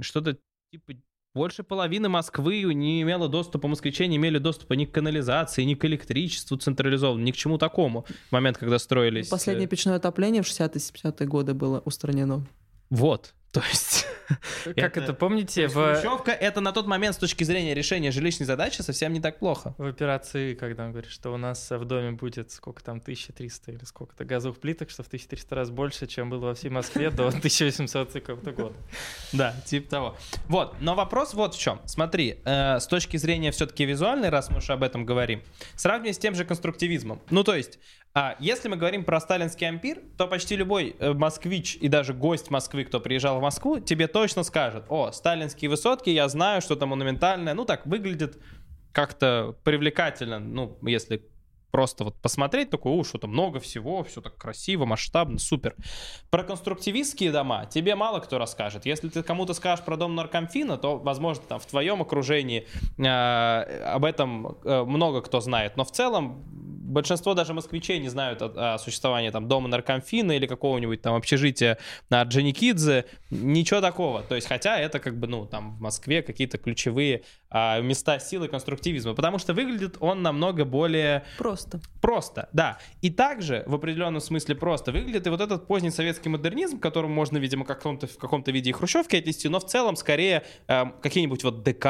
что-то 0.00 0.38
типа 0.70 0.92
больше 1.34 1.64
половины 1.64 2.08
Москвы 2.08 2.62
не 2.72 3.02
имела 3.02 3.28
доступа, 3.28 3.66
москвичи 3.66 4.06
не 4.06 4.16
имели 4.16 4.38
доступа 4.38 4.74
ни 4.74 4.84
к 4.84 4.92
канализации, 4.92 5.64
ни 5.64 5.74
к 5.74 5.84
электричеству 5.86 6.56
централизованному, 6.56 7.26
ни 7.26 7.32
к 7.32 7.36
чему 7.36 7.58
такому. 7.58 8.06
В 8.28 8.32
момент, 8.32 8.58
когда 8.58 8.78
строились... 8.78 9.28
Последнее 9.28 9.66
э, 9.66 9.68
печное 9.68 9.96
отопление 9.96 10.42
в 10.42 10.46
60-70-е 10.46 11.26
годы 11.26 11.54
было 11.54 11.80
устранено. 11.80 12.46
Вот. 12.92 13.32
То 13.52 13.62
есть... 13.70 14.06
Как 14.76 14.96
это, 14.96 15.12
помните? 15.12 15.66
В... 15.66 15.74
Хрущевка— 15.74 16.30
это 16.40 16.60
на 16.60 16.72
тот 16.72 16.86
момент 16.86 17.14
с 17.14 17.18
точки 17.18 17.44
зрения 17.44 17.74
решения 17.74 18.10
жилищной 18.10 18.46
задачи 18.46 18.80
совсем 18.80 19.12
не 19.12 19.20
так 19.20 19.38
плохо. 19.38 19.74
В 19.76 19.84
операции, 19.86 20.54
когда 20.54 20.84
он 20.84 20.92
говорит, 20.92 21.10
что 21.10 21.34
у 21.34 21.36
нас 21.36 21.70
в 21.70 21.84
доме 21.84 22.12
будет 22.12 22.50
сколько 22.50 22.82
там, 22.82 22.98
1300 22.98 23.72
или 23.72 23.84
сколько-то 23.84 24.24
газовых 24.24 24.58
плиток, 24.58 24.88
что 24.88 25.02
в 25.02 25.08
1300 25.08 25.54
раз 25.54 25.70
больше, 25.70 26.06
чем 26.06 26.30
было 26.30 26.46
во 26.46 26.54
всей 26.54 26.70
Москве 26.70 27.10
до 27.10 27.26
1800 27.28 28.12
какого-то 28.12 28.52
года. 28.52 28.74
Да, 29.32 29.54
типа 29.66 29.90
того. 29.90 30.16
Вот, 30.48 30.76
но 30.80 30.94
вопрос 30.94 31.34
вот 31.34 31.54
в 31.54 31.60
чем. 31.60 31.80
Смотри, 31.84 32.40
э, 32.44 32.78
с 32.78 32.86
точки 32.86 33.18
зрения 33.18 33.50
все-таки 33.50 33.84
визуальной, 33.84 34.30
раз 34.30 34.48
мы 34.48 34.58
уже 34.58 34.72
об 34.72 34.82
этом 34.82 35.04
говорим, 35.04 35.42
сравнивая 35.76 36.14
с 36.14 36.18
тем 36.18 36.34
же 36.34 36.46
конструктивизмом. 36.46 37.20
Ну, 37.28 37.44
то 37.44 37.54
есть, 37.54 37.78
а 38.14 38.36
если 38.38 38.68
мы 38.68 38.76
говорим 38.76 39.04
про 39.04 39.20
сталинский 39.20 39.66
ампир, 39.66 40.00
то 40.18 40.26
почти 40.26 40.54
любой 40.54 40.96
э, 40.98 41.14
москвич 41.14 41.76
и 41.76 41.88
даже 41.88 42.12
гость 42.12 42.50
Москвы, 42.50 42.84
кто 42.84 43.00
приезжал 43.00 43.38
в 43.38 43.42
Москву, 43.42 43.80
тебе 43.80 44.06
точно 44.06 44.42
скажет, 44.42 44.84
о, 44.90 45.12
сталинские 45.12 45.70
высотки, 45.70 46.10
я 46.10 46.28
знаю, 46.28 46.60
что 46.60 46.74
это 46.74 46.84
монументальное, 46.84 47.54
ну 47.54 47.64
так 47.64 47.86
выглядит 47.86 48.38
как-то 48.92 49.56
привлекательно, 49.64 50.38
ну, 50.38 50.78
если 50.82 51.26
просто 51.72 52.04
вот 52.04 52.14
посмотреть, 52.20 52.70
такой, 52.70 52.92
о, 52.92 53.02
что-то 53.02 53.26
много 53.26 53.58
всего, 53.58 54.04
все 54.04 54.20
так 54.20 54.36
красиво, 54.36 54.84
масштабно, 54.84 55.38
супер. 55.38 55.74
Про 56.30 56.44
конструктивистские 56.44 57.32
дома 57.32 57.66
тебе 57.66 57.96
мало 57.96 58.20
кто 58.20 58.38
расскажет. 58.38 58.86
Если 58.86 59.08
ты 59.08 59.22
кому-то 59.22 59.54
скажешь 59.54 59.84
про 59.84 59.96
дом 59.96 60.14
наркомфина, 60.14 60.76
то, 60.76 60.98
возможно, 60.98 61.42
там 61.48 61.58
в 61.58 61.66
твоем 61.66 62.02
окружении 62.02 62.68
э, 62.98 63.82
об 63.84 64.04
этом 64.04 64.58
э, 64.62 64.84
много 64.84 65.22
кто 65.22 65.40
знает. 65.40 65.76
Но 65.76 65.84
в 65.84 65.90
целом 65.90 66.44
большинство 66.92 67.34
даже 67.34 67.54
москвичей 67.54 67.98
не 67.98 68.08
знают 68.08 68.42
о, 68.42 68.74
о 68.74 68.78
существовании 68.78 69.30
там 69.30 69.48
дома 69.48 69.68
наркомфина 69.68 70.32
или 70.32 70.46
какого-нибудь 70.46 71.00
там 71.00 71.14
общежития 71.14 71.78
на 72.10 72.22
Джаникидзе. 72.22 73.06
Ничего 73.30 73.80
такого. 73.80 74.22
То 74.22 74.34
есть, 74.34 74.46
хотя 74.46 74.78
это 74.78 74.98
как 74.98 75.18
бы, 75.18 75.26
ну, 75.26 75.46
там 75.46 75.76
в 75.76 75.80
Москве 75.80 76.22
какие-то 76.22 76.58
ключевые 76.58 77.22
места 77.52 78.18
силы 78.18 78.48
конструктивизма. 78.48 79.14
Потому 79.14 79.38
что 79.38 79.54
выглядит 79.54 79.96
он 80.00 80.22
намного 80.22 80.64
более... 80.64 81.24
Просто. 81.38 81.80
Просто, 82.00 82.48
да. 82.52 82.78
И 83.00 83.10
также, 83.10 83.64
в 83.66 83.74
определенном 83.74 84.20
смысле 84.20 84.54
просто, 84.54 84.92
выглядит 84.92 85.26
и 85.26 85.30
вот 85.30 85.40
этот 85.40 85.66
поздний 85.66 85.90
советский 85.90 86.28
модернизм, 86.28 86.78
к 86.78 86.82
которому 86.82 87.14
можно, 87.14 87.38
видимо, 87.38 87.64
как 87.64 87.78
в 87.78 87.80
каком-то, 87.80 88.06
в 88.06 88.16
каком-то 88.16 88.50
виде 88.50 88.70
и 88.70 88.72
хрущевки 88.72 89.16
отнести, 89.16 89.48
но 89.48 89.60
в 89.60 89.66
целом 89.66 89.96
скорее 89.96 90.44
э, 90.68 90.84
какие-нибудь 91.02 91.44
вот 91.44 91.62
ДК 91.62 91.86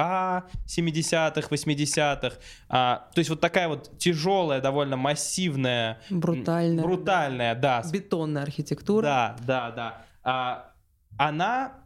70-х, 0.67 1.49
80-х. 1.49 2.37
А, 2.69 3.09
то 3.15 3.19
есть 3.19 3.31
вот 3.31 3.41
такая 3.41 3.69
вот 3.69 3.99
тяжелая, 3.99 4.61
довольно 4.61 4.97
массивная... 4.97 6.01
Брутальная. 6.11 6.83
Брутальная, 6.83 7.55
да. 7.55 7.83
Бетонная 7.93 8.43
архитектура. 8.43 9.03
Да, 9.03 9.37
да, 9.47 9.71
да. 9.71 10.05
А, 10.25 10.73
она 11.19 11.82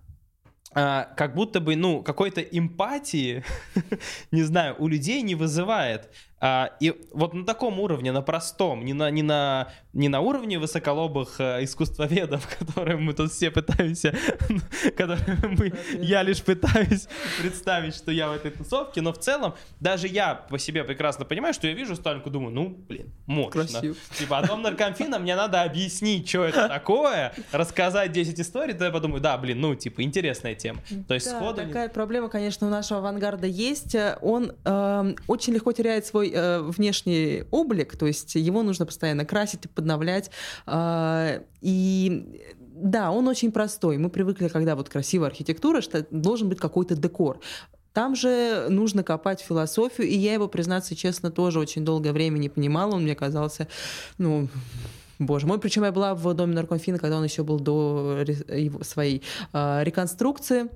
а, 0.79 1.09
как 1.17 1.35
будто 1.35 1.59
бы, 1.61 1.75
ну, 1.75 2.03
какой-то 2.03 2.43
эмпатии, 2.43 3.43
не 4.31 4.43
знаю, 4.43 4.77
у 4.79 4.89
людей 4.89 5.23
не 5.23 5.35
вызывает. 5.35 6.11
А, 6.39 6.73
и 6.81 6.93
вот 7.13 7.33
на 7.33 7.47
таком 7.47 7.81
уровне, 7.81 8.13
на 8.13 8.21
простом, 8.21 8.85
не 8.85 8.93
на, 8.93 9.11
не 9.11 9.23
на, 9.23 9.69
не 9.95 10.09
на 10.09 10.21
уровне 10.21 10.59
высоколобых 10.59 11.37
а, 11.41 11.65
искусствоведов, 11.65 12.47
которые 12.59 12.99
мы 12.99 13.15
тут 13.15 13.33
все 13.33 13.51
пытаемся, 13.51 14.15
которые 14.97 15.39
мы, 15.43 15.73
я 15.95 16.23
лишь 16.23 16.43
пытаюсь 16.43 17.09
представить, 17.41 17.95
что 17.95 18.13
я 18.13 18.29
в 18.29 18.33
этой 18.33 18.51
тусовке, 18.51 19.01
но 19.01 19.15
в 19.15 19.19
целом 19.19 19.55
даже 19.81 20.09
я 20.09 20.35
по 20.35 20.59
себе 20.59 20.85
прекрасно 20.85 21.25
понимаю, 21.25 21.55
что 21.55 21.69
я 21.69 21.73
вижу 21.73 21.97
Сталинку, 21.97 22.29
думаю, 22.29 22.53
ну, 22.53 22.69
блин, 22.69 23.15
мощно. 23.25 23.63
Красиво. 23.63 23.97
Типа, 24.19 24.39
о 24.39 24.47
том 24.47 24.61
наркомфина 24.61 25.19
мне 25.19 25.37
надо 25.37 25.63
объяснить, 25.63 26.29
что 26.29 26.45
это 26.45 26.69
такое, 26.69 27.33
рассказать 27.51 28.13
10 28.13 28.39
историй, 28.39 28.75
то 28.75 28.85
я 28.85 28.91
подумаю, 28.91 29.23
да, 29.23 29.39
блин, 29.39 29.63
ну, 29.63 29.75
типа, 29.75 30.03
интересная 30.03 30.55
тема. 30.55 30.83
То 31.09 31.15
есть 31.15 31.31
да, 31.31 31.39
сходу... 31.39 31.63
такая 31.63 31.89
не... 31.89 31.95
проблема, 31.95 32.29
конечно, 32.29 32.67
у 32.67 32.71
нашего 32.71 33.01
авангарда 33.01 33.47
есть. 33.47 33.97
Он 34.21 34.53
э, 34.65 35.15
очень 35.27 35.55
легко 35.55 35.73
теряет 35.73 36.05
свой 36.05 36.26
свой 36.27 36.33
э, 36.35 36.61
внешний 36.63 37.45
облик, 37.51 37.97
то 37.97 38.07
есть 38.07 38.35
его 38.35 38.63
нужно 38.63 38.87
постоянно 38.87 39.25
красить, 39.25 39.71
подновлять. 39.71 40.31
Э, 40.67 41.41
и 41.61 42.43
да, 42.59 43.11
он 43.11 43.29
очень 43.29 43.53
простой. 43.53 43.99
Мы 43.99 44.11
привыкли, 44.11 44.49
когда 44.49 44.77
вот 44.77 44.89
красивая 44.89 45.29
архитектура, 45.29 45.81
что 45.81 46.07
должен 46.11 46.49
быть 46.49 46.59
какой-то 46.59 46.95
декор. 46.95 47.41
Там 47.93 48.15
же 48.15 48.67
нужно 48.69 49.03
копать 49.03 49.41
философию, 49.41 50.07
и 50.07 50.15
я 50.15 50.35
его, 50.35 50.49
признаться 50.49 50.95
честно, 50.95 51.31
тоже 51.31 51.59
очень 51.59 51.85
долгое 51.85 52.13
время 52.13 52.39
не 52.39 52.51
понимала. 52.51 52.95
Он 52.95 53.03
мне 53.05 53.15
казался, 53.15 53.69
ну, 54.19 54.49
боже 55.19 55.47
мой. 55.47 55.59
Причем 55.59 55.85
я 55.85 55.93
была 55.93 56.15
в 56.15 56.35
доме 56.35 56.55
наркомфина, 56.55 56.99
когда 56.99 57.17
он 57.17 57.25
еще 57.25 57.43
был 57.43 57.59
до 57.59 58.23
своей 58.83 59.23
э, 59.55 59.83
реконструкции 59.83 60.69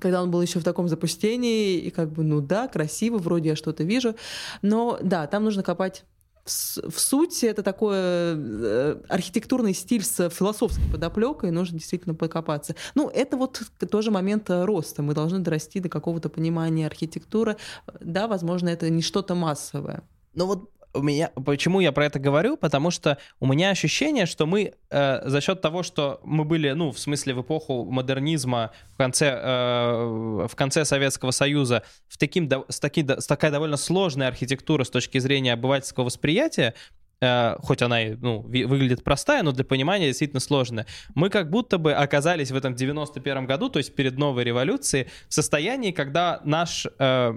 когда 0.00 0.22
он 0.22 0.30
был 0.30 0.42
еще 0.42 0.58
в 0.58 0.64
таком 0.64 0.88
запустении, 0.88 1.78
и 1.78 1.90
как 1.90 2.10
бы, 2.12 2.24
ну 2.24 2.40
да, 2.40 2.68
красиво, 2.68 3.18
вроде 3.18 3.50
я 3.50 3.56
что-то 3.56 3.84
вижу, 3.84 4.14
но 4.62 4.98
да, 5.02 5.26
там 5.26 5.44
нужно 5.44 5.62
копать 5.62 6.04
в 6.44 6.98
суть 6.98 7.42
это 7.42 7.62
такой 7.62 7.96
э, 7.96 9.00
архитектурный 9.08 9.72
стиль 9.72 10.04
с 10.04 10.28
философской 10.28 10.84
подоплекой, 10.90 11.50
нужно 11.50 11.78
действительно 11.78 12.14
покопаться. 12.14 12.74
Ну, 12.94 13.08
это 13.08 13.38
вот 13.38 13.62
тоже 13.90 14.10
момент 14.10 14.50
роста. 14.50 15.02
Мы 15.02 15.14
должны 15.14 15.38
дорасти 15.38 15.80
до 15.80 15.88
какого-то 15.88 16.28
понимания 16.28 16.86
архитектуры. 16.86 17.56
Да, 18.00 18.28
возможно, 18.28 18.68
это 18.68 18.90
не 18.90 19.00
что-то 19.00 19.34
массовое. 19.34 20.02
Но 20.34 20.46
вот 20.46 20.70
у 20.94 21.02
меня, 21.02 21.30
почему 21.44 21.80
я 21.80 21.92
про 21.92 22.06
это 22.06 22.18
говорю? 22.18 22.56
Потому 22.56 22.90
что 22.90 23.18
у 23.40 23.46
меня 23.46 23.70
ощущение, 23.70 24.26
что 24.26 24.46
мы 24.46 24.74
э, 24.90 25.28
за 25.28 25.40
счет 25.40 25.60
того, 25.60 25.82
что 25.82 26.20
мы 26.24 26.44
были, 26.44 26.70
ну, 26.70 26.92
в 26.92 26.98
смысле, 26.98 27.34
в 27.34 27.42
эпоху 27.42 27.84
модернизма 27.84 28.70
в 28.94 28.96
конце, 28.96 29.38
э, 29.42 30.46
в 30.48 30.54
конце 30.54 30.84
Советского 30.84 31.32
Союза, 31.32 31.82
в 32.08 32.16
таким, 32.16 32.48
с, 32.68 32.80
таки, 32.80 33.04
с 33.06 33.26
такой 33.26 33.50
довольно 33.50 33.76
сложной 33.76 34.28
архитектурой 34.28 34.86
с 34.86 34.90
точки 34.90 35.18
зрения 35.18 35.52
обывательского 35.52 36.04
восприятия, 36.04 36.74
э, 37.20 37.56
хоть 37.58 37.82
она 37.82 38.02
и 38.02 38.14
ну, 38.14 38.40
выглядит 38.40 39.02
простая, 39.02 39.42
но 39.42 39.52
для 39.52 39.64
понимания 39.64 40.06
действительно 40.06 40.40
сложная. 40.40 40.86
Мы 41.14 41.28
как 41.28 41.50
будто 41.50 41.78
бы 41.78 41.92
оказались 41.92 42.50
в 42.50 42.56
этом 42.56 42.74
91 42.74 43.46
году, 43.46 43.68
то 43.68 43.78
есть 43.78 43.94
перед 43.94 44.16
новой 44.16 44.44
революцией, 44.44 45.08
в 45.28 45.34
состоянии, 45.34 45.90
когда 45.90 46.40
наш 46.44 46.86
э, 46.98 47.32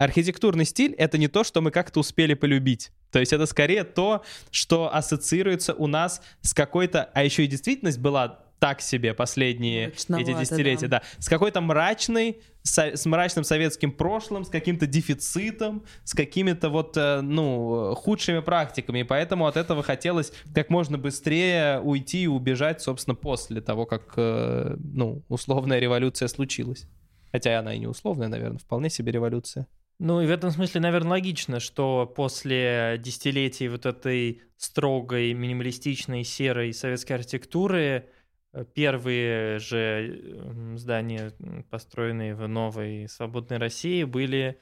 архитектурный 0.00 0.64
стиль— 0.64 0.94
это 0.98 1.18
не 1.18 1.28
то, 1.28 1.44
что 1.44 1.60
мы 1.60 1.70
как-то 1.70 2.00
успели 2.00 2.32
полюбить. 2.34 2.90
То 3.12 3.20
есть 3.20 3.32
это 3.32 3.44
скорее 3.44 3.84
то, 3.84 4.24
что 4.50 4.92
ассоциируется 4.92 5.74
у 5.74 5.86
нас 5.86 6.22
с 6.40 6.54
какой-то... 6.54 7.10
А 7.12 7.22
еще 7.22 7.44
и 7.44 7.46
действительность 7.46 7.98
была 7.98 8.40
так 8.58 8.80
себе 8.80 9.14
последние 9.14 9.88
эти 9.88 10.38
десятилетия, 10.38 10.88
да. 10.88 11.00
да. 11.00 11.02
С 11.18 11.28
какой-то 11.28 11.60
мрачной, 11.60 12.40
со, 12.62 12.96
с 12.96 13.04
мрачным 13.06 13.44
советским 13.44 13.92
прошлым, 13.92 14.44
с 14.44 14.48
каким-то 14.48 14.86
дефицитом, 14.86 15.84
с 16.04 16.14
какими-то 16.14 16.70
вот, 16.70 16.96
э, 16.96 17.20
ну, 17.20 17.94
худшими 17.94 18.40
практиками. 18.40 19.00
И 19.00 19.04
поэтому 19.04 19.46
от 19.46 19.56
этого 19.56 19.82
хотелось 19.82 20.32
как 20.54 20.70
можно 20.70 20.96
быстрее 20.96 21.80
уйти 21.80 22.24
и 22.24 22.26
убежать, 22.26 22.80
собственно, 22.80 23.14
после 23.14 23.60
того, 23.60 23.84
как, 23.84 24.14
э, 24.16 24.76
ну, 24.78 25.22
условная 25.28 25.78
революция 25.78 26.28
случилась. 26.28 26.86
Хотя 27.32 27.58
она 27.58 27.74
и 27.74 27.78
не 27.78 27.86
условная, 27.86 28.28
наверное, 28.28 28.58
вполне 28.58 28.90
себе 28.90 29.12
революция. 29.12 29.66
Ну 30.00 30.20
и 30.20 30.26
в 30.26 30.30
этом 30.30 30.50
смысле, 30.50 30.80
наверное, 30.80 31.10
логично, 31.12 31.60
что 31.60 32.12
после 32.16 32.96
десятилетий 32.98 33.68
вот 33.68 33.86
этой 33.86 34.42
строгой, 34.56 35.32
минималистичной, 35.34 36.24
серой 36.24 36.72
советской 36.72 37.12
архитектуры 37.12 38.08
Э, 38.52 38.64
первые 38.64 39.58
же 39.58 40.74
здания, 40.76 41.32
построенные 41.70 42.34
в 42.34 42.46
новой 42.48 43.08
свободной 43.08 43.58
России, 43.58 44.04
были 44.04 44.60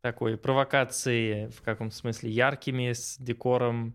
такой 0.00 0.36
провокацией, 0.36 1.48
в 1.48 1.62
каком 1.62 1.90
смысле, 1.90 2.30
яркими, 2.30 2.92
с 2.92 3.16
декором, 3.18 3.94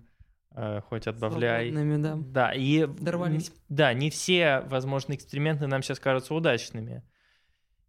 э, 0.56 0.82
хоть 0.82 1.08
отбавляй. 1.08 1.72
да. 1.98 2.18
Да, 2.18 2.54
и... 2.54 2.86
Дорвались. 2.86 3.52
Да, 3.70 3.94
не 3.94 4.10
все 4.10 4.62
возможные 4.62 5.18
эксперименты 5.18 5.68
нам 5.68 5.84
сейчас 5.84 6.00
кажутся 6.00 6.34
удачными. 6.34 7.04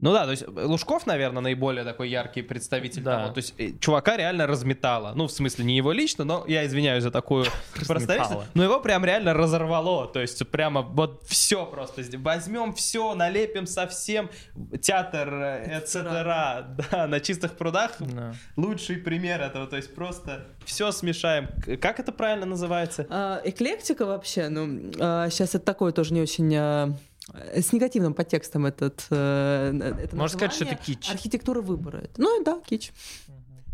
Ну 0.04 0.12
да, 0.12 0.26
то 0.26 0.32
есть 0.32 0.42
э, 0.42 0.64
Лужков, 0.66 1.06
наверное, 1.06 1.40
наиболее 1.40 1.82
такой 1.82 2.10
яркий 2.10 2.42
представитель 2.42 3.02
да. 3.02 3.20
того. 3.20 3.32
То 3.32 3.38
есть 3.38 3.54
э, 3.56 3.70
чувака 3.80 4.18
реально 4.18 4.46
разметало. 4.46 5.14
Ну, 5.14 5.28
в 5.28 5.32
смысле, 5.32 5.64
не 5.64 5.78
его 5.78 5.92
лично, 5.92 6.24
но 6.24 6.44
я 6.46 6.66
извиняюсь 6.66 7.02
за 7.02 7.10
такую 7.10 7.46
представительство. 7.74 8.44
Но 8.52 8.62
его 8.62 8.80
прям 8.80 9.02
реально 9.06 9.32
разорвало. 9.32 10.06
То 10.06 10.20
есть 10.20 10.46
прямо 10.50 10.82
вот 10.82 11.22
все 11.26 11.64
просто. 11.64 12.02
Возьмем 12.18 12.74
все, 12.74 13.14
налепим 13.14 13.66
совсем. 13.66 14.28
Театр, 14.78 15.28
etc. 15.30 16.04
Э, 16.04 16.84
да, 16.90 17.06
на 17.06 17.20
чистых 17.20 17.56
прудах. 17.56 17.92
Да. 17.98 18.34
Лучший 18.56 18.98
пример 18.98 19.40
этого. 19.40 19.66
То 19.66 19.76
есть 19.76 19.94
просто 19.94 20.48
все 20.66 20.92
смешаем. 20.92 21.48
Как 21.80 21.98
это 21.98 22.12
правильно 22.12 22.44
называется? 22.44 23.06
А, 23.08 23.40
эклектика 23.42 24.04
вообще, 24.04 24.50
ну, 24.50 24.92
а, 25.00 25.30
сейчас 25.30 25.54
это 25.54 25.64
такое 25.64 25.92
тоже 25.92 26.12
не 26.12 26.20
очень 26.20 26.54
а, 26.54 26.94
с 27.32 27.72
негативным 27.72 28.14
подтекстом 28.14 28.66
этот, 28.66 29.06
э, 29.10 29.94
это 30.02 30.16
Можно 30.16 30.38
сказать, 30.38 30.54
что 30.54 30.64
это 30.64 30.74
кич. 30.76 31.10
Архитектура 31.10 31.60
выбора. 31.60 32.04
Ну 32.16 32.42
да, 32.44 32.60
кич. 32.66 32.92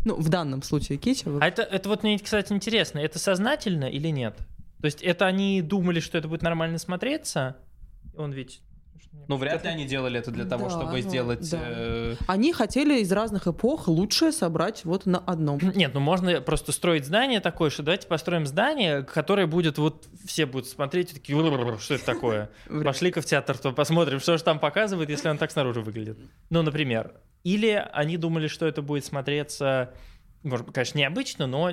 Ну, 0.05 0.15
в 0.15 0.29
данном 0.29 0.63
случае 0.63 0.97
кич. 0.97 1.23
А 1.25 1.47
это, 1.47 1.61
это 1.61 1.89
вот 1.89 2.03
мне, 2.03 2.17
кстати, 2.17 2.53
интересно, 2.53 2.99
это 2.99 3.19
сознательно 3.19 3.85
или 3.85 4.07
нет? 4.07 4.35
То 4.79 4.85
есть 4.85 5.01
это 5.03 5.27
они 5.27 5.61
думали, 5.61 5.99
что 5.99 6.17
это 6.17 6.27
будет 6.27 6.41
нормально 6.41 6.79
смотреться? 6.79 7.57
Он 8.17 8.31
ведь 8.31 8.61
ну, 9.27 9.37
вряд 9.37 9.63
ли 9.63 9.69
они 9.69 9.85
делали 9.85 10.19
это 10.19 10.31
для 10.31 10.45
того, 10.45 10.65
да, 10.65 10.69
чтобы 10.71 10.91
ну, 10.91 10.99
сделать... 10.99 11.49
Да. 11.51 11.59
Э... 11.61 12.15
Они 12.27 12.51
хотели 12.53 12.99
из 12.99 13.11
разных 13.11 13.47
эпох 13.47 13.87
лучшее 13.87 14.31
собрать 14.31 14.83
вот 14.83 15.05
на 15.05 15.19
одном. 15.19 15.59
Нет, 15.75 15.93
ну 15.93 15.99
можно 15.99 16.41
просто 16.41 16.71
строить 16.71 17.05
здание 17.05 17.39
такое, 17.39 17.69
что 17.69 17.83
давайте 17.83 18.07
построим 18.07 18.45
здание, 18.45 19.03
которое 19.03 19.47
будет 19.47 19.77
вот... 19.77 20.07
Все 20.25 20.45
будут 20.45 20.67
смотреть 20.67 21.13
такие, 21.13 21.37
что 21.79 21.93
это 21.93 22.05
такое? 22.05 22.49
Пошли-ка 22.83 23.21
в 23.21 23.25
театр, 23.25 23.57
то 23.57 23.71
посмотрим, 23.71 24.19
что 24.19 24.37
же 24.37 24.43
там 24.43 24.59
показывает, 24.59 25.09
если 25.09 25.29
он 25.29 25.37
так 25.37 25.51
снаружи 25.51 25.81
выглядит. 25.81 26.17
Ну, 26.49 26.61
например. 26.61 27.13
Или 27.43 27.87
они 27.93 28.17
думали, 28.17 28.47
что 28.47 28.65
это 28.65 28.81
будет 28.81 29.05
смотреться, 29.05 29.93
может, 30.43 30.71
конечно, 30.71 30.99
необычно, 30.99 31.47
но 31.47 31.71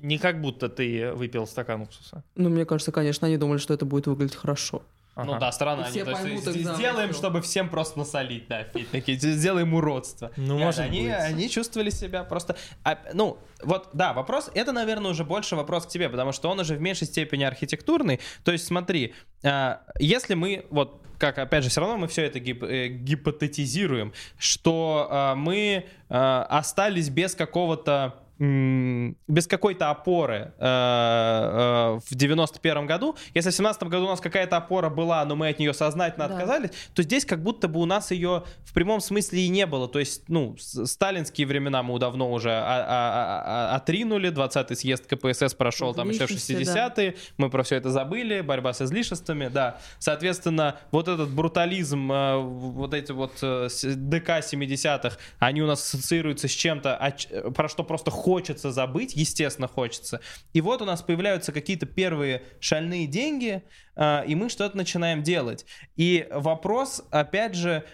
не 0.00 0.18
как 0.18 0.40
будто 0.40 0.68
ты 0.68 1.12
выпил 1.12 1.46
стакан 1.46 1.82
уксуса. 1.82 2.24
Ну, 2.34 2.48
мне 2.48 2.64
кажется, 2.64 2.92
конечно, 2.92 3.26
они 3.26 3.36
думали, 3.36 3.58
что 3.58 3.74
это 3.74 3.84
будет 3.84 4.06
выглядеть 4.06 4.36
хорошо. 4.36 4.82
Ну 5.16 5.22
ага. 5.22 5.32
Ну 5.32 5.40
да, 5.40 5.52
странно. 5.52 5.86
Они, 5.86 6.02
то 6.02 6.10
есть, 6.50 6.76
сделаем, 6.76 7.10
все. 7.10 7.18
чтобы 7.18 7.40
всем 7.40 7.70
просто 7.70 7.98
насолить, 7.98 8.48
да, 8.48 8.66
такие, 8.92 9.18
сделаем 9.18 9.72
уродство. 9.72 10.30
Ну, 10.36 10.56
Нет, 10.56 10.66
может 10.66 10.80
они, 10.80 11.06
быть. 11.06 11.14
они 11.14 11.48
чувствовали 11.48 11.88
себя 11.88 12.22
просто... 12.22 12.56
А, 12.84 12.98
ну, 13.14 13.38
вот, 13.62 13.88
да, 13.94 14.12
вопрос, 14.12 14.50
это, 14.52 14.72
наверное, 14.72 15.10
уже 15.10 15.24
больше 15.24 15.56
вопрос 15.56 15.86
к 15.86 15.88
тебе, 15.88 16.10
потому 16.10 16.32
что 16.32 16.50
он 16.50 16.60
уже 16.60 16.74
в 16.74 16.82
меньшей 16.82 17.06
степени 17.06 17.44
архитектурный. 17.44 18.20
То 18.44 18.52
есть 18.52 18.66
смотри, 18.66 19.14
а, 19.42 19.80
если 19.98 20.34
мы, 20.34 20.66
вот, 20.68 21.02
как, 21.16 21.38
опять 21.38 21.64
же, 21.64 21.70
все 21.70 21.80
равно 21.80 21.96
мы 21.96 22.08
все 22.08 22.24
это 22.24 22.38
гип 22.38 22.62
э, 22.62 22.88
гипотетизируем, 22.88 24.12
что 24.38 25.08
а, 25.10 25.34
мы 25.34 25.86
а, 26.10 26.44
остались 26.50 27.08
без 27.08 27.34
какого-то 27.34 28.16
без 28.38 29.46
какой-то 29.46 29.90
опоры 29.90 30.52
э, 30.58 30.64
э, 30.66 32.00
в 32.06 32.14
91 32.14 32.86
году. 32.86 33.16
Если 33.32 33.50
в 33.50 33.54
17 33.54 33.84
году 33.84 34.04
у 34.04 34.08
нас 34.08 34.20
какая-то 34.20 34.58
опора 34.58 34.90
была, 34.90 35.24
но 35.24 35.36
мы 35.36 35.48
от 35.48 35.58
нее 35.58 35.72
сознательно 35.72 36.28
да. 36.28 36.34
отказались, 36.34 36.70
то 36.94 37.02
здесь 37.02 37.24
как 37.24 37.42
будто 37.42 37.66
бы 37.66 37.80
у 37.80 37.86
нас 37.86 38.10
ее 38.10 38.44
в 38.64 38.74
прямом 38.74 39.00
смысле 39.00 39.40
и 39.40 39.48
не 39.48 39.64
было. 39.64 39.88
То 39.88 40.00
есть, 40.00 40.28
ну, 40.28 40.54
сталинские 40.58 41.46
времена 41.46 41.82
мы 41.82 41.98
давно 41.98 42.30
уже 42.30 42.58
отринули, 42.58 44.30
20-й 44.30 44.76
съезд 44.76 45.06
КПСС 45.06 45.54
прошел 45.54 45.94
там 45.94 46.10
еще 46.10 46.26
в 46.26 46.30
60-е, 46.30 47.10
да. 47.12 47.16
мы 47.38 47.48
про 47.48 47.62
все 47.62 47.76
это 47.76 47.90
забыли, 47.90 48.42
борьба 48.42 48.74
с 48.74 48.82
излишествами, 48.82 49.48
да. 49.48 49.78
Соответственно, 49.98 50.78
вот 50.90 51.08
этот 51.08 51.30
брутализм, 51.30 52.12
э, 52.12 52.36
вот 52.36 52.92
эти 52.92 53.12
вот 53.12 53.36
ДК 53.36 54.40
70-х, 54.40 55.16
они 55.38 55.62
у 55.62 55.66
нас 55.66 55.82
ассоциируются 55.82 56.48
с 56.48 56.52
чем-то, 56.52 57.14
про 57.54 57.68
что 57.70 57.82
просто 57.82 58.10
хочется 58.26 58.72
забыть, 58.72 59.14
естественно, 59.14 59.68
хочется. 59.68 60.20
И 60.52 60.60
вот 60.60 60.82
у 60.82 60.84
нас 60.84 61.00
появляются 61.00 61.52
какие-то 61.52 61.86
первые 61.86 62.42
шальные 62.58 63.06
деньги, 63.06 63.62
а, 63.94 64.24
и 64.26 64.34
мы 64.34 64.48
что-то 64.48 64.76
начинаем 64.76 65.22
делать. 65.22 65.64
И 65.94 66.26
вопрос, 66.32 67.04
опять 67.12 67.54
же, 67.54 67.84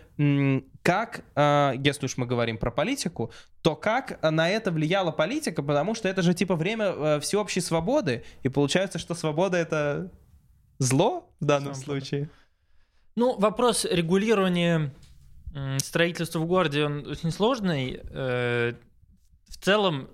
как, 0.81 1.27
а, 1.35 1.75
если 1.85 2.07
уж 2.07 2.17
мы 2.17 2.25
говорим 2.25 2.57
про 2.57 2.71
политику, 2.71 3.31
то 3.61 3.77
как 3.77 4.23
на 4.23 4.49
это 4.49 4.71
влияла 4.71 5.11
политика, 5.13 5.63
потому 5.63 5.95
что 5.95 6.09
это 6.09 6.23
же 6.23 6.33
типа 6.33 6.57
время 6.57 6.87
э, 6.87 7.21
всеобщей 7.21 7.61
свободы, 7.61 8.25
и 8.43 8.49
получается, 8.49 8.99
что 8.99 9.15
свобода 9.15 9.59
это 9.59 10.11
зло 10.79 11.31
в 11.41 11.45
данном 11.45 11.75
Свобода. 11.75 12.01
случае. 12.01 12.31
Ну, 13.17 13.39
вопрос 13.39 13.85
регулирования 13.85 14.95
строительства 15.77 16.39
в 16.39 16.47
городе, 16.47 16.87
он 16.87 17.07
очень 17.07 17.31
сложный. 17.31 18.01
Э, 18.03 18.73
в 19.53 19.59
целом, 19.59 20.09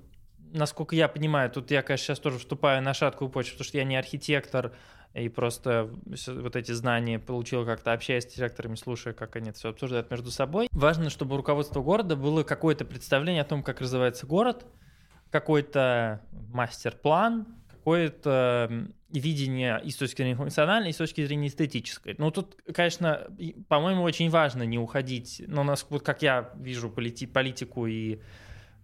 насколько 0.53 0.95
я 0.95 1.09
понимаю, 1.09 1.51
тут 1.51 1.71
я, 1.71 1.83
конечно, 1.83 2.07
сейчас 2.07 2.21
тоже 2.21 2.39
вступаю 2.39 2.83
на 2.83 2.95
шаткую 2.95 3.31
почву, 3.31 3.53
потому 3.53 3.65
что 3.65 3.79
я 3.79 3.85
не 3.85 3.97
архитектор, 3.97 4.73
и 5.15 5.29
просто 5.29 5.91
вот 6.27 6.57
эти 6.57 6.73
знания 6.73 7.19
получил 7.19 7.65
как-то 7.65 7.93
общаясь 7.93 8.25
с 8.25 8.35
директорами, 8.35 8.75
слушая, 8.75 9.15
как 9.15 9.37
они 9.37 9.51
это 9.51 9.59
все 9.59 9.71
обсуждают 9.71 10.11
между 10.11 10.31
собой. 10.31 10.69
Важно, 10.73 11.11
чтобы 11.11 11.35
у 11.35 11.39
руководства 11.39 11.83
города 11.83 12.15
было 12.17 12.43
какое-то 12.43 12.85
представление 12.85 13.43
о 13.43 13.47
том, 13.47 13.63
как 13.63 13.81
развивается 13.81 14.27
город, 14.27 14.67
какой-то 15.31 16.21
мастер-план, 16.53 17.47
какое-то 17.71 18.89
видение 19.11 19.81
и 19.83 19.91
с 19.91 19.97
точки 19.97 20.19
зрения 20.19 20.37
функциональной, 20.37 20.91
и 20.91 20.93
с 20.93 20.97
точки 20.97 21.25
зрения 21.25 21.49
эстетической. 21.49 22.15
Ну, 22.19 22.31
тут, 22.31 22.57
конечно, 22.75 23.27
по-моему, 23.69 24.03
очень 24.03 24.29
важно 24.29 24.65
не 24.65 24.79
уходить, 24.79 25.43
но 25.47 25.65
ну, 25.65 25.75
вот 25.89 26.03
как 26.03 26.23
я 26.23 26.51
вижу 26.57 26.91
полити- 26.91 27.27
политику 27.27 27.87
и 27.87 28.21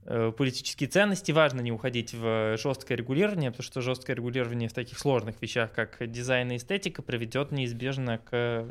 политические 0.05 0.89
ценности, 0.89 1.33
важно 1.33 1.61
не 1.61 1.73
уходить 1.73 2.15
в 2.15 2.57
жесткое 2.57 2.97
регулирование, 2.97 3.51
потому 3.51 3.65
что 3.65 3.81
жесткое 3.81 4.17
регулирование 4.17 4.69
в 4.69 4.73
таких 4.73 4.99
сложных 4.99 5.41
вещах, 5.41 5.73
как 5.73 6.11
дизайн 6.11 6.53
и 6.53 6.57
эстетика, 6.57 7.03
приведет 7.03 7.53
неизбежно 7.53 8.19
к 8.19 8.71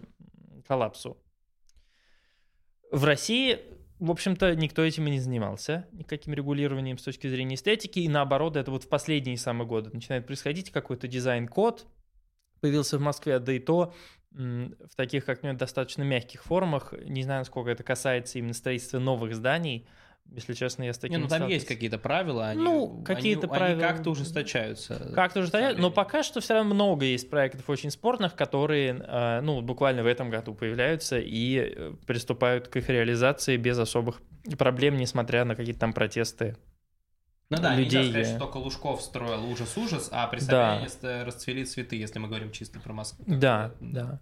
коллапсу. 0.67 1.17
В 2.91 3.03
России, 3.05 3.59
в 3.99 4.11
общем-то, 4.11 4.55
никто 4.55 4.83
этим 4.83 5.07
и 5.07 5.11
не 5.11 5.19
занимался, 5.19 5.87
никаким 5.91 6.33
регулированием 6.33 6.97
с 6.97 7.03
точки 7.03 7.27
зрения 7.27 7.55
эстетики, 7.55 7.99
и 7.99 8.07
наоборот, 8.07 8.55
это 8.55 8.69
вот 8.69 8.83
в 8.83 8.89
последние 8.89 9.37
самые 9.37 9.67
годы 9.67 9.89
начинает 9.91 10.27
происходить 10.27 10.71
какой-то 10.71 11.07
дизайн-код, 11.07 11.87
появился 12.61 12.97
в 12.97 13.01
Москве, 13.01 13.39
да 13.39 13.51
и 13.51 13.59
то 13.59 13.93
в 14.31 14.95
таких, 14.95 15.25
как 15.25 15.43
мне, 15.43 15.53
достаточно 15.53 16.01
мягких 16.03 16.43
формах. 16.43 16.93
Не 17.05 17.21
знаю, 17.23 17.41
насколько 17.41 17.69
это 17.69 17.83
касается 17.83 18.39
именно 18.39 18.53
строительства 18.53 18.99
новых 18.99 19.35
зданий, 19.35 19.87
Если 20.31 20.53
честно, 20.53 20.83
я 20.83 20.93
с 20.93 20.97
таким 20.97 21.17
Не, 21.17 21.23
ну 21.23 21.29
там 21.29 21.47
есть 21.47 21.67
какие-то 21.67 21.99
правила, 21.99 22.47
они, 22.47 22.63
Ну, 22.63 23.03
какие-то 23.03 23.41
они- 23.47 23.49
правила. 23.49 23.79
они 23.85 23.93
как-то 23.93 24.09
ужесточаются. 24.09 25.11
Как-то 25.13 25.39
уже 25.41 25.49
стоят, 25.49 25.77
но 25.77 25.91
пока 25.91 26.23
что 26.23 26.39
все 26.41 26.55
равно 26.55 26.73
много 26.73 27.05
есть 27.05 27.29
проектов 27.29 27.69
очень 27.69 27.91
спорных, 27.91 28.35
которые, 28.35 28.99
э, 28.99 29.41
ну, 29.41 29.61
буквально 29.61 30.01
в 30.01 30.07
этом 30.07 30.31
году 30.31 30.55
появляются 30.55 31.19
и 31.19 31.57
э, 31.75 31.93
приступают 32.07 32.67
к 32.67 32.77
их 32.77 32.89
реализации 32.89 33.57
без 33.57 33.77
особых 33.77 34.21
проблем, 34.57 34.97
несмотря 34.97 35.45
на 35.45 35.55
какие-то 35.55 35.81
там 35.81 35.93
протесты. 35.93 36.57
Ну 37.49 37.57
да, 37.61 37.75
людей, 37.75 37.99
нельзя 37.99 38.09
сказать, 38.11 38.27
что 38.29 38.39
только 38.39 38.57
Лужков 38.57 39.01
строил 39.03 39.45
ужас-ужас, 39.45 40.09
а 40.11 40.25
при 40.27 40.39
Да. 40.39 40.45
Собянине 40.79 40.89
ст- 40.89 41.03
расцвели 41.27 41.65
цветы, 41.65 41.95
если 41.97 42.17
мы 42.17 42.27
говорим 42.27 42.51
чисто 42.51 42.79
про 42.79 42.93
Москву. 42.93 43.23
Да, 43.27 43.71
да. 43.79 44.19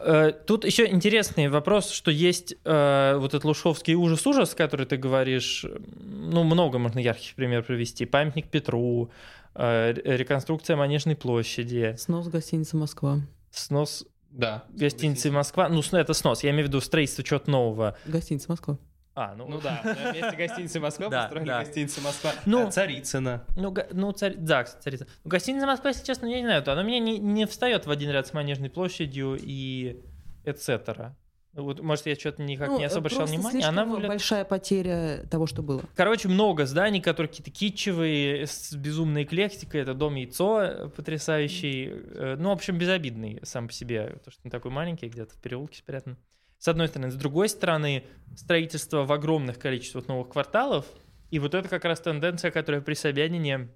Э, 0.00 0.32
Тут 0.46 0.64
еще 0.64 0.86
интересный 0.86 1.48
вопрос, 1.48 1.90
что 1.90 2.10
есть 2.10 2.54
э, 2.64 3.14
вот 3.18 3.28
этот 3.34 3.44
лушовский 3.44 3.94
ужас-ужас, 3.94 4.54
который 4.54 4.86
ты 4.86 4.96
говоришь, 4.96 5.64
ну, 6.00 6.44
много 6.44 6.78
можно 6.78 6.98
ярких 6.98 7.34
примеров 7.34 7.66
привести. 7.66 8.04
Памятник 8.06 8.48
Петру, 8.50 9.10
э, 9.54 9.92
ре- 9.92 10.16
реконструкция 10.18 10.76
Манежной 10.76 11.16
площади, 11.16 11.94
Снос 11.98 12.28
гостиницы 12.28 12.76
Москва. 12.76 13.20
снос 13.50 14.04
Да. 14.30 14.64
гостиницы 14.70 15.30
Москва. 15.30 15.68
Ну, 15.68 15.82
это 15.92 16.12
снос, 16.12 16.44
я 16.44 16.50
имею 16.50 16.66
в 16.66 16.68
виду 16.68 16.80
строительство 16.80 17.24
чего-то 17.24 17.50
нового. 17.50 17.96
Гостиница 18.04 18.50
Москва. 18.50 18.78
А, 19.20 19.34
ну, 19.34 19.48
Ну 19.48 19.60
да, 19.60 19.80
на 19.82 20.12
месте 20.12 20.36
гостиницы 20.36 20.78
Москва 20.78 21.08
Да, 21.08 21.22
построили 21.22 21.48
да. 21.48 21.58
гостиницу 21.64 22.00
Москва. 22.02 22.32
Ну, 22.46 22.68
Э, 22.68 22.70
Царицына. 22.70 23.44
Ну, 23.56 23.74
ну 23.92 24.12
царь... 24.12 24.34
да, 24.36 24.62
царица. 24.62 25.08
Ну, 25.24 25.30
гостиница 25.30 25.66
Москва, 25.66 25.90
если 25.90 26.04
честно, 26.04 26.26
я 26.26 26.38
не 26.40 26.46
знаю, 26.46 26.62
то 26.62 26.72
она 26.72 26.84
мне 26.84 27.00
не, 27.00 27.18
не 27.18 27.44
встает 27.46 27.86
в 27.86 27.90
один 27.90 28.10
ряд 28.10 28.28
с 28.28 28.32
Манежной 28.32 28.70
площадью 28.70 29.36
и 29.40 30.00
etc. 30.44 31.12
Вот, 31.54 31.80
может, 31.80 32.06
я 32.06 32.14
что-то 32.14 32.42
никак 32.42 32.68
Ну, 32.68 32.78
не 32.78 32.84
особо 32.84 33.00
обращал 33.00 33.26
внимания. 33.26 33.50
слишком 33.50 33.70
Она 33.70 33.84
выглядит... 33.84 34.08
большая 34.10 34.44
потеря 34.44 35.24
того, 35.28 35.46
что 35.48 35.62
было. 35.62 35.82
Короче, 35.96 36.28
много 36.28 36.66
зданий, 36.66 37.00
которые 37.00 37.28
какие-то 37.28 37.50
китчевые, 37.50 38.46
с 38.46 38.72
безумной 38.74 39.24
эклектикой. 39.24 39.80
Это 39.80 39.94
дом 39.94 40.14
яйцо 40.14 40.60
э, 40.62 40.88
потрясающий. 40.90 41.88
Э, 41.90 42.36
Ну, 42.38 42.50
в 42.50 42.52
общем, 42.52 42.78
безобидный 42.78 43.40
сам 43.42 43.66
по 43.66 43.72
себе, 43.72 44.04
потому 44.18 44.30
что 44.32 44.40
он 44.44 44.50
такой 44.52 44.70
маленький, 44.70 45.08
где-то 45.08 45.34
в 45.34 45.40
переулке 45.40 45.78
спрятан. 45.78 46.16
С 46.58 46.68
одной 46.68 46.88
стороны. 46.88 47.10
С 47.10 47.14
другой 47.14 47.48
стороны, 47.48 48.04
строительство 48.36 49.04
в 49.04 49.12
огромных 49.12 49.58
количествах 49.58 50.08
новых 50.08 50.30
кварталов. 50.30 50.86
И 51.30 51.38
вот 51.38 51.54
это 51.54 51.68
как 51.68 51.84
раз 51.84 52.00
тенденция, 52.00 52.50
которая 52.50 52.80
при 52.80 52.94
Собянине 52.94 53.68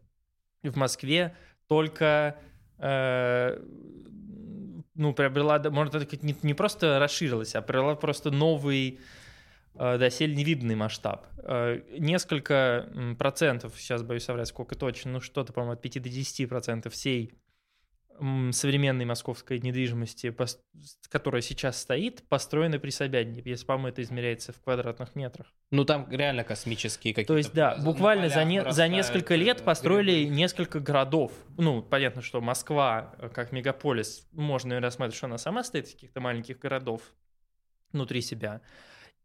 в 0.63 0.77
Москве 0.77 1.37
только 1.69 2.37
э, 2.79 3.59
ну, 4.95 5.15
приобрела, 5.15 5.59
можно 5.71 5.93
так 5.93 6.03
сказать, 6.03 6.23
не, 6.23 6.37
не 6.43 6.55
просто 6.55 6.99
расширилась, 6.99 7.55
а 7.55 7.63
приобрела 7.63 7.95
просто 7.95 8.31
новый 8.31 9.01
э, 9.75 9.99
доселе 9.99 10.35
невиданный 10.35 10.75
масштаб. 10.75 11.27
Э, 11.39 11.81
Несколько 11.99 12.89
процентов, 13.19 13.75
сейчас 13.79 14.03
боюсь 14.03 14.25
соврать, 14.25 14.49
сколько 14.49 14.75
точно, 14.75 15.13
ну 15.13 15.21
что-то, 15.21 15.53
по-моему, 15.53 15.75
от 15.75 15.83
5 15.83 16.03
до 16.03 16.09
10 16.09 16.49
процентов 16.49 16.93
всей 16.95 17.33
современной 18.53 19.05
московской 19.05 19.59
недвижимости, 19.59 20.35
которая 21.09 21.43
сейчас 21.43 21.81
стоит, 21.81 22.23
построена 22.29 22.79
при 22.79 22.91
Собянине. 22.91 23.43
Если, 23.45 23.67
по-моему, 23.67 23.89
это 23.89 24.03
измеряется 24.03 24.53
в 24.53 24.61
квадратных 24.61 25.15
метрах. 25.15 25.47
Ну 25.71 25.85
там 25.85 26.07
реально 26.11 26.45
космические 26.45 27.15
какие-то... 27.15 27.33
То 27.33 27.39
есть, 27.39 27.53
да, 27.53 27.77
буквально 27.77 28.29
за, 28.29 28.45
не- 28.45 28.71
за 28.71 28.89
несколько 28.89 29.35
э, 29.35 29.39
лет 29.39 29.63
построили 29.63 30.21
грибы. 30.25 30.35
несколько 30.37 30.81
городов. 30.81 31.33
Ну, 31.59 31.83
понятно, 31.83 32.23
что 32.23 32.41
Москва, 32.41 33.15
э, 33.19 33.29
как 33.29 33.53
мегаполис, 33.53 34.29
можно 34.33 34.71
наверное, 34.71 34.89
рассматривать, 34.89 35.17
что 35.17 35.27
она 35.27 35.39
сама 35.39 35.65
стоит 35.65 35.87
из 35.87 35.95
каких-то 35.95 36.21
маленьких 36.21 36.59
городов 36.59 37.03
внутри 37.93 38.21
себя. 38.21 38.61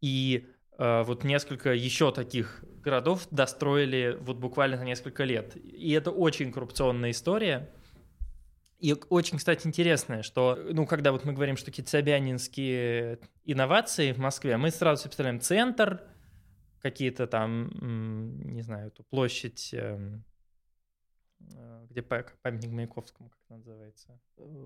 И 0.00 0.46
э, 0.78 1.02
вот 1.02 1.24
несколько 1.24 1.72
еще 1.72 2.12
таких 2.12 2.64
городов 2.82 3.26
достроили 3.30 4.16
вот 4.20 4.38
буквально 4.38 4.76
за 4.76 4.84
несколько 4.84 5.24
лет. 5.24 5.56
И 5.56 5.92
это 5.92 6.10
очень 6.10 6.52
коррупционная 6.52 7.10
история. 7.10 7.68
И 8.78 8.94
очень, 9.08 9.38
кстати, 9.38 9.66
интересное, 9.66 10.22
что, 10.22 10.56
ну, 10.70 10.86
когда 10.86 11.10
вот 11.10 11.24
мы 11.24 11.32
говорим, 11.32 11.56
что 11.56 11.66
какие-то 11.66 11.90
собянинские 11.90 13.18
инновации 13.44 14.12
в 14.12 14.18
Москве, 14.18 14.56
мы 14.56 14.70
сразу 14.70 15.00
себе 15.02 15.08
представляем 15.08 15.40
центр, 15.40 16.02
какие-то 16.80 17.26
там, 17.26 17.70
не 18.52 18.62
знаю, 18.62 18.88
эту 18.88 19.02
площадь, 19.02 19.70
эм, 19.72 20.24
э, 21.40 21.86
где 21.90 22.02
па- 22.02 22.26
памятник 22.42 22.70
Маяковскому, 22.70 23.30
как 23.30 23.40
называется? 23.50 24.20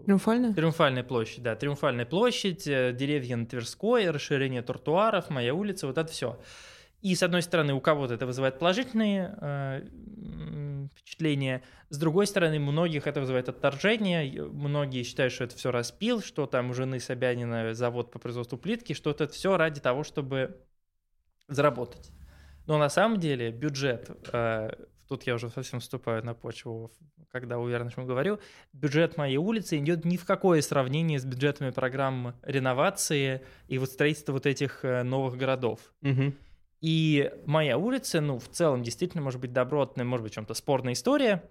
Триумфальная? 0.05 0.53
Триумфальная 0.53 1.05
площадь, 1.05 1.43
да, 1.43 1.57
Триумфальная 1.57 2.05
площадь, 2.05 2.67
э, 2.67 2.93
деревья 2.93 3.37
на 3.37 3.47
Тверской, 3.47 4.11
расширение 4.11 4.61
тротуаров, 4.61 5.31
моя 5.31 5.55
улица, 5.55 5.87
вот 5.87 5.97
это 5.97 6.13
все. 6.13 6.39
И 7.01 7.15
с 7.15 7.23
одной 7.23 7.41
стороны, 7.41 7.73
у 7.73 7.81
кого-то 7.81 8.13
это 8.13 8.27
вызывает 8.27 8.59
положительные 8.59 9.35
м, 10.83 10.91
впечатления, 10.91 11.63
с 11.89 11.99
другой 11.99 12.27
стороны, 12.27 12.59
многих 12.59 13.07
это 13.07 13.21
вызывает 13.21 13.49
отторжение, 13.49 14.45
многие 14.45 15.03
считают, 15.03 15.33
что 15.33 15.45
это 15.45 15.57
все 15.57 15.71
распил, 15.71 16.23
что 16.23 16.47
там 16.47 16.71
у 16.71 16.75
жены 16.75 17.01
Собянина 17.01 17.75
завод 17.75 18.11
по 18.11 18.19
производству 18.19 18.59
плитки, 18.59 18.93
что 18.93 19.11
это 19.11 19.29
все 19.29 19.57
ради 19.57 19.81
того, 19.81 20.05
чтобы 20.05 20.61
заработать. 21.49 22.11
Но 22.67 22.79
на 22.79 22.89
самом 22.89 23.19
деле 23.19 23.51
бюджет, 23.51 24.11
э, 24.33 24.71
тут 25.09 25.25
я 25.25 25.35
уже 25.35 25.51
совсем 25.51 25.81
вступаю 25.81 26.25
на 26.25 26.35
почву, 26.35 26.93
когда 27.31 27.59
уверен, 27.59 27.91
что 27.91 28.05
говорю, 28.05 28.39
бюджет 28.73 29.17
моей 29.17 29.37
улицы 29.37 29.79
идет 29.79 30.05
ни 30.05 30.17
в 30.17 30.25
какое 30.25 30.63
сравнение 30.63 31.19
с 31.19 31.25
бюджетами 31.25 31.71
программ 31.71 32.35
реновации 32.43 33.43
и 33.69 33.79
вот 33.79 33.91
строительства 33.91 34.33
вот 34.33 34.47
этих 34.47 34.85
э, 34.85 35.03
новых 35.03 35.37
городов. 35.37 35.81
Мгм. 36.01 36.35
И 36.83 37.33
моя 37.47 37.79
улица, 37.79 38.21
ну, 38.21 38.41
в 38.41 38.49
целом, 38.49 38.83
действительно, 38.83 39.23
может 39.23 39.41
быть, 39.41 39.53
добротная, 39.53 40.05
может 40.05 40.25
быть, 40.25 40.35
чем-то 40.35 40.53
спорная 40.53 40.95
история, 40.95 41.49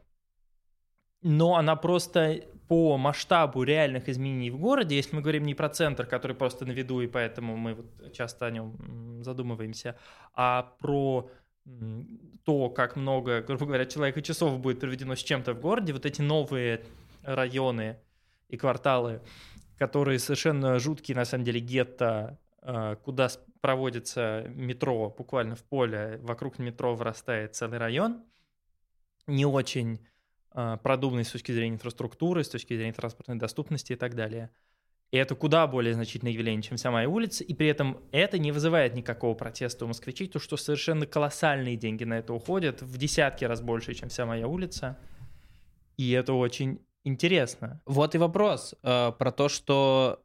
но 1.21 1.55
она 1.55 1.77
просто 1.77 2.41
по 2.67 2.97
масштабу 2.97 3.63
реальных 3.63 4.09
изменений 4.09 4.51
в 4.51 4.59
городе, 4.59 4.97
если 4.97 5.15
мы 5.15 5.21
говорим 5.21 5.45
не 5.45 5.55
про 5.55 5.69
центр, 5.69 6.05
который 6.05 6.35
просто 6.35 6.65
на 6.65 6.71
виду, 6.71 6.99
и 6.99 7.07
поэтому 7.07 7.55
мы 7.55 7.75
вот 7.75 8.13
часто 8.13 8.45
о 8.45 8.51
нем 8.51 9.23
задумываемся, 9.23 9.97
а 10.33 10.75
про 10.79 11.29
то, 12.43 12.69
как 12.69 12.97
много, 12.97 13.41
грубо 13.41 13.67
говоря, 13.67 13.85
человек 13.85 14.17
и 14.17 14.23
часов 14.23 14.59
будет 14.59 14.81
проведено 14.81 15.15
с 15.15 15.19
чем-то 15.19 15.53
в 15.53 15.61
городе, 15.61 15.93
вот 15.93 16.05
эти 16.05 16.21
новые 16.21 16.83
районы 17.23 17.97
и 18.49 18.57
кварталы, 18.57 19.21
которые 19.77 20.19
совершенно 20.19 20.77
жуткие, 20.79 21.15
на 21.15 21.23
самом 21.23 21.45
деле, 21.45 21.61
гетто, 21.61 22.39
э, 22.63 22.97
куда 23.05 23.29
проводится 23.61 24.45
метро 24.49 25.13
буквально 25.15 25.55
в 25.55 25.63
поле, 25.63 26.19
вокруг 26.21 26.59
метро 26.59 26.95
вырастает 26.95 27.55
целый 27.55 27.77
район, 27.77 28.23
не 29.27 29.45
очень 29.45 30.05
э, 30.53 30.77
продуманный 30.83 31.23
с 31.23 31.31
точки 31.31 31.51
зрения 31.51 31.75
инфраструктуры, 31.75 32.43
с 32.43 32.49
точки 32.49 32.75
зрения 32.75 32.93
транспортной 32.93 33.37
доступности 33.37 33.93
и 33.93 33.95
так 33.95 34.15
далее. 34.15 34.49
И 35.11 35.17
это 35.17 35.35
куда 35.35 35.67
более 35.67 35.93
значительное 35.93 36.31
явление, 36.31 36.63
чем 36.63 36.77
вся 36.77 36.89
моя 36.89 37.09
улица, 37.09 37.43
и 37.43 37.53
при 37.53 37.67
этом 37.67 38.01
это 38.11 38.39
не 38.39 38.51
вызывает 38.51 38.95
никакого 38.95 39.35
протеста 39.35 39.85
у 39.85 39.87
москвичей, 39.89 40.27
то 40.27 40.39
что 40.39 40.55
совершенно 40.55 41.05
колоссальные 41.05 41.75
деньги 41.75 42.05
на 42.05 42.17
это 42.19 42.33
уходят, 42.33 42.81
в 42.81 42.97
десятки 42.97 43.43
раз 43.43 43.61
больше, 43.61 43.93
чем 43.93 44.09
вся 44.09 44.25
моя 44.25 44.47
улица. 44.47 44.97
И 45.97 46.11
это 46.11 46.33
очень 46.33 46.79
интересно. 47.03 47.81
Вот 47.85 48.15
и 48.15 48.17
вопрос 48.17 48.73
э, 48.81 49.11
про 49.11 49.31
то, 49.31 49.49
что 49.49 50.23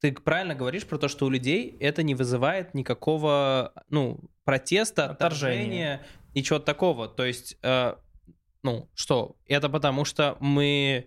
ты 0.00 0.12
правильно 0.12 0.54
говоришь 0.54 0.86
про 0.86 0.98
то, 0.98 1.08
что 1.08 1.26
у 1.26 1.30
людей 1.30 1.76
это 1.80 2.02
не 2.02 2.14
вызывает 2.14 2.74
никакого, 2.74 3.72
ну, 3.88 4.20
протеста, 4.44 5.06
Отторжения. 5.06 5.14
отторжения 5.62 6.06
и 6.34 6.42
чего-то 6.42 6.66
такого. 6.66 7.08
То 7.08 7.24
есть, 7.24 7.56
э, 7.62 7.94
ну, 8.62 8.88
что, 8.94 9.36
это 9.46 9.68
потому 9.68 10.04
что 10.04 10.36
мы 10.40 11.06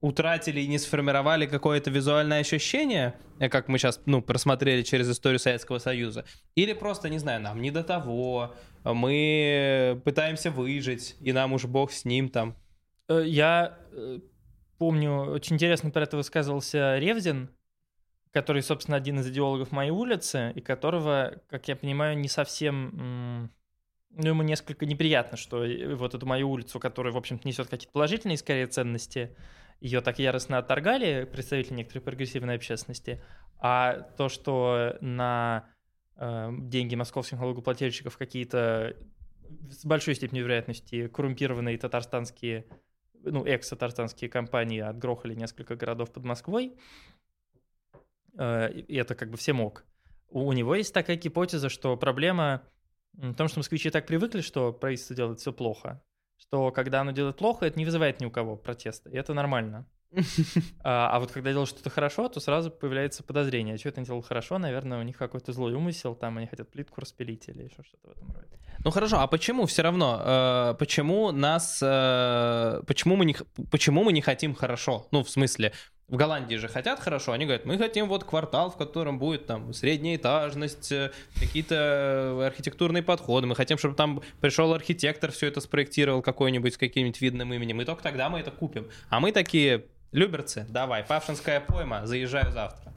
утратили 0.00 0.60
и 0.60 0.66
не 0.66 0.78
сформировали 0.78 1.46
какое-то 1.46 1.90
визуальное 1.90 2.40
ощущение, 2.40 3.14
э, 3.38 3.48
как 3.48 3.68
мы 3.68 3.78
сейчас, 3.78 4.00
ну, 4.06 4.20
просмотрели 4.20 4.82
через 4.82 5.08
историю 5.08 5.38
Советского 5.38 5.78
Союза, 5.78 6.24
или 6.56 6.72
просто, 6.72 7.08
не 7.08 7.18
знаю, 7.18 7.40
нам 7.40 7.62
не 7.62 7.70
до 7.70 7.82
того, 7.84 8.54
мы 8.84 10.00
пытаемся 10.04 10.50
выжить, 10.50 11.16
и 11.20 11.32
нам 11.32 11.52
уж 11.52 11.64
бог 11.66 11.92
с 11.92 12.04
ним 12.04 12.28
там. 12.28 12.56
Э, 13.08 13.22
Я 13.24 13.78
э, 13.92 14.18
помню, 14.78 15.12
очень 15.30 15.54
интересно 15.54 15.90
про 15.90 16.02
это 16.02 16.16
высказывался 16.16 16.98
Ревзин, 16.98 17.50
который, 18.32 18.62
собственно, 18.62 18.96
один 18.96 19.20
из 19.20 19.28
идеологов 19.28 19.72
моей 19.72 19.90
улицы, 19.90 20.52
и 20.54 20.60
которого, 20.60 21.40
как 21.48 21.68
я 21.68 21.76
понимаю, 21.76 22.18
не 22.18 22.28
совсем... 22.28 23.50
Ну, 24.14 24.28
ему 24.28 24.42
несколько 24.42 24.84
неприятно, 24.84 25.38
что 25.38 25.64
вот 25.94 26.14
эту 26.14 26.26
мою 26.26 26.50
улицу, 26.50 26.78
которая, 26.78 27.14
в 27.14 27.16
общем-то, 27.16 27.48
несет 27.48 27.68
какие-то 27.68 27.92
положительные, 27.92 28.36
скорее, 28.36 28.66
ценности, 28.66 29.34
ее 29.80 30.00
так 30.00 30.18
яростно 30.18 30.58
отторгали 30.58 31.24
представители 31.24 31.74
некоторой 31.74 32.02
прогрессивной 32.02 32.56
общественности, 32.56 33.22
а 33.58 34.00
то, 34.16 34.28
что 34.28 34.96
на 35.00 35.66
э, 36.16 36.50
деньги 36.52 36.94
московских 36.94 37.38
налогоплательщиков 37.38 38.18
какие-то 38.18 38.96
с 39.70 39.84
большой 39.84 40.14
степенью 40.14 40.44
вероятности 40.44 41.08
коррумпированные 41.08 41.78
татарстанские, 41.78 42.66
ну, 43.24 43.44
экс-татарстанские 43.44 44.30
компании 44.30 44.80
отгрохали 44.80 45.34
несколько 45.34 45.76
городов 45.76 46.12
под 46.12 46.24
Москвой, 46.24 46.74
и 48.34 48.96
это 48.96 49.14
как 49.14 49.30
бы 49.30 49.36
всем 49.36 49.60
ок. 49.60 49.84
У 50.28 50.46
у 50.46 50.52
него 50.52 50.74
есть 50.74 50.94
такая 50.94 51.16
гипотеза, 51.16 51.68
что 51.68 51.96
проблема 51.96 52.62
Потому 53.16 53.48
что 53.48 53.58
москвичи 53.58 53.90
так 53.90 54.06
привыкли, 54.06 54.40
что 54.40 54.72
правительство 54.72 55.14
делает 55.14 55.40
все 55.40 55.52
плохо, 55.52 56.02
что 56.38 56.70
когда 56.70 57.02
оно 57.02 57.12
делает 57.12 57.36
плохо, 57.36 57.66
это 57.66 57.78
не 57.78 57.84
вызывает 57.84 58.20
ни 58.20 58.26
у 58.26 58.30
кого 58.30 58.56
протеста, 58.56 59.10
и 59.10 59.16
это 59.16 59.34
нормально. 59.34 59.86
А, 60.84 61.16
а 61.16 61.20
вот 61.20 61.30
когда 61.30 61.50
делают 61.50 61.70
что-то 61.70 61.88
хорошо, 61.88 62.28
то 62.28 62.40
сразу 62.40 62.70
появляется 62.70 63.22
подозрение. 63.22 63.76
А 63.76 63.78
что 63.78 63.88
это 63.88 64.00
не 64.00 64.06
делал 64.06 64.20
хорошо? 64.20 64.58
Наверное, 64.58 64.98
у 64.98 65.02
них 65.02 65.16
какой-то 65.16 65.52
злой 65.52 65.74
умысел, 65.74 66.14
там 66.14 66.38
они 66.38 66.48
хотят 66.48 66.70
плитку 66.70 67.00
распилить 67.00 67.48
или 67.48 67.62
еще 67.62 67.82
что-то 67.82 68.08
в 68.08 68.10
этом 68.10 68.30
роде. 68.32 68.58
Ну 68.84 68.90
хорошо, 68.90 69.20
а 69.20 69.26
почему 69.26 69.64
все 69.66 69.82
равно? 69.82 70.20
Э, 70.22 70.74
почему 70.78 71.30
нас, 71.30 71.80
э, 71.82 72.82
почему 72.86 73.16
мы 73.16 73.24
не, 73.24 73.36
почему 73.70 74.02
мы 74.02 74.12
не 74.12 74.20
хотим 74.20 74.54
хорошо? 74.54 75.06
Ну 75.12 75.22
в 75.22 75.30
смысле, 75.30 75.72
в 76.08 76.16
Голландии 76.16 76.56
же 76.56 76.68
хотят 76.68 77.00
хорошо, 77.00 77.32
они 77.32 77.46
говорят, 77.46 77.64
мы 77.64 77.78
хотим 77.78 78.08
вот 78.08 78.24
квартал, 78.24 78.70
в 78.70 78.76
котором 78.76 79.18
будет 79.18 79.46
там 79.46 79.72
средняя 79.72 80.16
этажность, 80.16 80.92
э, 80.92 81.10
какие-то 81.38 82.44
архитектурные 82.46 83.02
подходы, 83.02 83.46
мы 83.46 83.54
хотим, 83.54 83.78
чтобы 83.78 83.94
там 83.94 84.22
пришел 84.40 84.74
архитектор, 84.74 85.32
все 85.32 85.46
это 85.46 85.60
спроектировал 85.60 86.22
какой-нибудь 86.22 86.74
с 86.74 86.76
каким-нибудь 86.76 87.20
видным 87.20 87.52
именем, 87.54 87.80
и 87.80 87.84
только 87.84 88.02
тогда 88.02 88.28
мы 88.28 88.40
это 88.40 88.50
купим. 88.50 88.88
А 89.08 89.20
мы 89.20 89.32
такие, 89.32 89.86
люберцы, 90.12 90.66
давай, 90.68 91.02
Павшинская 91.02 91.60
пойма, 91.60 92.06
заезжаю 92.06 92.52
завтра. 92.52 92.92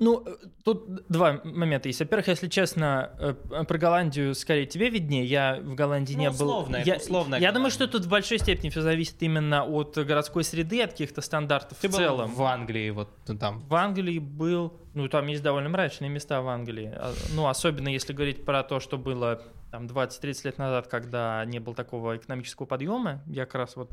Ну, 0.00 0.22
э, 0.26 0.36
тут 0.64 1.06
два 1.08 1.40
момента 1.44 1.88
есть. 1.88 2.00
Во-первых, 2.00 2.28
если 2.28 2.48
честно, 2.48 3.10
э, 3.18 3.64
про 3.64 3.78
Голландию 3.78 4.34
скорее 4.34 4.66
тебе 4.66 4.90
виднее. 4.90 5.24
Я 5.24 5.58
в 5.60 5.74
Голландии 5.74 6.14
Ну, 6.14 6.20
не 6.20 6.28
был. 6.28 6.34
условно, 6.34 6.76
это 6.76 6.88
я, 6.88 6.96
условная 6.96 7.40
я 7.40 7.52
думаю, 7.52 7.70
что 7.70 7.88
тут 7.88 8.04
в 8.04 8.08
большой 8.08 8.38
степени 8.38 8.70
все 8.70 8.80
зависит 8.82 9.20
именно 9.22 9.64
от 9.64 9.96
городской 9.98 10.44
среды, 10.44 10.82
от 10.82 10.92
каких-то 10.92 11.20
стандартов 11.20 11.78
Ты 11.80 11.88
в 11.88 11.92
был 11.92 11.98
целом. 11.98 12.34
в 12.34 12.42
Англии, 12.42 12.90
вот 12.90 13.08
там. 13.40 13.60
В 13.60 13.74
Англии 13.74 14.18
был, 14.18 14.72
ну 14.94 15.08
там 15.08 15.26
есть 15.26 15.42
довольно 15.42 15.68
мрачные 15.68 16.08
места 16.10 16.40
в 16.42 16.48
Англии. 16.48 16.92
А, 16.94 17.12
Ну, 17.34 17.48
особенно 17.48 17.88
если 17.88 18.12
говорить 18.12 18.44
про 18.44 18.62
то, 18.62 18.80
что 18.80 18.98
было 18.98 19.42
там 19.70 19.86
20-30 19.86 20.44
лет 20.44 20.58
назад, 20.58 20.86
когда 20.88 21.44
не 21.44 21.58
было 21.58 21.74
такого 21.74 22.16
экономического 22.16 22.66
подъема, 22.66 23.22
я 23.26 23.44
как 23.46 23.56
раз 23.56 23.76
вот 23.76 23.90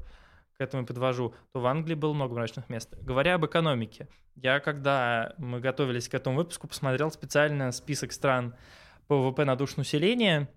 к 0.57 0.61
этому 0.61 0.85
подвожу, 0.85 1.33
то 1.51 1.59
в 1.59 1.65
Англии 1.65 1.95
было 1.95 2.13
много 2.13 2.33
мрачных 2.35 2.69
мест. 2.69 2.95
Говоря 3.01 3.35
об 3.35 3.45
экономике, 3.45 4.07
я 4.35 4.59
когда 4.59 5.33
мы 5.37 5.59
готовились 5.59 6.07
к 6.07 6.13
этому 6.13 6.37
выпуску, 6.37 6.67
посмотрел 6.67 7.11
специально 7.11 7.71
список 7.71 8.11
стран 8.11 8.55
по 9.07 9.17
ВВП 9.17 9.45
на 9.45 9.55
душу 9.55 9.75
населения. 9.77 10.49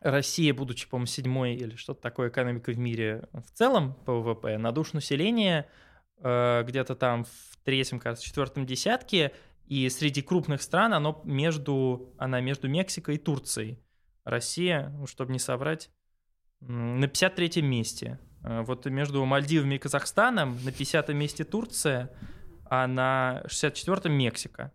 Россия, 0.00 0.52
будучи, 0.52 0.88
по-моему, 0.88 1.06
седьмой 1.06 1.54
или 1.54 1.76
что-то 1.76 2.02
такое 2.02 2.28
экономикой 2.28 2.74
в 2.74 2.78
мире 2.78 3.26
в 3.32 3.50
целом 3.52 3.94
по 4.04 4.20
ВВП, 4.20 4.58
на 4.58 4.70
душу 4.70 4.90
населения 4.94 5.66
э, 6.18 6.62
где-то 6.66 6.94
там 6.94 7.24
в 7.24 7.56
третьем, 7.64 7.98
кажется, 7.98 8.26
четвертом 8.26 8.66
десятке, 8.66 9.32
и 9.66 9.88
среди 9.88 10.20
крупных 10.20 10.60
стран 10.60 10.92
оно 10.92 11.22
между, 11.24 12.14
она 12.18 12.40
между 12.40 12.68
Мексикой 12.68 13.14
и 13.14 13.18
Турцией. 13.18 13.78
Россия, 14.24 14.90
ну, 14.98 15.06
чтобы 15.06 15.32
не 15.32 15.38
соврать, 15.38 15.90
на 16.60 17.06
53-м 17.06 17.66
месте. 17.66 18.18
Э, 18.44 18.62
Вот 18.62 18.86
между 18.86 19.24
Мальдивами 19.24 19.76
и 19.76 19.78
Казахстаном 19.78 20.58
на 20.64 20.68
50-м 20.68 21.16
месте 21.16 21.44
Турция, 21.44 22.10
а 22.70 22.86
на 22.86 23.42
64-м 23.46 24.12
Мексика. 24.12 24.72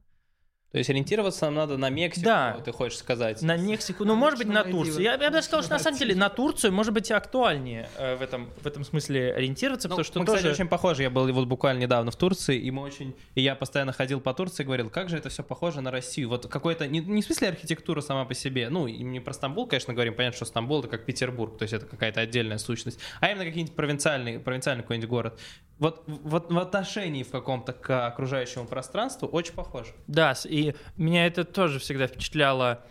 То 0.71 0.77
есть 0.77 0.89
ориентироваться 0.89 1.45
нам 1.45 1.55
надо 1.55 1.77
на 1.77 1.89
Мексику, 1.89 2.25
Да. 2.25 2.61
ты 2.63 2.71
хочешь 2.71 2.99
сказать. 2.99 3.41
На 3.41 3.57
Мексику, 3.57 4.05
ну, 4.05 4.13
может 4.15 4.37
быть, 4.37 4.47
на. 4.47 4.63
Турцию. 4.63 5.01
Я, 5.01 5.13
я 5.13 5.17
бы 5.17 5.29
даже 5.31 5.47
сказал, 5.47 5.63
что 5.63 5.73
на 5.73 5.79
самом 5.79 5.97
деле 5.97 6.13
на 6.13 6.29
Турцию 6.29 6.71
может 6.71 6.93
быть 6.93 7.09
актуальнее 7.09 7.89
э, 7.97 8.15
в, 8.15 8.21
этом, 8.21 8.51
в 8.61 8.67
этом 8.67 8.83
смысле 8.83 9.33
ориентироваться, 9.33 9.87
Ну, 9.87 9.95
потому 9.95 10.03
что 10.03 10.19
мы, 10.19 10.25
тоже... 10.27 10.37
кстати, 10.37 10.53
очень 10.53 10.67
похожи. 10.69 11.01
Я 11.01 11.09
был 11.09 11.31
вот 11.33 11.47
буквально 11.47 11.79
недавно 11.79 12.11
в 12.11 12.15
Турции, 12.15 12.59
и 12.59 12.69
мы 12.69 12.83
очень... 12.83 13.15
И 13.33 13.41
я 13.41 13.55
постоянно 13.55 13.93
ходил 13.93 14.21
по 14.21 14.31
Турции 14.35 14.61
и 14.61 14.65
говорил, 14.65 14.91
как 14.91 15.09
же 15.09 15.17
это 15.17 15.29
все 15.29 15.41
похоже 15.41 15.81
на 15.81 15.89
Россию. 15.89 16.29
Вот 16.29 16.45
какой-то... 16.45 16.87
Не, 16.87 16.99
не 16.99 17.23
в 17.23 17.25
смысле 17.25 17.49
архитектура 17.49 18.01
сама 18.01 18.25
по 18.25 18.35
себе. 18.35 18.69
Ну, 18.69 18.85
и 18.85 19.01
не 19.01 19.19
про 19.19 19.33
Стамбул, 19.33 19.65
конечно, 19.65 19.93
говорим. 19.93 20.13
Понятно, 20.13 20.35
что 20.35 20.45
Стамбул— 20.45 20.79
это 20.81 20.87
как 20.87 21.05
Петербург, 21.05 21.57
то 21.57 21.63
есть 21.63 21.73
это 21.73 21.87
какая-то 21.87 22.21
отдельная 22.21 22.59
сущность. 22.59 22.99
А 23.21 23.31
именно 23.31 23.45
какие-нибудь 23.45 23.75
провинциальные, 23.75 24.39
провинциальный 24.39 24.83
какой-нибудь 24.83 25.09
город. 25.09 25.39
Вот, 25.79 26.03
вот 26.07 26.51
в 26.51 26.59
отношении 26.59 27.23
в 27.23 27.31
каком-то 27.31 27.73
к 27.73 28.07
окружающему 28.07 28.65
пространству 28.65 29.27
очень 29.27 29.53
похоже. 29.53 29.93
Да, 30.07 30.33
и 30.45 30.75
меня 30.97 31.25
это 31.25 31.45
тоже 31.45 31.79
всегда 31.79 32.07
впечатляло 32.07 32.85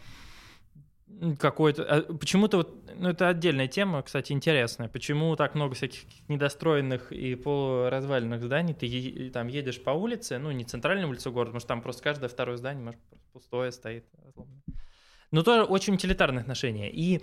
какой-то... 1.39 1.83
а, 1.85 2.03
Почему-то 2.15 2.59
вот, 2.59 2.91
ну 2.95 3.11
это 3.11 3.29
отдельная 3.29 3.67
тема, 3.69 4.03
кстати, 4.03 4.33
интересная. 4.33 4.89
Почему 4.89 5.37
так 5.37 5.55
много 5.55 5.75
всяких 5.75 6.01
недостроенных 6.29 7.13
и 7.13 7.35
полуразваленных 7.35 8.43
зданий? 8.43 8.75
Ты 8.75 8.87
е- 8.87 9.31
там 9.31 9.49
едешь 9.49 9.83
по 9.83 9.91
улице, 9.91 10.39
ну 10.39 10.51
не 10.51 10.65
центральной 10.65 11.09
улице 11.09 11.31
города, 11.31 11.59
что 11.59 11.69
там 11.69 11.83
просто 11.83 12.03
каждое 12.03 12.29
второе 12.29 12.57
здание, 12.57 12.85
может, 12.85 13.01
пустое 13.33 13.71
стоит. 13.73 14.07
Но 15.31 15.43
тоже 15.43 15.65
очень 15.65 15.95
утилитарное 15.95 16.43
отношение. 16.43 16.91
И 16.91 17.21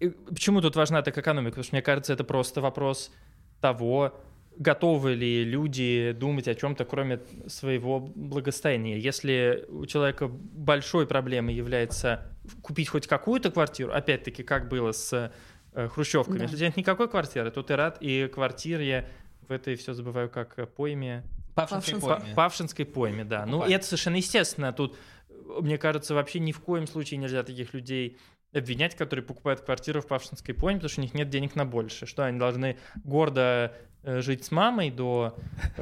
и 0.00 0.08
почему 0.08 0.60
тут 0.60 0.74
важна 0.74 1.02
так 1.02 1.16
экономика? 1.16 1.50
Потому 1.52 1.64
что 1.64 1.74
мне 1.76 1.82
кажется, 1.82 2.12
это 2.12 2.24
просто 2.24 2.60
вопрос 2.60 3.12
того, 3.60 4.12
готовы 4.56 5.14
ли 5.14 5.44
люди 5.44 6.12
думать 6.12 6.46
о 6.48 6.54
чем-то, 6.54 6.84
кроме 6.84 7.20
своего 7.46 8.00
благосостояния. 8.00 8.98
Если 8.98 9.64
у 9.68 9.84
человека 9.86 10.28
большой 10.28 11.06
проблемой 11.06 11.54
является 11.54 12.22
купить 12.62 12.88
хоть 12.88 13.06
какую-то 13.06 13.50
квартиру, 13.50 13.92
опять-таки, 13.92 14.42
как 14.42 14.68
было 14.68 14.92
с 14.92 15.32
э, 15.72 15.88
хрущевками, 15.88 16.38
Да. 16.38 16.42
если 16.44 16.54
у 16.54 16.58
тебя 16.58 16.66
нет 16.68 16.76
никакой 16.76 17.08
квартиры, 17.08 17.50
то 17.50 17.62
ты 17.62 17.74
рад 17.76 17.98
и 18.00 18.28
квартире 18.28 19.08
в 19.48 19.52
этой 19.52 19.74
все 19.76 19.92
забываю 19.92 20.28
как 20.30 20.58
э, 20.58 20.66
пойме 20.66 21.24
Павшинской 21.54 21.94
Павшинской. 21.94 22.16
пойме. 22.16 22.34
Па- 22.34 22.42
Павшинской 22.42 22.84
пойме, 22.86 23.24
да. 23.24 23.46
Ну, 23.46 23.64
и 23.66 23.72
это 23.72 23.84
совершенно 23.84 24.16
естественно. 24.16 24.72
Тут, 24.72 24.96
э, 25.30 25.34
мне 25.60 25.78
кажется, 25.78 26.14
вообще 26.14 26.38
ни 26.38 26.52
в 26.52 26.60
коем 26.60 26.86
случае 26.86 27.18
нельзя 27.18 27.42
таких 27.42 27.74
людей 27.74 28.18
обвинять, 28.52 28.94
которые 28.94 29.24
покупают 29.24 29.62
квартиру 29.62 30.00
в 30.00 30.06
Павшинской 30.06 30.54
пойме, 30.54 30.78
потому 30.78 30.88
что 30.90 31.00
у 31.00 31.04
них 31.04 31.12
нет 31.14 31.28
денег 31.28 31.56
на 31.56 31.64
больше. 31.64 32.06
Что 32.06 32.24
они 32.24 32.38
должны 32.38 32.76
гордо 33.02 33.72
жить 34.04 34.44
с 34.44 34.50
мамой 34.50 34.90
до 34.90 35.34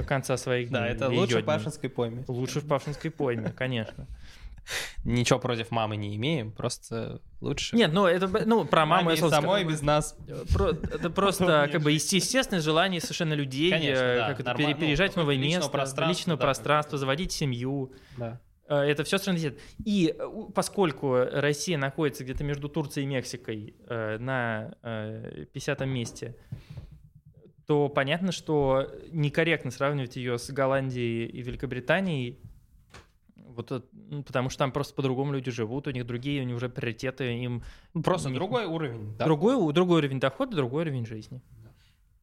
конца 0.07 0.37
своих 0.37 0.69
дней? 0.69 0.79
Да, 0.81 0.87
это 0.89 1.09
лучше 1.09 1.35
в 1.35 1.39
дней? 1.39 1.43
Павшинской 1.45 1.91
пойме. 1.91 2.25
Лучше 2.29 2.61
в 2.61 2.67
Павшинской 2.69 3.11
пойме, 3.11 3.51
конечно. 3.51 4.07
Ничего 5.05 5.41
против 5.41 5.73
мамы 5.73 5.97
не 5.97 6.15
имеем, 6.15 6.53
просто 6.53 7.21
лучше. 7.41 7.75
Нет, 7.75 7.93
ну 7.93 8.07
это 8.07 8.29
ну 8.47 8.65
про 8.65 8.87
маму 8.87 9.05
Маме 9.07 9.09
я 9.11 9.15
и 9.17 9.19
сразу 9.19 9.35
самой 9.35 9.65
без 9.65 9.83
нас. 9.83 10.17
Про- 10.55 10.69
это 10.71 11.11
просто 11.11 11.69
как 11.73 11.83
бы 11.83 11.91
есте- 11.91 12.19
естественное 12.19 12.63
желание 12.63 13.01
совершенно 13.01 13.35
людей, 13.35 13.71
Конечно, 13.73 14.01
э, 14.03 14.17
да, 14.19 14.29
как 14.29 14.41
это, 14.41 14.49
нормально. 14.51 14.75
пере- 14.75 14.81
переезжать 14.81 15.13
в 15.15 15.17
Ну, 15.17 15.23
новое 15.23 15.37
место, 15.37 15.69
пространства, 15.69 16.09
личного 16.09 16.39
да, 16.39 16.45
пространства, 16.45 16.97
заводить 16.99 17.33
семью. 17.33 17.93
Да. 18.17 18.41
Э, 18.69 18.77
Это 18.83 19.03
все 19.03 19.17
естественно. 19.17 19.53
И 19.85 20.15
э, 20.17 20.29
поскольку 20.55 21.17
Россия 21.17 21.77
находится 21.77 22.23
где-то 22.23 22.45
между 22.45 22.69
Турцией 22.69 23.05
и 23.05 23.09
Мексикой 23.09 23.75
э, 23.89 24.19
на 24.19 24.75
э, 24.85 25.47
50 25.53 25.81
месте, 25.87 26.37
то 27.67 27.89
понятно, 27.89 28.33
что 28.33 28.89
некорректно 29.11 29.71
сравнивать 29.71 30.17
ее 30.17 30.39
с 30.39 30.51
Голландией 30.51 31.27
и 31.27 31.43
Великобританией, 31.43 32.39
вот, 33.37 33.85
ну, 33.93 34.23
потому 34.23 34.49
что 34.49 34.59
там 34.61 34.73
просто 34.73 34.95
по-другому 34.95 35.33
люди 35.33 35.51
живут, 35.51 35.87
у 35.87 35.91
них 35.91 36.07
другие, 36.07 36.43
у 36.43 36.45
них 36.45 36.57
уже 36.57 36.69
приоритеты, 36.69 37.35
им 37.39 37.63
Ну, 37.95 38.03
Просто 38.03 38.31
Не- 38.31 38.35
другой 38.37 38.65
уровень. 38.65 39.15
да? 39.19 39.25
другой, 39.27 39.73
другой 39.73 39.99
уровень 39.99 40.21
дохода, 40.21 40.57
другой 40.57 40.83
уровень 40.83 41.05
жизни. 41.07 41.41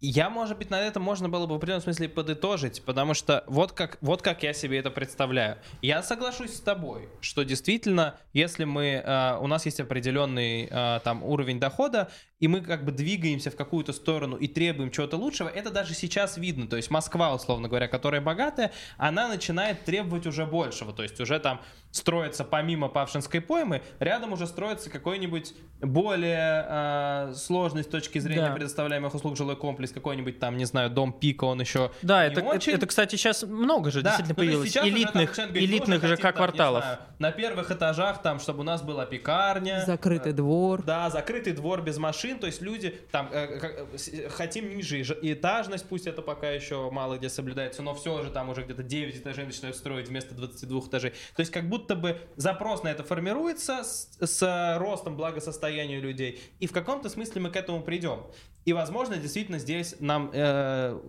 Я, 0.02 0.30
может 0.30 0.58
быть, 0.58 0.70
на 0.70 0.80
это 0.80 1.02
можно 1.02 1.28
было 1.28 1.46
бы 1.46 1.56
в 1.56 1.58
определенном 1.58 1.82
смысле 1.84 2.08
подытожить, 2.08 2.82
потому 2.84 3.14
что 3.14 3.44
вот 3.48 3.74
как, 3.74 3.98
вот 4.00 4.22
как 4.22 4.44
я 4.44 4.54
себе 4.54 4.78
это 4.78 4.92
представляю. 4.92 5.58
Я 5.82 6.02
соглашусь 6.04 6.54
с 6.54 6.62
тобой, 6.62 7.10
что 7.20 7.44
действительно, 7.44 8.16
если 8.32 8.64
мы, 8.64 9.04
э, 9.06 9.38
у 9.42 9.48
нас 9.48 9.66
есть 9.66 9.82
определенный 9.82 10.70
э, 10.72 11.00
там 11.04 11.22
уровень 11.22 11.60
дохода, 11.60 12.10
и 12.40 12.48
мы 12.48 12.62
как 12.62 12.86
бы 12.86 12.92
двигаемся 12.92 13.52
в 13.52 13.56
какую-то 13.56 13.92
сторону 13.92 14.38
и 14.38 14.48
требуем 14.48 14.92
чего-то 14.92 15.18
лучшего, 15.18 15.50
это 15.50 15.72
даже 15.72 15.94
сейчас 15.94 16.38
видно. 16.38 16.68
То 16.68 16.78
есть 16.78 16.90
Москва, 16.90 17.34
условно 17.34 17.68
говоря, 17.68 17.88
которая 17.88 18.22
богатая, 18.22 18.72
она 18.98 19.28
начинает 19.28 19.84
требовать 19.84 20.26
уже 20.26 20.46
большего. 20.46 20.94
То 20.94 21.04
есть 21.04 21.20
уже 21.20 21.40
там 21.40 21.62
строится 21.92 22.44
помимо 22.46 22.88
Павшинской 22.88 23.42
поймы, 23.42 23.82
рядом 24.00 24.32
уже 24.34 24.48
строится 24.48 24.90
какой-нибудь 24.90 25.54
более 25.82 26.66
э, 26.70 27.34
сложный 27.36 27.84
с 27.84 27.88
точки 27.88 28.20
зрения 28.20 28.48
Да. 28.50 28.54
предоставляемых 28.54 29.14
услуг 29.16 29.36
жилой 29.36 29.56
комплекс, 29.56 29.92
какой-нибудь 29.92 30.40
там, 30.40 30.56
не 30.56 30.66
знаю, 30.66 30.90
дом 30.92 31.12
Пика, 31.12 31.46
он 31.46 31.60
еще 31.60 31.92
Да, 32.04 32.26
не 32.26 32.32
это, 32.32 32.42
это- 32.42 32.50
очень. 32.50 32.74
это, 32.74 32.86
кстати, 32.86 33.16
сейчас 33.16 33.44
много 33.44 33.92
же 33.92 34.02
Да, 34.02 34.12
действительно 34.12 34.36
ну, 34.38 34.44
появилось 34.46 34.70
сейчас 34.70 34.84
уже 34.86 34.92
там 34.94 35.00
элитных, 35.02 35.36
говорит, 35.36 35.56
элитных 35.64 35.88
«Мы 35.90 35.96
уже 36.08 36.16
хотим, 36.16 36.22
там, 36.24 36.32
ЖК-кварталов. 36.32 36.84
не 36.84 36.88
знаю, 36.88 37.00
на 37.20 37.32
первых 37.32 37.72
этажах 37.72 38.22
там, 38.22 38.40
чтобы 38.40 38.60
у 38.60 38.64
нас 38.64 38.82
была 38.84 39.06
пекарня. 39.06 39.84
Закрытый 39.86 40.34
двор. 40.34 40.84
Да, 40.84 41.10
закрытый 41.10 41.54
двор 41.54 41.82
без 41.82 41.98
машин, 41.98 42.29
то 42.38 42.46
есть 42.46 42.62
люди 42.62 42.96
там 43.12 43.30
э, 43.32 43.60
э, 43.94 43.98
с- 43.98 44.30
хотим 44.30 44.76
ниже 44.76 45.02
этажность, 45.02 45.88
пусть 45.90 46.06
это 46.06 46.22
пока 46.22 46.52
еще 46.52 46.92
мало 46.92 47.18
где 47.18 47.30
соблюдается, 47.30 47.82
но 47.82 47.96
все 47.96 48.22
же 48.22 48.30
там 48.30 48.50
уже 48.50 48.64
где-то 48.64 48.84
9 48.84 49.18
этажей 49.18 49.46
начинают 49.46 49.76
строить 49.78 50.10
вместо 50.10 50.36
22 50.36 50.80
этажей. 50.82 51.12
То 51.36 51.40
есть 51.40 51.52
как 51.52 51.68
будто 51.68 51.96
бы 51.96 52.20
запрос 52.36 52.84
на 52.84 52.90
это 52.90 53.04
формируется 53.04 53.84
с, 53.84 54.10
с 54.20 54.78
ростом 54.78 55.16
благосостояния 55.16 56.00
людей, 56.00 56.40
и 56.60 56.68
в 56.68 56.72
каком-то 56.74 57.10
смысле 57.10 57.42
мы 57.42 57.50
к 57.50 57.56
этому 57.56 57.82
придем. 57.82 58.26
И, 58.66 58.74
возможно, 58.74 59.18
действительно 59.18 59.58
здесь 59.58 59.96
нам 60.00 60.30
э, 60.34 61.00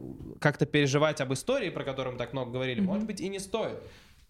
как-то 0.40 0.64
переживать 0.66 1.20
об 1.20 1.32
истории, 1.32 1.68
про 1.68 1.84
которую 1.84 2.12
мы 2.14 2.18
так 2.18 2.32
много 2.32 2.52
говорили, 2.52 2.80
может 2.80 3.04
быть, 3.06 3.20
и 3.20 3.28
не 3.28 3.38
стоит. 3.40 3.78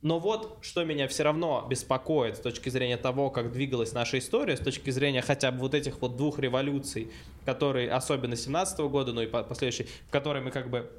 Но 0.03 0.19
вот 0.19 0.59
что 0.63 0.85
меня 0.85 1.09
все 1.09 1.25
равно 1.25 1.67
беспокоит 1.69 2.37
с 2.37 2.41
точки 2.41 2.71
зрения 2.71 2.97
того, 2.97 3.29
как 3.29 3.53
двигалась 3.53 3.93
наша 3.93 4.19
история, 4.19 4.57
с 4.57 4.61
точки 4.61 4.91
зрения 4.91 5.21
хотя 5.21 5.53
бы 5.53 5.59
вот 5.59 5.75
этих 5.75 6.01
вот 6.01 6.17
двух 6.17 6.39
революций, 6.39 7.11
которые, 7.45 7.91
особенно 7.91 8.35
17 8.35 8.79
года, 8.81 9.13
ну 9.13 9.21
и 9.21 9.27
последующие, 9.27 9.89
в 10.09 10.11
которые 10.11 10.43
мы 10.43 10.51
как 10.51 10.71
бы 10.71 10.91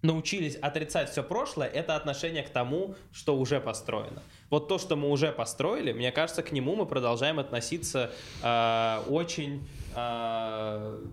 научились 0.00 0.56
отрицать 0.56 1.10
все 1.10 1.22
прошлое, 1.22 1.68
это 1.68 1.96
отношение 1.96 2.42
к 2.42 2.48
тому, 2.48 2.94
что 3.12 3.36
уже 3.36 3.60
построено. 3.60 4.22
Вот 4.50 4.68
то, 4.68 4.78
что 4.78 4.96
мы 4.96 5.08
уже 5.08 5.32
построили, 5.32 5.92
мне 5.92 6.12
кажется, 6.12 6.42
к 6.42 6.52
нему 6.52 6.74
мы 6.74 6.86
продолжаем 6.86 7.38
относиться 7.38 8.10
э, 8.42 9.02
очень 9.08 9.66
э, 9.94 11.04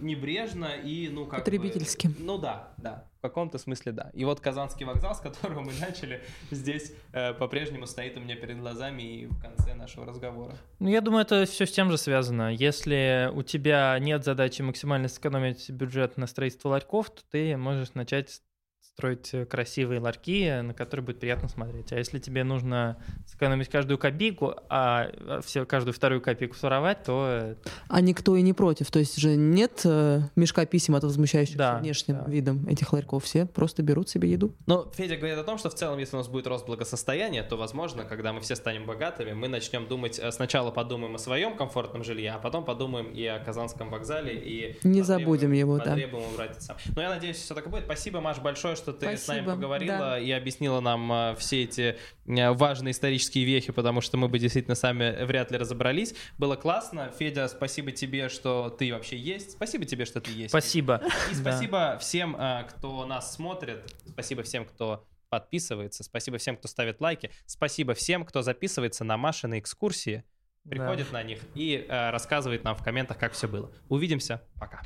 небрежно 0.00 0.70
и, 0.82 1.08
ну, 1.08 1.26
как 1.26 1.40
Потребительски. 1.40 2.08
Бы, 2.08 2.14
ну 2.20 2.38
да, 2.38 2.72
да, 2.78 3.04
в 3.18 3.22
каком-то 3.22 3.58
смысле 3.58 3.92
да. 3.92 4.10
И 4.14 4.24
вот 4.24 4.40
Казанский 4.40 4.86
вокзал, 4.86 5.14
с 5.14 5.20
которого 5.20 5.60
мы 5.60 5.72
начали, 5.80 6.22
здесь 6.50 6.92
э, 7.12 7.34
по-прежнему 7.34 7.86
стоит 7.86 8.16
у 8.16 8.20
меня 8.20 8.36
перед 8.36 8.58
глазами 8.58 9.02
и 9.02 9.26
в 9.26 9.38
конце 9.40 9.74
нашего 9.74 10.06
разговора. 10.06 10.54
Ну, 10.78 10.88
я 10.88 11.00
думаю, 11.00 11.22
это 11.22 11.44
все 11.44 11.66
с 11.66 11.72
тем 11.72 11.90
же 11.90 11.98
связано. 11.98 12.52
Если 12.54 13.30
у 13.34 13.42
тебя 13.42 13.98
нет 13.98 14.24
задачи 14.24 14.62
максимально 14.62 15.08
сэкономить 15.08 15.70
бюджет 15.70 16.16
на 16.16 16.26
строительство 16.26 16.70
ларьков, 16.70 17.10
то 17.10 17.22
ты 17.30 17.56
можешь 17.56 17.94
начать 17.94 18.40
строить 18.96 19.34
э, 19.34 19.44
красивые 19.44 20.00
ларьки, 20.00 20.62
на 20.62 20.72
которые 20.72 21.04
будет 21.04 21.20
приятно 21.20 21.50
смотреть. 21.50 21.92
А 21.92 21.98
если 21.98 22.18
тебе 22.18 22.44
нужно 22.44 22.96
сэкономить 23.26 23.68
каждую 23.68 23.98
копейку, 23.98 24.54
а, 24.70 25.10
а 25.20 25.40
все, 25.44 25.66
каждую 25.66 25.92
вторую 25.92 26.22
копейку 26.22 26.56
своровать, 26.56 27.02
то... 27.04 27.56
А 27.88 28.00
никто 28.00 28.36
и 28.36 28.40
не 28.40 28.54
против. 28.54 28.90
То 28.90 28.98
есть 28.98 29.18
же 29.18 29.36
нет 29.36 29.82
э, 29.84 30.22
мешка 30.34 30.64
писем 30.64 30.94
от 30.94 31.04
возмущающихся 31.04 31.58
Да, 31.58 31.78
внешним 31.78 32.24
да. 32.24 32.30
видом 32.30 32.66
этих 32.68 32.90
ларьков. 32.94 33.24
Все 33.24 33.44
просто 33.44 33.82
берут 33.82 34.08
себе 34.08 34.30
еду. 34.30 34.54
Но 34.64 34.90
Федя 34.96 35.16
говорит 35.16 35.36
о 35.36 35.44
том, 35.44 35.58
что 35.58 35.68
в 35.68 35.74
целом, 35.74 35.98
если 35.98 36.16
у 36.16 36.18
нас 36.18 36.28
будет 36.28 36.46
рост 36.46 36.64
благосостояния, 36.64 37.42
то, 37.42 37.56
возможно, 37.56 38.04
когда 38.04 38.32
мы 38.32 38.40
все 38.40 38.56
станем 38.56 38.86
богатыми, 38.86 39.34
мы 39.34 39.48
начнем 39.48 39.86
думать, 39.88 40.18
э, 40.18 40.32
сначала 40.32 40.70
подумаем 40.70 41.14
о 41.14 41.18
своем 41.18 41.54
комфортном 41.54 42.02
жилье, 42.02 42.32
а 42.32 42.38
потом 42.38 42.64
подумаем 42.64 43.10
и 43.12 43.26
о 43.26 43.40
Казанском 43.40 43.90
вокзале, 43.90 44.40
и... 44.40 44.78
Не 44.84 45.02
забудем 45.02 45.52
его, 45.52 45.76
да. 45.76 45.84
потребуем 45.84 46.24
убрать. 46.32 46.56
Но 46.94 47.02
я 47.02 47.10
надеюсь, 47.10 47.36
все 47.36 47.54
так 47.54 47.66
и 47.66 47.68
будет. 47.68 47.84
Спасибо, 47.84 48.22
Маш, 48.22 48.38
большое, 48.38 48.74
что 48.74 48.85
ты 48.92 49.16
с 49.16 49.28
нами 49.28 49.40
Спасибо, 49.40 49.54
поговорила 49.54 49.98
да. 49.98 50.18
и 50.18 50.30
объяснила 50.30 50.80
нам 50.80 51.12
э, 51.12 51.36
все 51.38 51.64
эти 51.64 51.96
э, 52.26 52.50
важные 52.52 52.92
исторические 52.92 53.44
вехи, 53.44 53.72
потому 53.72 54.00
что 54.00 54.16
мы 54.16 54.28
бы 54.28 54.38
действительно 54.38 54.74
сами 54.74 55.24
вряд 55.24 55.50
ли 55.50 55.58
разобрались. 55.58 56.14
Было 56.38 56.56
классно. 56.56 57.12
Федя, 57.18 57.48
спасибо 57.48 57.92
тебе, 57.92 58.28
что 58.28 58.70
ты 58.70 58.92
вообще 58.92 59.16
есть. 59.16 59.52
Спасибо 59.52 59.84
тебе, 59.84 60.04
что 60.04 60.20
ты 60.20 60.30
есть. 60.30 60.50
Спасибо. 60.50 61.02
И 61.30 61.34
Да. 61.34 61.40
спасибо 61.52 61.98
всем, 62.00 62.36
э, 62.36 62.64
кто 62.68 63.04
нас 63.06 63.34
смотрит. 63.34 63.84
Спасибо 64.06 64.42
всем, 64.42 64.64
кто 64.64 65.06
подписывается. 65.28 66.04
Спасибо 66.04 66.38
всем, 66.38 66.56
кто 66.56 66.68
ставит 66.68 67.00
лайки. 67.00 67.30
Спасибо 67.46 67.94
всем, 67.94 68.24
кто 68.24 68.42
записывается 68.42 69.04
на 69.04 69.16
Машины 69.16 69.58
экскурсии, 69.58 70.24
Да. 70.64 70.70
приходит 70.70 71.12
на 71.12 71.22
них 71.22 71.40
и 71.54 71.84
э, 71.88 72.10
рассказывает 72.10 72.64
нам 72.64 72.74
в 72.76 72.82
комментах, 72.82 73.18
как 73.18 73.32
все 73.32 73.48
было. 73.48 73.70
Увидимся. 73.88 74.42
Пока. 74.58 74.82